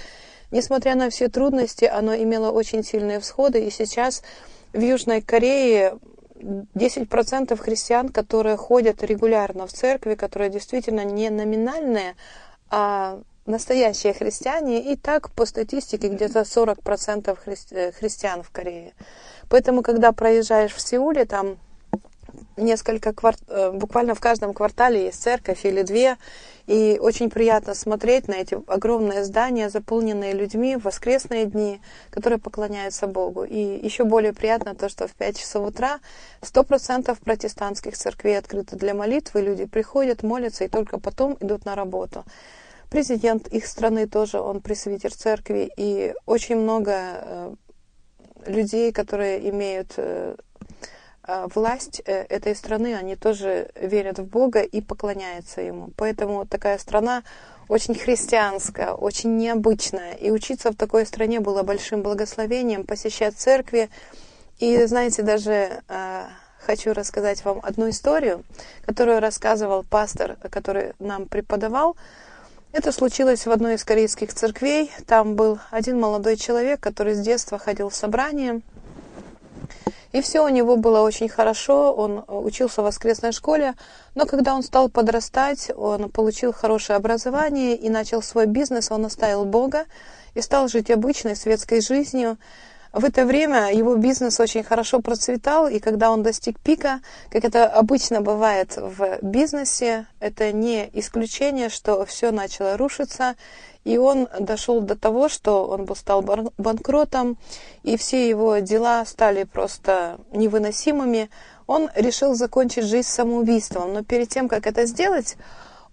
несмотря 0.52 0.96
на 0.96 1.10
все 1.10 1.30
трудности, 1.30 1.86
оно 1.86 2.14
имело 2.14 2.52
очень 2.52 2.84
сильные 2.84 3.22
всходы, 3.22 3.64
и 3.64 3.72
сейчас 3.72 4.22
в 4.74 4.80
Южной 4.82 5.22
Корее 5.22 5.98
10% 6.42 7.56
христиан, 7.56 8.10
которые 8.10 8.58
ходят 8.58 9.04
регулярно 9.04 9.68
в 9.68 9.72
церкви, 9.72 10.16
которые 10.16 10.50
действительно 10.50 11.06
не 11.06 11.30
номинальные, 11.30 12.16
а 12.70 13.22
настоящие 13.52 14.14
христиане, 14.14 14.92
и 14.92 14.96
так 14.96 15.30
по 15.32 15.46
статистике 15.46 16.08
где-то 16.08 16.44
40% 16.44 17.38
христи- 17.46 17.76
э, 17.76 17.92
христиан 17.92 18.42
в 18.42 18.50
Корее. 18.50 18.94
Поэтому, 19.50 19.84
когда 19.84 20.12
проезжаешь 20.12 20.74
в 20.74 20.82
Сеуле, 20.82 21.26
там 21.26 21.58
несколько 22.58 23.14
кварт... 23.14 23.40
Э, 23.48 23.72
буквально 23.72 24.16
в 24.16 24.20
каждом 24.20 24.54
квартале 24.54 25.06
есть 25.06 25.22
церковь 25.22 25.66
или 25.66 25.84
две, 25.84 26.18
и 26.68 26.98
очень 27.02 27.30
приятно 27.30 27.74
смотреть 27.74 28.28
на 28.28 28.36
эти 28.36 28.58
огромные 28.68 29.24
здания, 29.26 29.70
заполненные 29.70 30.34
людьми 30.34 30.78
в 30.78 30.84
воскресные 30.84 31.46
дни, 31.46 31.82
которые 32.10 32.40
поклоняются 32.40 33.08
Богу. 33.08 33.44
И 33.44 33.60
еще 33.86 34.06
более 34.06 34.34
приятно 34.34 34.76
то, 34.76 34.88
что 34.88 35.08
в 35.08 35.12
5 35.12 35.38
часов 35.38 35.68
утра 35.68 36.00
100% 36.42 37.18
протестантских 37.24 37.98
церквей 37.98 38.38
открыты 38.38 38.76
для 38.78 38.94
молитвы, 38.94 39.42
люди 39.42 39.66
приходят, 39.66 40.24
молятся 40.24 40.64
и 40.64 40.70
только 40.70 41.00
потом 41.00 41.38
идут 41.42 41.66
на 41.66 41.76
работу. 41.76 42.24
Президент 42.92 43.48
их 43.48 43.66
страны 43.66 44.06
тоже, 44.06 44.40
он 44.40 44.62
пресвитер 44.62 45.14
церкви, 45.14 45.72
и 45.78 46.14
очень 46.26 46.58
много 46.58 46.92
э, 46.94 47.56
людей, 48.46 48.92
которые 48.92 49.50
имеют 49.50 49.94
э, 49.96 50.36
а, 51.24 51.48
власть 51.56 52.02
э, 52.06 52.26
этой 52.30 52.56
страны, 52.56 52.96
они 52.96 53.16
тоже 53.16 53.70
верят 53.80 54.20
в 54.20 54.26
Бога 54.26 54.62
и 54.62 54.82
поклоняются 54.82 55.62
Ему. 55.62 55.92
Поэтому 55.96 56.46
такая 56.46 56.78
страна 56.78 57.24
очень 57.70 57.96
христианская, 57.96 58.92
очень 58.92 59.38
необычная. 59.38 60.14
И 60.16 60.30
учиться 60.30 60.72
в 60.72 60.76
такой 60.76 61.06
стране 61.06 61.40
было 61.40 61.64
большим 61.64 62.02
благословением, 62.02 62.86
посещать 62.86 63.38
церкви. 63.38 63.90
И, 64.60 64.84
знаете, 64.86 65.22
даже 65.22 65.82
э, 65.88 66.24
хочу 66.60 66.92
рассказать 66.92 67.46
вам 67.46 67.62
одну 67.64 67.90
историю, 67.90 68.44
которую 68.86 69.22
рассказывал 69.22 69.84
пастор, 69.84 70.36
который 70.50 70.92
нам 71.00 71.28
преподавал. 71.28 71.96
Это 72.74 72.94
случилось 72.94 73.46
в 73.46 73.52
одной 73.52 73.76
из 73.76 73.84
корейских 73.84 74.34
церквей. 74.34 74.92
Там 75.06 75.36
был 75.36 75.60
один 75.72 76.00
молодой 76.00 76.38
человек, 76.38 76.80
который 76.80 77.16
с 77.16 77.20
детства 77.20 77.60
ходил 77.60 77.90
в 77.90 77.96
собрание. 77.96 78.62
И 80.14 80.22
все 80.22 80.46
у 80.46 80.48
него 80.48 80.78
было 80.78 81.02
очень 81.02 81.28
хорошо, 81.28 81.94
он 81.94 82.24
учился 82.28 82.82
в 82.82 82.86
воскресной 82.86 83.34
школе, 83.34 83.76
но 84.16 84.26
когда 84.26 84.54
он 84.54 84.64
стал 84.64 84.90
подрастать, 84.90 85.72
он 85.76 86.10
получил 86.10 86.52
хорошее 86.54 86.98
образование 86.98 87.76
и 87.76 87.90
начал 87.90 88.22
свой 88.22 88.46
бизнес, 88.46 88.92
он 88.92 89.06
оставил 89.06 89.46
Бога 89.46 89.86
и 90.34 90.42
стал 90.42 90.68
жить 90.68 90.92
обычной 90.92 91.36
светской 91.36 91.82
жизнью. 91.82 92.38
В 92.94 93.06
это 93.06 93.26
время 93.26 93.74
его 93.74 93.96
бизнес 93.96 94.40
очень 94.42 94.64
хорошо 94.64 95.00
процветал, 95.00 95.68
и 95.68 95.80
когда 95.80 96.12
он 96.12 96.24
достиг 96.24 96.60
пика, 96.60 97.00
как 97.30 97.46
это 97.46 97.66
обычно 97.66 98.20
бывает 98.22 98.76
в 98.76 99.20
бизнесе, 99.22 100.08
это 100.20 100.52
не 100.52 100.90
исключение, 100.92 101.70
что 101.70 102.06
все 102.06 102.32
начало 102.32 102.76
рушиться, 102.76 103.36
и 103.86 103.98
он 103.98 104.28
дошел 104.40 104.82
до 104.82 104.98
того, 104.98 105.30
что 105.30 105.68
он 105.68 105.86
был, 105.86 105.96
стал 105.96 106.22
банкротом, 106.22 107.38
и 107.84 107.96
все 107.96 108.28
его 108.28 108.58
дела 108.58 109.06
стали 109.06 109.46
просто 109.46 110.20
невыносимыми. 110.34 111.30
Он 111.68 111.90
решил 111.96 112.36
закончить 112.36 112.84
жизнь 112.84 113.08
самоубийством, 113.08 113.94
но 113.94 114.04
перед 114.04 114.28
тем, 114.28 114.50
как 114.50 114.68
это 114.68 114.86
сделать, 114.86 115.38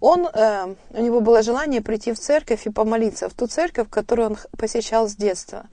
он, 0.01 0.27
э, 0.27 0.75
у 0.91 1.01
него 1.01 1.21
было 1.21 1.41
желание 1.43 1.81
прийти 1.81 2.11
в 2.11 2.19
церковь 2.19 2.65
и 2.65 2.69
помолиться, 2.69 3.29
в 3.29 3.33
ту 3.33 3.47
церковь, 3.47 3.89
которую 3.89 4.31
он 4.31 4.37
посещал 4.57 5.07
с 5.07 5.15
детства. 5.15 5.65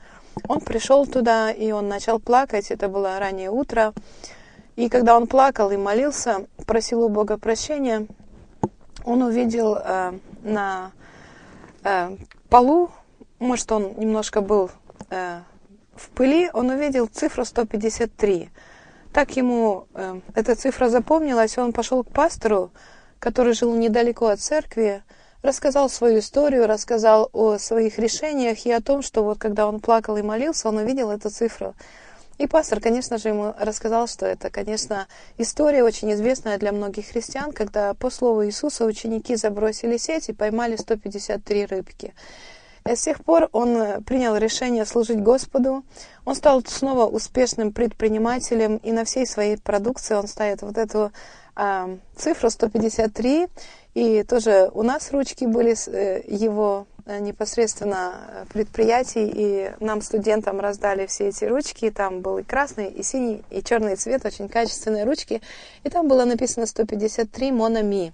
Он 0.49 0.61
пришел 0.61 1.07
туда, 1.07 1.51
и 1.51 1.70
он 1.72 1.89
начал 1.89 2.20
плакать, 2.20 2.70
это 2.70 2.89
было 2.89 3.18
раннее 3.18 3.51
утро. 3.51 3.93
И 4.76 4.89
когда 4.89 5.16
он 5.16 5.26
плакал 5.26 5.70
и 5.70 5.76
молился, 5.76 6.47
просил 6.66 7.03
у 7.03 7.09
Бога 7.09 7.39
прощения, 7.39 8.07
он 9.05 9.22
увидел 9.22 9.76
э, 9.76 10.12
на 10.43 10.93
э, 11.84 12.16
полу, 12.49 12.91
может, 13.39 13.70
он 13.72 13.95
немножко 13.97 14.41
был 14.41 14.70
э, 15.11 15.41
в 15.95 16.11
пыли, 16.11 16.51
он 16.53 16.70
увидел 16.70 17.07
цифру 17.07 17.45
153. 17.45 18.51
Так 19.12 19.37
ему 19.37 19.87
э, 19.95 20.20
эта 20.34 20.55
цифра 20.55 20.89
запомнилась, 20.89 21.57
он 21.59 21.72
пошел 21.72 22.05
к 22.05 22.11
пастору, 22.11 22.70
который 23.18 23.55
жил 23.55 23.74
недалеко 23.74 24.26
от 24.26 24.41
церкви, 24.41 25.03
рассказал 25.47 25.88
свою 25.88 26.18
историю, 26.18 26.66
рассказал 26.66 27.30
о 27.32 27.59
своих 27.59 27.99
решениях 27.99 28.66
и 28.66 28.72
о 28.72 28.80
том, 28.80 29.03
что 29.03 29.22
вот 29.22 29.38
когда 29.38 29.66
он 29.66 29.80
плакал 29.80 30.16
и 30.16 30.22
молился, 30.22 30.68
он 30.68 30.78
увидел 30.78 31.11
эту 31.11 31.30
цифру. 31.30 31.74
И 32.38 32.47
пастор, 32.47 32.80
конечно 32.80 33.16
же, 33.16 33.28
ему 33.28 33.55
рассказал, 33.59 34.07
что 34.07 34.26
это, 34.26 34.51
конечно, 34.51 35.07
история 35.38 35.82
очень 35.82 36.12
известная 36.12 36.59
для 36.59 36.70
многих 36.72 37.07
христиан, 37.07 37.53
когда 37.53 37.94
по 37.94 38.11
слову 38.11 38.44
Иисуса 38.44 38.84
ученики 38.84 39.36
забросили 39.36 39.97
сеть 39.97 40.28
и 40.28 40.34
поймали 40.34 40.76
153 40.76 41.66
рыбки. 41.66 42.14
И 42.86 42.94
с 42.94 43.01
тех 43.01 43.24
пор 43.24 43.49
он 43.53 44.05
принял 44.05 44.36
решение 44.36 44.84
служить 44.84 45.20
Господу. 45.20 45.82
Он 46.24 46.34
стал 46.34 46.62
снова 46.64 47.07
успешным 47.07 47.72
предпринимателем, 47.72 48.76
и 48.76 48.92
на 48.92 49.05
всей 49.05 49.26
своей 49.26 49.57
продукции 49.57 50.14
он 50.14 50.28
ставит 50.28 50.62
вот 50.62 50.76
эту 50.76 51.12
э, 51.57 51.96
цифру 52.16 52.50
153. 52.50 53.48
И 53.94 54.22
тоже 54.24 54.70
у 54.74 54.82
нас 54.82 55.11
ручки 55.12 55.44
были 55.46 55.74
э, 55.88 56.22
его 56.28 56.86
Э, 57.09 57.20
непосредственно 57.20 58.14
э, 58.28 58.44
предприятий, 58.52 59.30
и 59.32 59.70
нам, 59.78 60.02
студентам, 60.02 60.59
раздали 60.59 61.07
все 61.07 61.28
эти 61.28 61.44
ручки. 61.44 61.88
Там 61.90 62.20
был 62.20 62.38
и 62.38 62.42
красный, 62.42 62.88
и 62.88 63.04
синий, 63.04 63.44
и 63.48 63.62
черный 63.62 63.94
цвет, 63.94 64.26
очень 64.26 64.48
качественные 64.48 65.04
ручки. 65.04 65.40
И 65.84 65.88
там 65.88 66.09
было 66.09 66.24
написано 66.24 66.66
153 66.66 67.52
Мономи, 67.52 68.12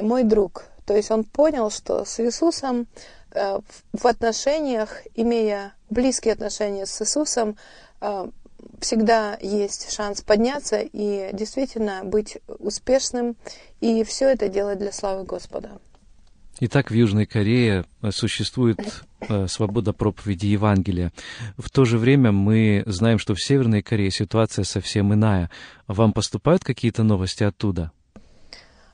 мой 0.00 0.22
друг. 0.22 0.64
То 0.86 0.96
есть 0.96 1.10
он 1.10 1.24
понял, 1.24 1.70
что 1.70 2.06
с 2.06 2.18
Иисусом 2.18 2.86
в 3.30 4.06
отношениях, 4.06 5.02
имея 5.14 5.74
близкие 5.90 6.32
отношения 6.32 6.86
с 6.86 7.02
Иисусом, 7.02 7.58
всегда 8.84 9.38
есть 9.40 9.90
шанс 9.92 10.20
подняться 10.20 10.80
и 10.80 11.30
действительно 11.32 12.02
быть 12.04 12.36
успешным, 12.58 13.34
и 13.80 14.04
все 14.04 14.28
это 14.28 14.48
делать 14.48 14.78
для 14.78 14.92
славы 14.92 15.24
Господа. 15.24 15.70
Итак, 16.60 16.90
в 16.90 16.94
Южной 16.94 17.26
Корее 17.26 17.84
существует 18.10 18.78
э, 19.20 19.48
свобода 19.48 19.92
проповеди 19.92 20.46
Евангелия. 20.46 21.12
В 21.56 21.68
то 21.70 21.84
же 21.84 21.98
время 21.98 22.30
мы 22.30 22.84
знаем, 22.86 23.18
что 23.18 23.34
в 23.34 23.42
Северной 23.42 23.82
Корее 23.82 24.10
ситуация 24.10 24.64
совсем 24.64 25.12
иная. 25.12 25.50
Вам 25.88 26.12
поступают 26.12 26.62
какие-то 26.62 27.02
новости 27.02 27.42
оттуда? 27.42 27.90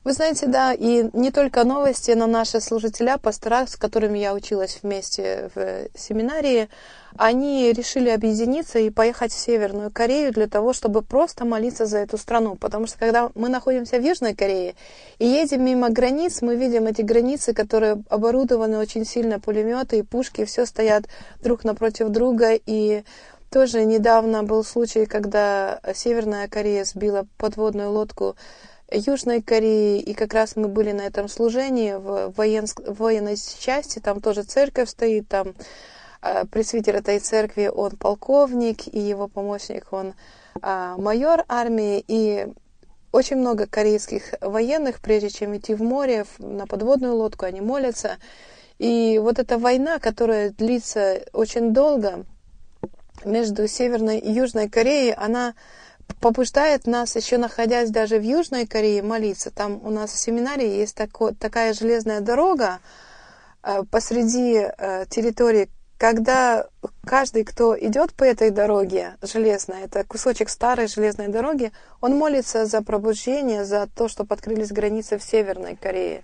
Вы 0.03 0.13
знаете, 0.13 0.47
да, 0.47 0.73
и 0.73 1.09
не 1.13 1.29
только 1.29 1.63
новости, 1.63 2.09
но 2.11 2.25
наши 2.25 2.59
служителя, 2.59 3.19
пастора, 3.19 3.67
с 3.67 3.75
которыми 3.75 4.17
я 4.17 4.33
училась 4.33 4.79
вместе 4.81 5.51
в 5.53 5.89
семинарии, 5.95 6.69
они 7.17 7.71
решили 7.71 8.09
объединиться 8.09 8.79
и 8.79 8.89
поехать 8.89 9.31
в 9.31 9.37
Северную 9.37 9.91
Корею 9.91 10.33
для 10.33 10.47
того, 10.47 10.73
чтобы 10.73 11.03
просто 11.03 11.45
молиться 11.45 11.85
за 11.85 11.99
эту 11.99 12.17
страну. 12.17 12.55
Потому 12.55 12.87
что 12.87 12.97
когда 12.97 13.29
мы 13.35 13.47
находимся 13.47 13.99
в 13.99 14.03
Южной 14.03 14.33
Корее 14.33 14.73
и 15.19 15.27
едем 15.27 15.63
мимо 15.63 15.89
границ, 15.89 16.41
мы 16.41 16.55
видим 16.55 16.87
эти 16.87 17.03
границы, 17.03 17.53
которые 17.53 18.03
оборудованы 18.09 18.79
очень 18.79 19.05
сильно 19.05 19.39
пулеметы 19.39 19.99
и 19.99 20.01
пушки, 20.01 20.45
все 20.45 20.65
стоят 20.65 21.03
друг 21.43 21.63
напротив 21.63 22.09
друга, 22.09 22.53
и 22.55 23.03
тоже 23.51 23.85
недавно 23.85 24.41
был 24.41 24.63
случай, 24.63 25.05
когда 25.05 25.79
Северная 25.93 26.47
Корея 26.47 26.85
сбила 26.85 27.27
подводную 27.37 27.91
лодку 27.91 28.35
Южной 28.91 29.41
Кореи, 29.41 29.99
и 29.99 30.13
как 30.13 30.33
раз 30.33 30.55
мы 30.55 30.67
были 30.67 30.91
на 30.91 31.01
этом 31.01 31.27
служении 31.27 31.93
в, 31.93 32.33
воен... 32.35 32.65
в 32.67 32.99
военной 32.99 33.37
части, 33.37 33.99
там 33.99 34.21
тоже 34.21 34.43
церковь 34.43 34.89
стоит, 34.89 35.27
там 35.27 35.53
э, 36.21 36.45
пресвитер 36.45 36.97
этой 36.97 37.19
церкви, 37.19 37.71
он 37.73 37.91
полковник, 37.91 38.87
и 38.87 38.99
его 38.99 39.27
помощник, 39.27 39.87
он 39.91 40.13
э, 40.61 40.95
майор 40.97 41.45
армии, 41.47 42.03
и 42.07 42.47
очень 43.11 43.37
много 43.37 43.67
корейских 43.67 44.33
военных, 44.41 44.99
прежде 45.01 45.29
чем 45.29 45.55
идти 45.55 45.73
в 45.73 45.81
море, 45.81 46.25
на 46.39 46.67
подводную 46.67 47.15
лодку, 47.15 47.45
они 47.45 47.61
молятся. 47.61 48.17
И 48.79 49.19
вот 49.21 49.37
эта 49.39 49.57
война, 49.57 49.99
которая 49.99 50.49
длится 50.49 51.21
очень 51.33 51.73
долго, 51.73 52.25
между 53.25 53.67
Северной 53.67 54.17
и 54.17 54.31
Южной 54.31 54.69
Кореей, 54.69 55.13
она 55.13 55.53
побуждает 56.17 56.87
нас, 56.87 57.15
еще 57.15 57.37
находясь 57.37 57.89
даже 57.89 58.17
в 58.17 58.23
Южной 58.23 58.65
Корее, 58.65 59.01
молиться. 59.03 59.51
Там 59.51 59.79
у 59.83 59.89
нас 59.89 60.11
в 60.11 60.17
семинарии 60.17 60.67
есть 60.67 60.95
тако, 60.95 61.31
такая 61.31 61.73
железная 61.73 62.21
дорога 62.21 62.79
э, 63.63 63.83
посреди 63.89 64.55
э, 64.55 65.05
территории 65.09 65.69
когда 66.01 66.65
каждый, 67.05 67.43
кто 67.43 67.77
идет 67.77 68.15
по 68.15 68.23
этой 68.23 68.49
дороге 68.49 69.17
железной, 69.21 69.83
это 69.83 70.03
кусочек 70.03 70.49
старой 70.49 70.87
железной 70.87 71.27
дороги, 71.27 71.71
он 72.01 72.17
молится 72.17 72.65
за 72.65 72.81
пробуждение, 72.81 73.65
за 73.65 73.85
то, 73.85 74.07
что 74.07 74.25
открылись 74.27 74.71
границы 74.71 75.19
в 75.19 75.23
Северной 75.23 75.75
Корее. 75.75 76.23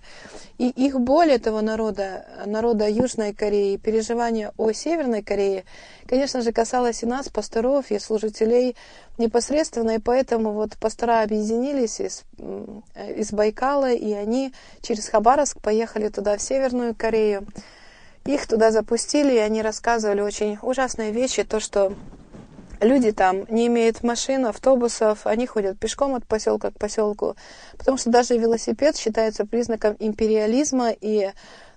И 0.58 0.68
их 0.68 0.98
боль 0.98 1.30
этого 1.30 1.60
народа, 1.60 2.26
народа 2.44 2.88
Южной 2.88 3.32
Кореи, 3.32 3.76
переживания 3.76 4.52
о 4.56 4.72
Северной 4.72 5.22
Корее, 5.22 5.64
конечно 6.08 6.42
же, 6.42 6.50
касалось 6.50 7.04
и 7.04 7.06
нас, 7.06 7.28
пасторов, 7.28 7.92
и 7.92 8.00
служителей 8.00 8.74
непосредственно, 9.16 9.92
и 9.92 9.98
поэтому 10.00 10.54
вот 10.54 10.76
пастора 10.80 11.22
объединились 11.22 12.00
из, 12.00 12.24
из 13.16 13.30
Байкала, 13.30 13.92
и 13.92 14.12
они 14.12 14.52
через 14.82 15.08
Хабаровск 15.08 15.60
поехали 15.60 16.08
туда, 16.08 16.36
в 16.36 16.42
Северную 16.42 16.96
Корею. 16.96 17.46
Их 18.28 18.46
туда 18.46 18.70
запустили, 18.70 19.32
и 19.32 19.38
они 19.38 19.62
рассказывали 19.62 20.20
очень 20.20 20.58
ужасные 20.60 21.12
вещи, 21.12 21.44
то, 21.44 21.60
что 21.60 21.94
люди 22.78 23.10
там 23.10 23.46
не 23.48 23.68
имеют 23.68 24.02
машин, 24.02 24.44
автобусов, 24.44 25.26
они 25.26 25.46
ходят 25.46 25.78
пешком 25.78 26.14
от 26.14 26.26
поселка 26.26 26.70
к 26.70 26.78
поселку, 26.78 27.36
потому 27.78 27.96
что 27.96 28.10
даже 28.10 28.36
велосипед 28.36 28.98
считается 28.98 29.46
признаком 29.46 29.96
империализма, 29.98 30.90
и 30.90 31.30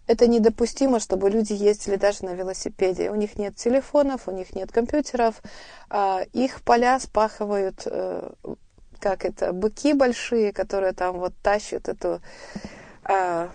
это 0.07 0.27
недопустимо, 0.27 0.99
чтобы 0.99 1.29
люди 1.29 1.53
ездили 1.53 1.95
даже 1.95 2.25
на 2.25 2.33
велосипеде. 2.33 3.11
У 3.11 3.15
них 3.15 3.37
нет 3.37 3.55
телефонов, 3.55 4.27
у 4.27 4.31
них 4.31 4.53
нет 4.53 4.73
компьютеров, 4.73 5.41
а 5.89 6.25
их 6.33 6.63
поля 6.63 6.99
спахивают, 6.99 7.83
э, 7.85 8.29
как 8.99 9.23
это, 9.23 9.53
быки 9.53 9.93
большие, 9.93 10.51
которые 10.51 10.91
там 10.91 11.17
вот 11.17 11.31
тащат 11.41 11.87
эту 11.87 12.19
а, 13.05 13.49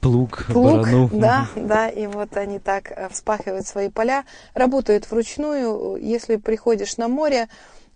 Плуг, 0.00 0.46
Плуг, 0.46 0.82
барану. 0.82 1.10
да, 1.12 1.46
да, 1.56 1.88
и 1.88 2.06
вот 2.06 2.36
они 2.36 2.58
так 2.58 2.90
э, 2.90 3.08
вспахивают 3.10 3.66
свои 3.66 3.90
поля, 3.90 4.24
работают 4.54 5.10
вручную. 5.10 5.96
Если 6.00 6.36
приходишь 6.36 6.96
на 6.96 7.08
море, 7.08 7.48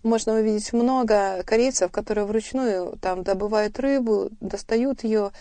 можно 0.03 0.35
увидеть 0.35 0.71
много 0.71 1.41
корейцев, 1.45 1.91
которые 1.91 2.25
вручную 2.25 2.95
там 3.01 3.23
добывают 3.23 3.79
рыбу, 3.79 4.29
достают 4.39 5.03
ее, 5.03 5.31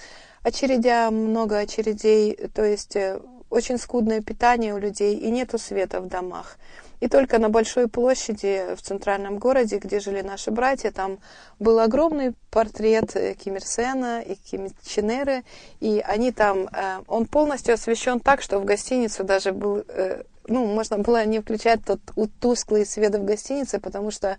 очередя, 0.42 1.10
много 1.10 1.58
очередей, 1.58 2.34
то 2.54 2.64
есть 2.64 2.96
э, 2.96 3.20
очень 3.50 3.78
скудное 3.78 4.22
питание 4.22 4.74
у 4.74 4.78
людей 4.78 5.16
и 5.16 5.30
нету 5.30 5.58
света 5.58 6.00
в 6.00 6.08
домах. 6.08 6.56
И 7.04 7.08
только 7.08 7.38
на 7.38 7.50
большой 7.50 7.86
площади 7.86 8.74
в 8.74 8.80
центральном 8.80 9.38
городе, 9.38 9.76
где 9.76 10.00
жили 10.00 10.22
наши 10.22 10.50
братья, 10.50 10.90
там 10.90 11.18
был 11.58 11.78
огромный 11.78 12.32
портрет 12.50 13.14
э, 13.14 13.34
Ким 13.34 13.56
Ир 13.56 13.62
Сена 13.62 14.22
и 14.22 14.36
Ким 14.36 14.68
Чен 14.86 15.44
и 15.80 16.02
они 16.02 16.32
там, 16.32 16.66
э, 16.66 17.02
он 17.06 17.26
полностью 17.26 17.74
освещен 17.74 18.20
так, 18.20 18.40
что 18.40 18.58
в 18.58 18.64
гостиницу 18.64 19.22
даже 19.22 19.52
был, 19.52 19.84
э, 19.86 20.22
ну, 20.48 20.64
можно 20.64 20.96
было 20.96 21.26
не 21.26 21.40
включать 21.40 21.84
тот 21.84 22.00
тусклый 22.40 22.86
свет 22.86 23.14
в 23.14 23.22
гостинице, 23.22 23.80
потому 23.80 24.10
что 24.10 24.38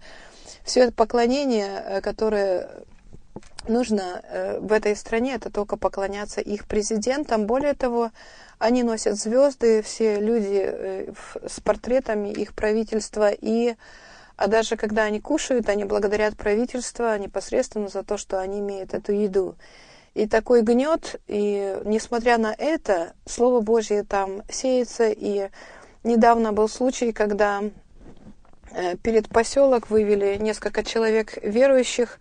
все 0.63 0.86
это 0.86 0.91
поклонение, 0.91 2.01
которое 2.01 2.68
нужно 3.67 4.59
в 4.59 4.71
этой 4.71 4.95
стране, 4.95 5.36
это 5.36 5.49
только 5.49 5.77
поклоняться 5.77 6.41
их 6.41 6.67
президентам. 6.67 7.45
Более 7.45 7.73
того, 7.73 8.11
они 8.57 8.83
носят 8.83 9.17
звезды, 9.17 9.81
все 9.81 10.19
люди 10.19 10.63
э, 10.65 11.13
с 11.47 11.59
портретами 11.59 12.29
их 12.29 12.53
правительства. 12.53 13.29
И 13.29 13.75
а 14.38 14.47
даже 14.47 14.75
когда 14.75 15.03
они 15.03 15.19
кушают, 15.19 15.69
они 15.69 15.86
благодарят 15.86 16.36
правительство 16.36 17.17
непосредственно 17.17 17.88
за 17.88 18.03
то, 18.03 18.17
что 18.17 18.39
они 18.39 18.59
имеют 18.59 18.93
эту 18.93 19.13
еду. 19.13 19.55
И 20.13 20.27
такой 20.27 20.61
гнет, 20.61 21.19
и 21.27 21.77
несмотря 21.83 22.38
на 22.38 22.53
это, 22.57 23.13
Слово 23.25 23.59
Божье 23.59 24.03
там 24.03 24.43
сеется. 24.49 25.09
И 25.09 25.49
недавно 26.03 26.53
был 26.53 26.69
случай, 26.69 27.11
когда 27.11 27.61
э, 28.71 28.95
перед 28.97 29.27
поселок 29.27 29.89
вывели 29.89 30.38
несколько 30.38 30.83
человек 30.83 31.38
верующих 31.43 32.19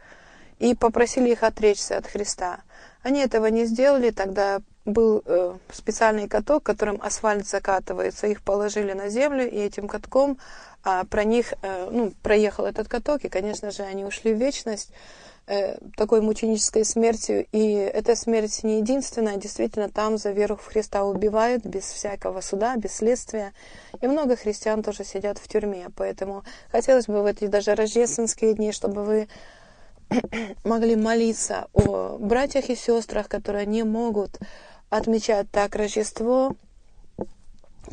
и 0.58 0.74
попросили 0.74 1.30
их 1.30 1.42
отречься 1.42 1.96
от 1.96 2.06
Христа. 2.06 2.60
Они 3.02 3.20
этого 3.20 3.46
не 3.46 3.66
сделали, 3.66 4.10
тогда 4.10 4.60
был 4.84 5.22
э, 5.24 5.54
специальный 5.72 6.28
каток, 6.28 6.62
которым 6.62 7.00
асфальт 7.02 7.46
закатывается. 7.46 8.26
Их 8.26 8.42
положили 8.42 8.92
на 8.92 9.08
землю, 9.08 9.48
и 9.48 9.56
этим 9.56 9.88
катком 9.88 10.38
а, 10.82 11.04
про 11.04 11.24
них 11.24 11.54
э, 11.62 11.88
ну, 11.90 12.12
проехал 12.22 12.66
этот 12.66 12.88
каток, 12.88 13.24
и, 13.24 13.28
конечно 13.28 13.70
же, 13.70 13.82
они 13.82 14.04
ушли 14.04 14.34
в 14.34 14.38
вечность 14.38 14.90
э, 15.46 15.78
такой 15.96 16.20
мученической 16.20 16.84
смертью. 16.84 17.46
И 17.52 17.72
эта 17.72 18.14
смерть 18.14 18.62
не 18.62 18.78
единственная, 18.78 19.36
действительно, 19.36 19.88
там 19.88 20.18
за 20.18 20.32
веру 20.32 20.56
в 20.56 20.66
Христа 20.66 21.04
убивают 21.04 21.64
без 21.64 21.84
всякого 21.84 22.42
суда, 22.42 22.76
без 22.76 22.96
следствия. 22.96 23.54
И 24.02 24.06
много 24.06 24.36
христиан 24.36 24.82
тоже 24.82 25.04
сидят 25.04 25.38
в 25.38 25.48
тюрьме. 25.48 25.88
Поэтому 25.96 26.44
хотелось 26.70 27.06
бы 27.06 27.22
в 27.22 27.26
эти 27.26 27.46
даже 27.46 27.74
рождественские 27.74 28.52
дни, 28.52 28.72
чтобы 28.72 29.04
вы 29.04 29.28
могли 30.64 30.96
молиться 30.96 31.68
о 31.72 32.18
братьях 32.18 32.70
и 32.70 32.76
сестрах, 32.76 33.28
которые 33.28 33.66
не 33.66 33.82
могут 33.82 34.38
отмечать 34.90 35.50
так 35.50 35.74
Рождество 35.74 36.56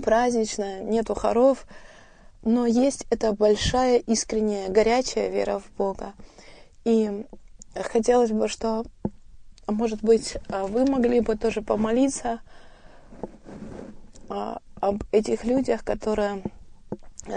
празднично, 0.04 0.82
нету 0.82 1.14
хоров, 1.14 1.66
но 2.44 2.66
есть 2.66 3.06
эта 3.10 3.34
большая, 3.34 3.98
искренняя, 3.98 4.70
горячая 4.70 5.30
вера 5.30 5.60
в 5.60 5.70
Бога. 5.78 6.14
И 6.86 7.26
хотелось 7.76 8.32
бы, 8.32 8.48
что, 8.48 8.86
может 9.68 10.02
быть, 10.02 10.38
вы 10.50 10.86
могли 10.86 11.20
бы 11.20 11.36
тоже 11.36 11.62
помолиться 11.62 12.40
а, 14.30 14.60
об 14.80 15.04
этих 15.12 15.44
людях, 15.44 15.84
которые 15.84 16.42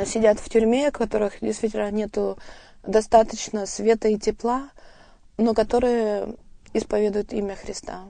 сидят 0.07 0.41
в 0.41 0.49
тюрьме, 0.49 0.91
которых 0.91 1.41
действительно 1.41 1.91
нету 1.91 2.39
достаточно 2.87 3.66
света 3.66 4.09
и 4.09 4.18
тепла, 4.18 4.70
но 5.39 5.55
которые 5.55 6.37
исповедуют 6.72 7.32
имя 7.32 7.57
Христа. 7.57 8.03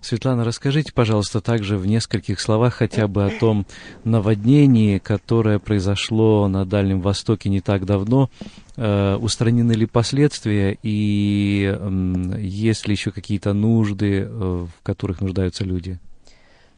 Светлана, 0.00 0.44
расскажите, 0.44 0.92
пожалуйста, 0.92 1.40
также 1.40 1.76
в 1.76 1.86
нескольких 1.86 2.40
словах 2.40 2.74
хотя 2.74 3.06
бы 3.06 3.26
о 3.26 3.30
том 3.30 3.66
наводнении, 4.04 4.98
которое 4.98 5.58
произошло 5.58 6.48
на 6.48 6.64
Дальнем 6.64 7.00
Востоке 7.00 7.48
не 7.48 7.60
так 7.60 7.84
давно. 7.84 8.30
Э, 8.76 9.16
устранены 9.16 9.72
ли 9.72 9.86
последствия 9.86 10.78
и 10.82 11.70
э, 11.70 12.36
есть 12.38 12.86
ли 12.86 12.94
еще 12.94 13.10
какие-то 13.10 13.52
нужды, 13.52 14.20
э, 14.20 14.26
в 14.28 14.70
которых 14.82 15.20
нуждаются 15.20 15.64
люди? 15.64 15.98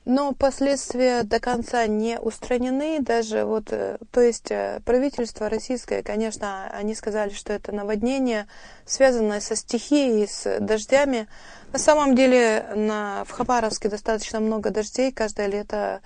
Но 0.06 0.32
последствия 0.32 1.24
до 1.24 1.40
конца 1.40 1.86
не 1.86 2.18
устранены. 2.18 3.00
Даже 3.00 3.44
вот, 3.44 3.70
э, 3.70 3.98
то 4.10 4.20
есть 4.20 4.50
э, 4.50 4.80
правительство 4.84 5.50
российское, 5.50 6.02
конечно, 6.02 6.70
они 6.72 6.94
сказали, 6.94 7.30
что 7.30 7.52
это 7.52 7.72
наводнение, 7.72 8.46
связанное 8.86 9.40
со 9.40 9.54
стихией, 9.54 10.26
с 10.26 10.58
дождями. 10.58 11.28
На 11.72 11.78
самом 11.78 12.14
деле 12.16 12.66
на, 12.74 13.24
в 13.26 13.30
Хабаровске 13.30 13.90
достаточно 13.90 14.40
много 14.40 14.70
дождей 14.70 15.12
каждое 15.12 15.48
лето, 15.48 16.00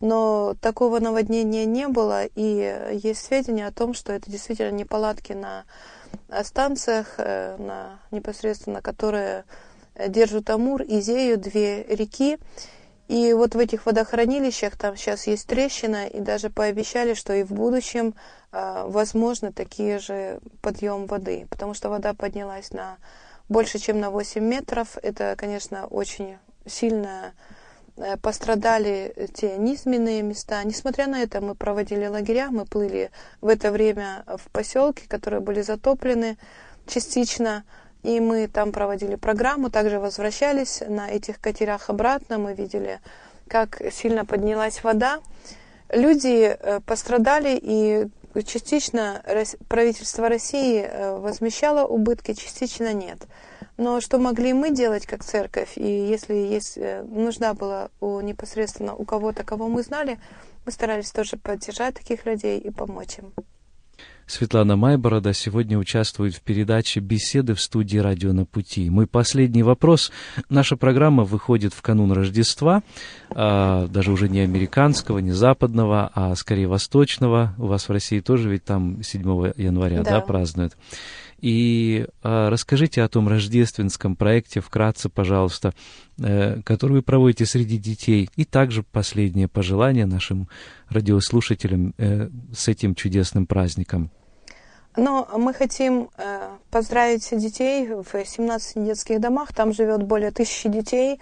но 0.00 0.54
такого 0.60 1.00
наводнения 1.00 1.64
не 1.64 1.88
было. 1.88 2.26
И 2.26 2.90
есть 2.92 3.24
сведения 3.24 3.66
о 3.66 3.72
том, 3.72 3.94
что 3.94 4.12
это 4.12 4.30
действительно 4.30 4.72
неполадки 4.72 5.32
на 5.32 5.64
станциях, 6.44 7.14
э, 7.16 7.56
на, 7.56 7.98
непосредственно 8.10 8.82
которые 8.82 9.44
держат 10.06 10.50
Амур 10.50 10.82
и 10.82 11.00
Зею, 11.00 11.38
две 11.38 11.82
реки. 11.84 12.38
И 13.08 13.32
вот 13.32 13.54
в 13.54 13.58
этих 13.58 13.86
водохранилищах 13.86 14.76
там 14.76 14.94
сейчас 14.94 15.26
есть 15.26 15.46
трещина, 15.46 16.06
и 16.06 16.20
даже 16.20 16.50
пообещали, 16.50 17.14
что 17.14 17.32
и 17.32 17.42
в 17.42 17.52
будущем 17.52 18.14
э, 18.52 18.84
возможно 18.86 19.50
такие 19.50 19.98
же 19.98 20.40
подъем 20.60 21.06
воды, 21.06 21.46
потому 21.48 21.72
что 21.72 21.88
вода 21.88 22.12
поднялась 22.12 22.70
на 22.70 22.98
больше, 23.48 23.78
чем 23.78 23.98
на 23.98 24.10
8 24.10 24.44
метров. 24.44 24.98
Это, 25.02 25.34
конечно, 25.38 25.86
очень 25.86 26.36
сильное 26.66 27.32
э, 27.96 28.18
пострадали 28.18 29.14
те 29.32 29.56
низменные 29.56 30.20
места. 30.20 30.62
Несмотря 30.62 31.06
на 31.06 31.22
это, 31.22 31.40
мы 31.40 31.54
проводили 31.54 32.06
лагеря, 32.06 32.50
мы 32.50 32.66
плыли 32.66 33.10
в 33.40 33.48
это 33.48 33.72
время 33.72 34.24
в 34.26 34.50
поселки, 34.50 35.06
которые 35.08 35.40
были 35.40 35.62
затоплены 35.62 36.36
частично, 36.86 37.64
и 38.02 38.20
мы 38.20 38.48
там 38.48 38.72
проводили 38.72 39.16
программу, 39.16 39.70
также 39.70 39.98
возвращались 39.98 40.82
на 40.86 41.08
этих 41.10 41.40
катерах 41.40 41.90
обратно, 41.90 42.38
мы 42.38 42.54
видели, 42.54 43.00
как 43.48 43.80
сильно 43.92 44.24
поднялась 44.24 44.82
вода. 44.84 45.20
Люди 45.90 46.56
э, 46.58 46.80
пострадали, 46.80 47.58
и 47.60 48.08
частично 48.44 49.22
правительство 49.68 50.28
России 50.28 50.82
э, 50.82 51.18
возмещало 51.18 51.86
убытки, 51.86 52.34
частично 52.34 52.92
нет. 52.92 53.18
Но 53.76 54.00
что 54.00 54.18
могли 54.18 54.52
мы 54.52 54.70
делать 54.70 55.06
как 55.06 55.24
церковь, 55.24 55.72
и 55.76 55.86
если 55.86 56.34
есть 56.34 56.76
э, 56.76 57.02
нужда 57.02 57.54
была 57.54 57.90
у 58.00 58.20
непосредственно 58.20 58.94
у 58.94 59.04
кого-то, 59.04 59.44
кого 59.44 59.68
мы 59.68 59.82
знали, 59.82 60.18
мы 60.66 60.72
старались 60.72 61.10
тоже 61.10 61.36
поддержать 61.36 61.94
таких 61.94 62.26
людей 62.26 62.58
и 62.58 62.70
помочь 62.70 63.18
им. 63.18 63.32
Светлана 64.28 64.76
Майборода 64.76 65.32
сегодня 65.32 65.78
участвует 65.78 66.34
в 66.34 66.42
передаче 66.42 67.00
«Беседы 67.00 67.54
в 67.54 67.60
студии 67.62 67.96
«Радио 67.96 68.34
на 68.34 68.44
пути». 68.44 68.90
Мой 68.90 69.06
последний 69.06 69.62
вопрос. 69.62 70.12
Наша 70.50 70.76
программа 70.76 71.24
выходит 71.24 71.72
в 71.72 71.80
канун 71.80 72.12
Рождества, 72.12 72.82
а, 73.30 73.86
даже 73.88 74.12
уже 74.12 74.28
не 74.28 74.40
американского, 74.40 75.20
не 75.20 75.32
западного, 75.32 76.10
а 76.14 76.34
скорее 76.36 76.68
восточного. 76.68 77.54
У 77.56 77.66
вас 77.66 77.88
в 77.88 77.92
России 77.92 78.20
тоже 78.20 78.50
ведь 78.50 78.64
там 78.64 79.02
7 79.02 79.54
января 79.56 80.02
да. 80.02 80.10
Да, 80.10 80.20
празднуют. 80.20 80.76
И 81.40 82.06
э, 82.22 82.48
расскажите 82.48 83.02
о 83.02 83.08
том 83.08 83.28
рождественском 83.28 84.16
проекте 84.16 84.60
вкратце, 84.60 85.08
пожалуйста, 85.08 85.72
э, 86.18 86.60
который 86.62 86.92
вы 86.92 87.02
проводите 87.02 87.46
среди 87.46 87.78
детей. 87.78 88.28
И 88.36 88.44
также 88.44 88.82
последнее 88.82 89.46
пожелание 89.48 90.06
нашим 90.06 90.48
радиослушателям 90.88 91.94
э, 91.96 92.28
с 92.52 92.68
этим 92.68 92.94
чудесным 92.94 93.46
праздником. 93.46 94.10
Но 94.96 95.28
мы 95.36 95.54
хотим 95.54 96.10
э, 96.16 96.48
поздравить 96.70 97.28
детей 97.30 97.86
в 97.88 98.24
17 98.24 98.84
детских 98.84 99.20
домах. 99.20 99.54
Там 99.54 99.72
живет 99.72 100.02
более 100.02 100.32
тысячи 100.32 100.68
детей. 100.68 101.20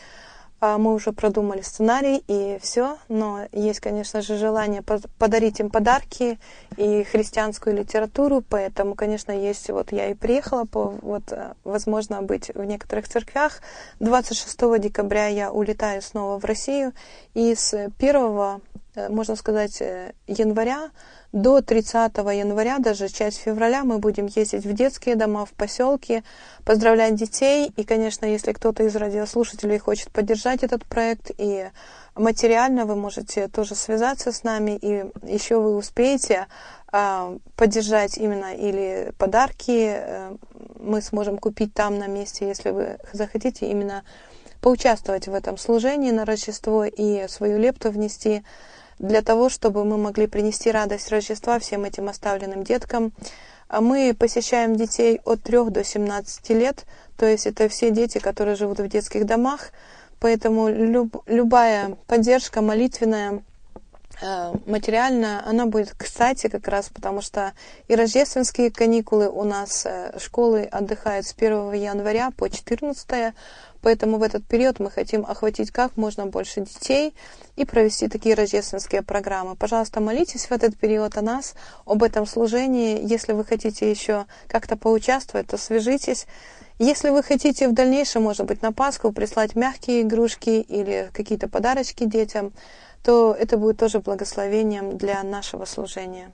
А 0.58 0.78
мы 0.78 0.94
уже 0.94 1.12
продумали 1.12 1.60
сценарий 1.60 2.24
и 2.28 2.58
все, 2.62 2.96
но 3.08 3.46
есть, 3.52 3.80
конечно 3.80 4.22
же, 4.22 4.38
желание 4.38 4.82
подарить 5.18 5.60
им 5.60 5.68
подарки 5.68 6.38
и 6.78 7.04
христианскую 7.04 7.76
литературу, 7.76 8.42
поэтому, 8.48 8.94
конечно, 8.94 9.32
есть, 9.32 9.68
вот 9.68 9.92
я 9.92 10.08
и 10.08 10.14
приехала, 10.14 10.64
по, 10.64 10.94
вот, 11.02 11.30
э, 11.30 11.52
возможно, 11.64 12.22
быть 12.22 12.50
в 12.54 12.64
некоторых 12.64 13.06
церквях. 13.06 13.60
26 14.00 14.78
декабря 14.78 15.26
я 15.26 15.52
улетаю 15.52 16.00
снова 16.00 16.40
в 16.40 16.44
Россию, 16.46 16.94
и 17.34 17.54
с 17.54 17.90
1, 17.98 18.58
э, 18.74 18.75
можно 19.08 19.36
сказать, 19.36 19.80
э, 19.80 20.12
января 20.26 20.90
до 21.32 21.60
30 21.60 22.16
января, 22.32 22.78
даже 22.78 23.08
часть 23.08 23.38
февраля, 23.38 23.84
мы 23.84 23.98
будем 23.98 24.26
ездить 24.26 24.64
в 24.64 24.72
детские 24.72 25.16
дома, 25.16 25.44
в 25.44 25.52
поселки, 25.52 26.22
поздравлять 26.64 27.14
детей. 27.14 27.72
И, 27.76 27.84
конечно, 27.84 28.26
если 28.26 28.52
кто-то 28.52 28.84
из 28.84 28.96
радиослушателей 28.96 29.78
хочет 29.78 30.10
поддержать 30.10 30.62
этот 30.62 30.84
проект 30.86 31.30
и 31.36 31.68
материально, 32.14 32.86
вы 32.86 32.96
можете 32.96 33.48
тоже 33.48 33.74
связаться 33.74 34.32
с 34.32 34.44
нами, 34.44 34.78
и 34.80 35.04
еще 35.22 35.60
вы 35.60 35.76
успеете 35.76 36.46
э, 36.92 37.38
поддержать 37.56 38.16
именно 38.16 38.54
или 38.54 39.12
подарки 39.18 39.94
э, 39.94 40.36
мы 40.78 41.02
сможем 41.02 41.38
купить 41.38 41.74
там 41.74 41.98
на 41.98 42.06
месте, 42.06 42.46
если 42.46 42.70
вы 42.70 42.98
захотите 43.12 43.66
именно 43.66 44.04
поучаствовать 44.60 45.28
в 45.28 45.34
этом 45.34 45.58
служении 45.58 46.10
на 46.10 46.24
Рождество 46.24 46.84
и 46.84 47.28
свою 47.28 47.58
лепту 47.58 47.90
внести 47.90 48.42
для 48.98 49.22
того, 49.22 49.48
чтобы 49.48 49.84
мы 49.84 49.98
могли 49.98 50.26
принести 50.26 50.70
радость 50.70 51.10
Рождества 51.10 51.58
всем 51.58 51.84
этим 51.84 52.08
оставленным 52.08 52.64
деткам. 52.64 53.12
А 53.68 53.80
мы 53.80 54.14
посещаем 54.18 54.76
детей 54.76 55.20
от 55.24 55.42
3 55.42 55.70
до 55.70 55.82
17 55.82 56.50
лет, 56.50 56.84
то 57.16 57.26
есть 57.26 57.46
это 57.46 57.68
все 57.68 57.90
дети, 57.90 58.18
которые 58.18 58.54
живут 58.54 58.78
в 58.78 58.88
детских 58.88 59.26
домах, 59.26 59.72
поэтому 60.20 60.68
люб, 60.68 61.16
любая 61.26 61.96
поддержка 62.06 62.62
молитвенная, 62.62 63.42
э, 64.20 64.52
материальная, 64.66 65.46
она 65.46 65.66
будет 65.66 65.94
кстати 65.96 66.48
как 66.48 66.68
раз, 66.68 66.88
потому 66.88 67.20
что 67.20 67.52
и 67.88 67.94
рождественские 67.94 68.70
каникулы 68.70 69.28
у 69.28 69.44
нас, 69.44 69.86
э, 69.86 70.18
школы 70.18 70.62
отдыхают 70.62 71.26
с 71.26 71.32
1 71.32 71.72
января 71.72 72.30
по 72.30 72.48
14 72.48 73.34
Поэтому 73.86 74.18
в 74.18 74.24
этот 74.24 74.44
период 74.44 74.80
мы 74.80 74.90
хотим 74.90 75.24
охватить 75.24 75.70
как 75.70 75.96
можно 75.96 76.26
больше 76.26 76.62
детей 76.62 77.14
и 77.54 77.64
провести 77.64 78.08
такие 78.08 78.34
рождественские 78.34 79.02
программы. 79.02 79.54
Пожалуйста, 79.54 80.00
молитесь 80.00 80.46
в 80.46 80.50
этот 80.50 80.76
период 80.76 81.16
о 81.16 81.22
нас, 81.22 81.54
об 81.84 82.02
этом 82.02 82.26
служении. 82.26 82.98
Если 83.00 83.32
вы 83.32 83.44
хотите 83.44 83.88
еще 83.88 84.26
как-то 84.48 84.76
поучаствовать, 84.76 85.46
то 85.46 85.56
свяжитесь. 85.56 86.26
Если 86.80 87.10
вы 87.10 87.22
хотите 87.22 87.68
в 87.68 87.74
дальнейшем, 87.74 88.24
может 88.24 88.44
быть, 88.46 88.60
на 88.60 88.72
Пасху 88.72 89.12
прислать 89.12 89.54
мягкие 89.54 90.02
игрушки 90.02 90.50
или 90.50 91.08
какие-то 91.14 91.48
подарочки 91.48 92.04
детям, 92.06 92.52
то 93.06 93.36
это 93.38 93.56
будет 93.56 93.76
тоже 93.76 94.00
благословением 94.00 94.98
для 94.98 95.22
нашего 95.22 95.64
служения. 95.64 96.32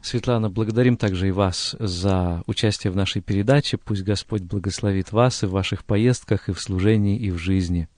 Светлана, 0.00 0.48
благодарим 0.48 0.96
также 0.96 1.26
и 1.26 1.32
вас 1.32 1.74
за 1.80 2.44
участие 2.46 2.92
в 2.92 2.96
нашей 2.96 3.22
передаче. 3.22 3.76
Пусть 3.76 4.04
Господь 4.04 4.42
благословит 4.42 5.10
вас 5.10 5.42
и 5.42 5.46
в 5.46 5.50
ваших 5.50 5.84
поездках, 5.84 6.48
и 6.48 6.52
в 6.52 6.60
служении, 6.60 7.18
и 7.18 7.32
в 7.32 7.38
жизни. 7.38 7.88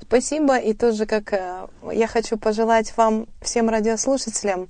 Спасибо. 0.00 0.58
И 0.58 0.74
тоже, 0.74 1.06
как 1.06 1.32
э, 1.32 1.66
я 1.92 2.06
хочу 2.06 2.38
пожелать 2.38 2.96
вам, 2.96 3.26
всем 3.42 3.68
радиослушателям, 3.68 4.68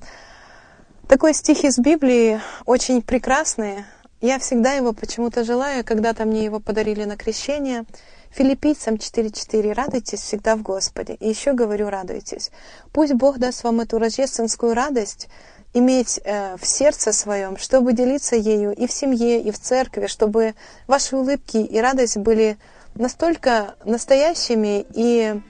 такой 1.06 1.34
стих 1.34 1.64
из 1.64 1.76
Библии, 1.78 2.40
очень 2.64 3.02
прекрасный. 3.02 3.84
Я 4.22 4.38
всегда 4.38 4.72
его 4.72 4.94
почему-то 4.94 5.44
желаю. 5.44 5.84
Когда-то 5.84 6.24
мне 6.24 6.44
его 6.46 6.60
подарили 6.60 7.04
на 7.04 7.18
крещение. 7.18 7.84
Филиппийцам 8.30 8.94
4.4. 8.94 9.72
Радуйтесь 9.72 10.20
всегда 10.20 10.56
в 10.56 10.62
Господе. 10.62 11.14
И 11.14 11.28
еще 11.28 11.52
говорю, 11.52 11.88
радуйтесь. 11.88 12.50
Пусть 12.92 13.14
Бог 13.14 13.38
даст 13.38 13.64
вам 13.64 13.80
эту 13.80 13.98
рождественскую 13.98 14.74
радость, 14.74 15.28
иметь 15.72 16.20
э, 16.24 16.56
в 16.56 16.66
сердце 16.66 17.12
своем, 17.12 17.56
чтобы 17.56 17.92
делиться 17.92 18.36
ею 18.36 18.72
и 18.72 18.86
в 18.86 18.92
семье, 18.92 19.40
и 19.40 19.50
в 19.50 19.58
церкви, 19.58 20.06
чтобы 20.06 20.54
ваши 20.86 21.16
улыбки 21.16 21.58
и 21.58 21.78
радость 21.78 22.16
были 22.16 22.58
настолько 22.94 23.74
настоящими, 23.84 24.84
и 24.94 25.40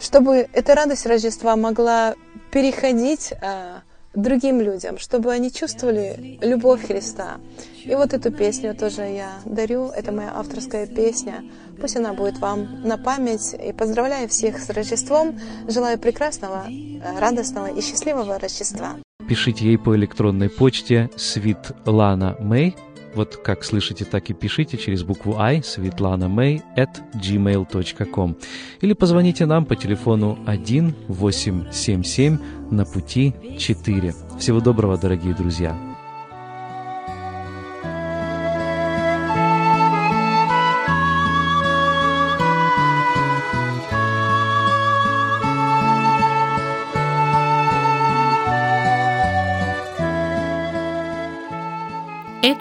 чтобы 0.00 0.48
эта 0.52 0.74
радость 0.74 1.06
Рождества 1.06 1.56
могла 1.56 2.14
переходить 2.52 3.32
э, 3.32 3.80
другим 4.14 4.60
людям, 4.60 4.98
чтобы 4.98 5.32
они 5.32 5.52
чувствовали 5.52 6.38
любовь 6.40 6.86
Христа. 6.86 7.38
И 7.84 7.94
вот 7.94 8.14
эту 8.14 8.32
песню 8.32 8.74
тоже 8.74 9.02
я 9.02 9.40
дарю, 9.44 9.88
это 9.88 10.10
моя 10.10 10.32
авторская 10.34 10.86
песня. 10.86 11.44
Пусть 11.80 11.96
она 11.96 12.14
будет 12.14 12.38
вам 12.38 12.82
на 12.82 12.96
память. 12.96 13.54
И 13.54 13.72
поздравляю 13.72 14.28
всех 14.28 14.58
с 14.58 14.70
Рождеством. 14.70 15.38
Желаю 15.68 15.98
прекрасного, 15.98 16.64
э, 16.68 17.20
радостного 17.20 17.66
и 17.66 17.80
счастливого 17.82 18.38
Рождества. 18.38 18.96
Пишите 19.28 19.66
ей 19.66 19.78
по 19.78 19.94
электронной 19.96 20.48
почте 20.48 21.10
Светлана 21.16 22.36
Мэй. 22.40 22.74
Вот 23.14 23.36
как 23.36 23.64
слышите, 23.64 24.04
так 24.04 24.30
и 24.30 24.34
пишите 24.34 24.76
через 24.76 25.04
букву 25.04 25.36
I 25.38 25.62
Светлана 25.62 26.24
Мэй 26.24 26.62
at 26.76 26.90
gmail.com 27.14 28.36
или 28.80 28.92
позвоните 28.92 29.46
нам 29.46 29.66
по 29.66 29.76
телефону 29.76 30.38
1 30.46 30.94
877 31.08 32.38
на 32.70 32.84
пути 32.84 33.34
4. 33.58 34.14
Всего 34.40 34.60
доброго, 34.60 34.98
дорогие 34.98 35.34
друзья! 35.34 35.93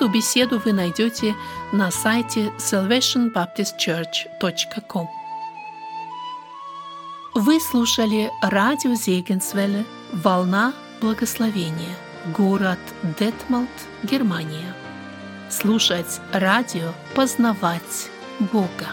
Эту 0.04 0.12
беседу 0.12 0.60
вы 0.60 0.74
найдете 0.74 1.34
на 1.72 1.90
сайте 1.90 2.52
salvationbaptistchurch.com. 2.58 5.08
Вы 7.34 7.62
слушали 7.62 8.30
радио 8.42 8.96
Зегенсвелле 8.96 9.86
«Волна 10.12 10.74
благословения», 11.00 11.96
город 12.36 12.80
Детмалт, 13.18 13.70
Германия. 14.04 14.76
Слушать 15.50 16.20
радио, 16.34 16.92
познавать 17.16 18.10
Бога. 18.52 18.90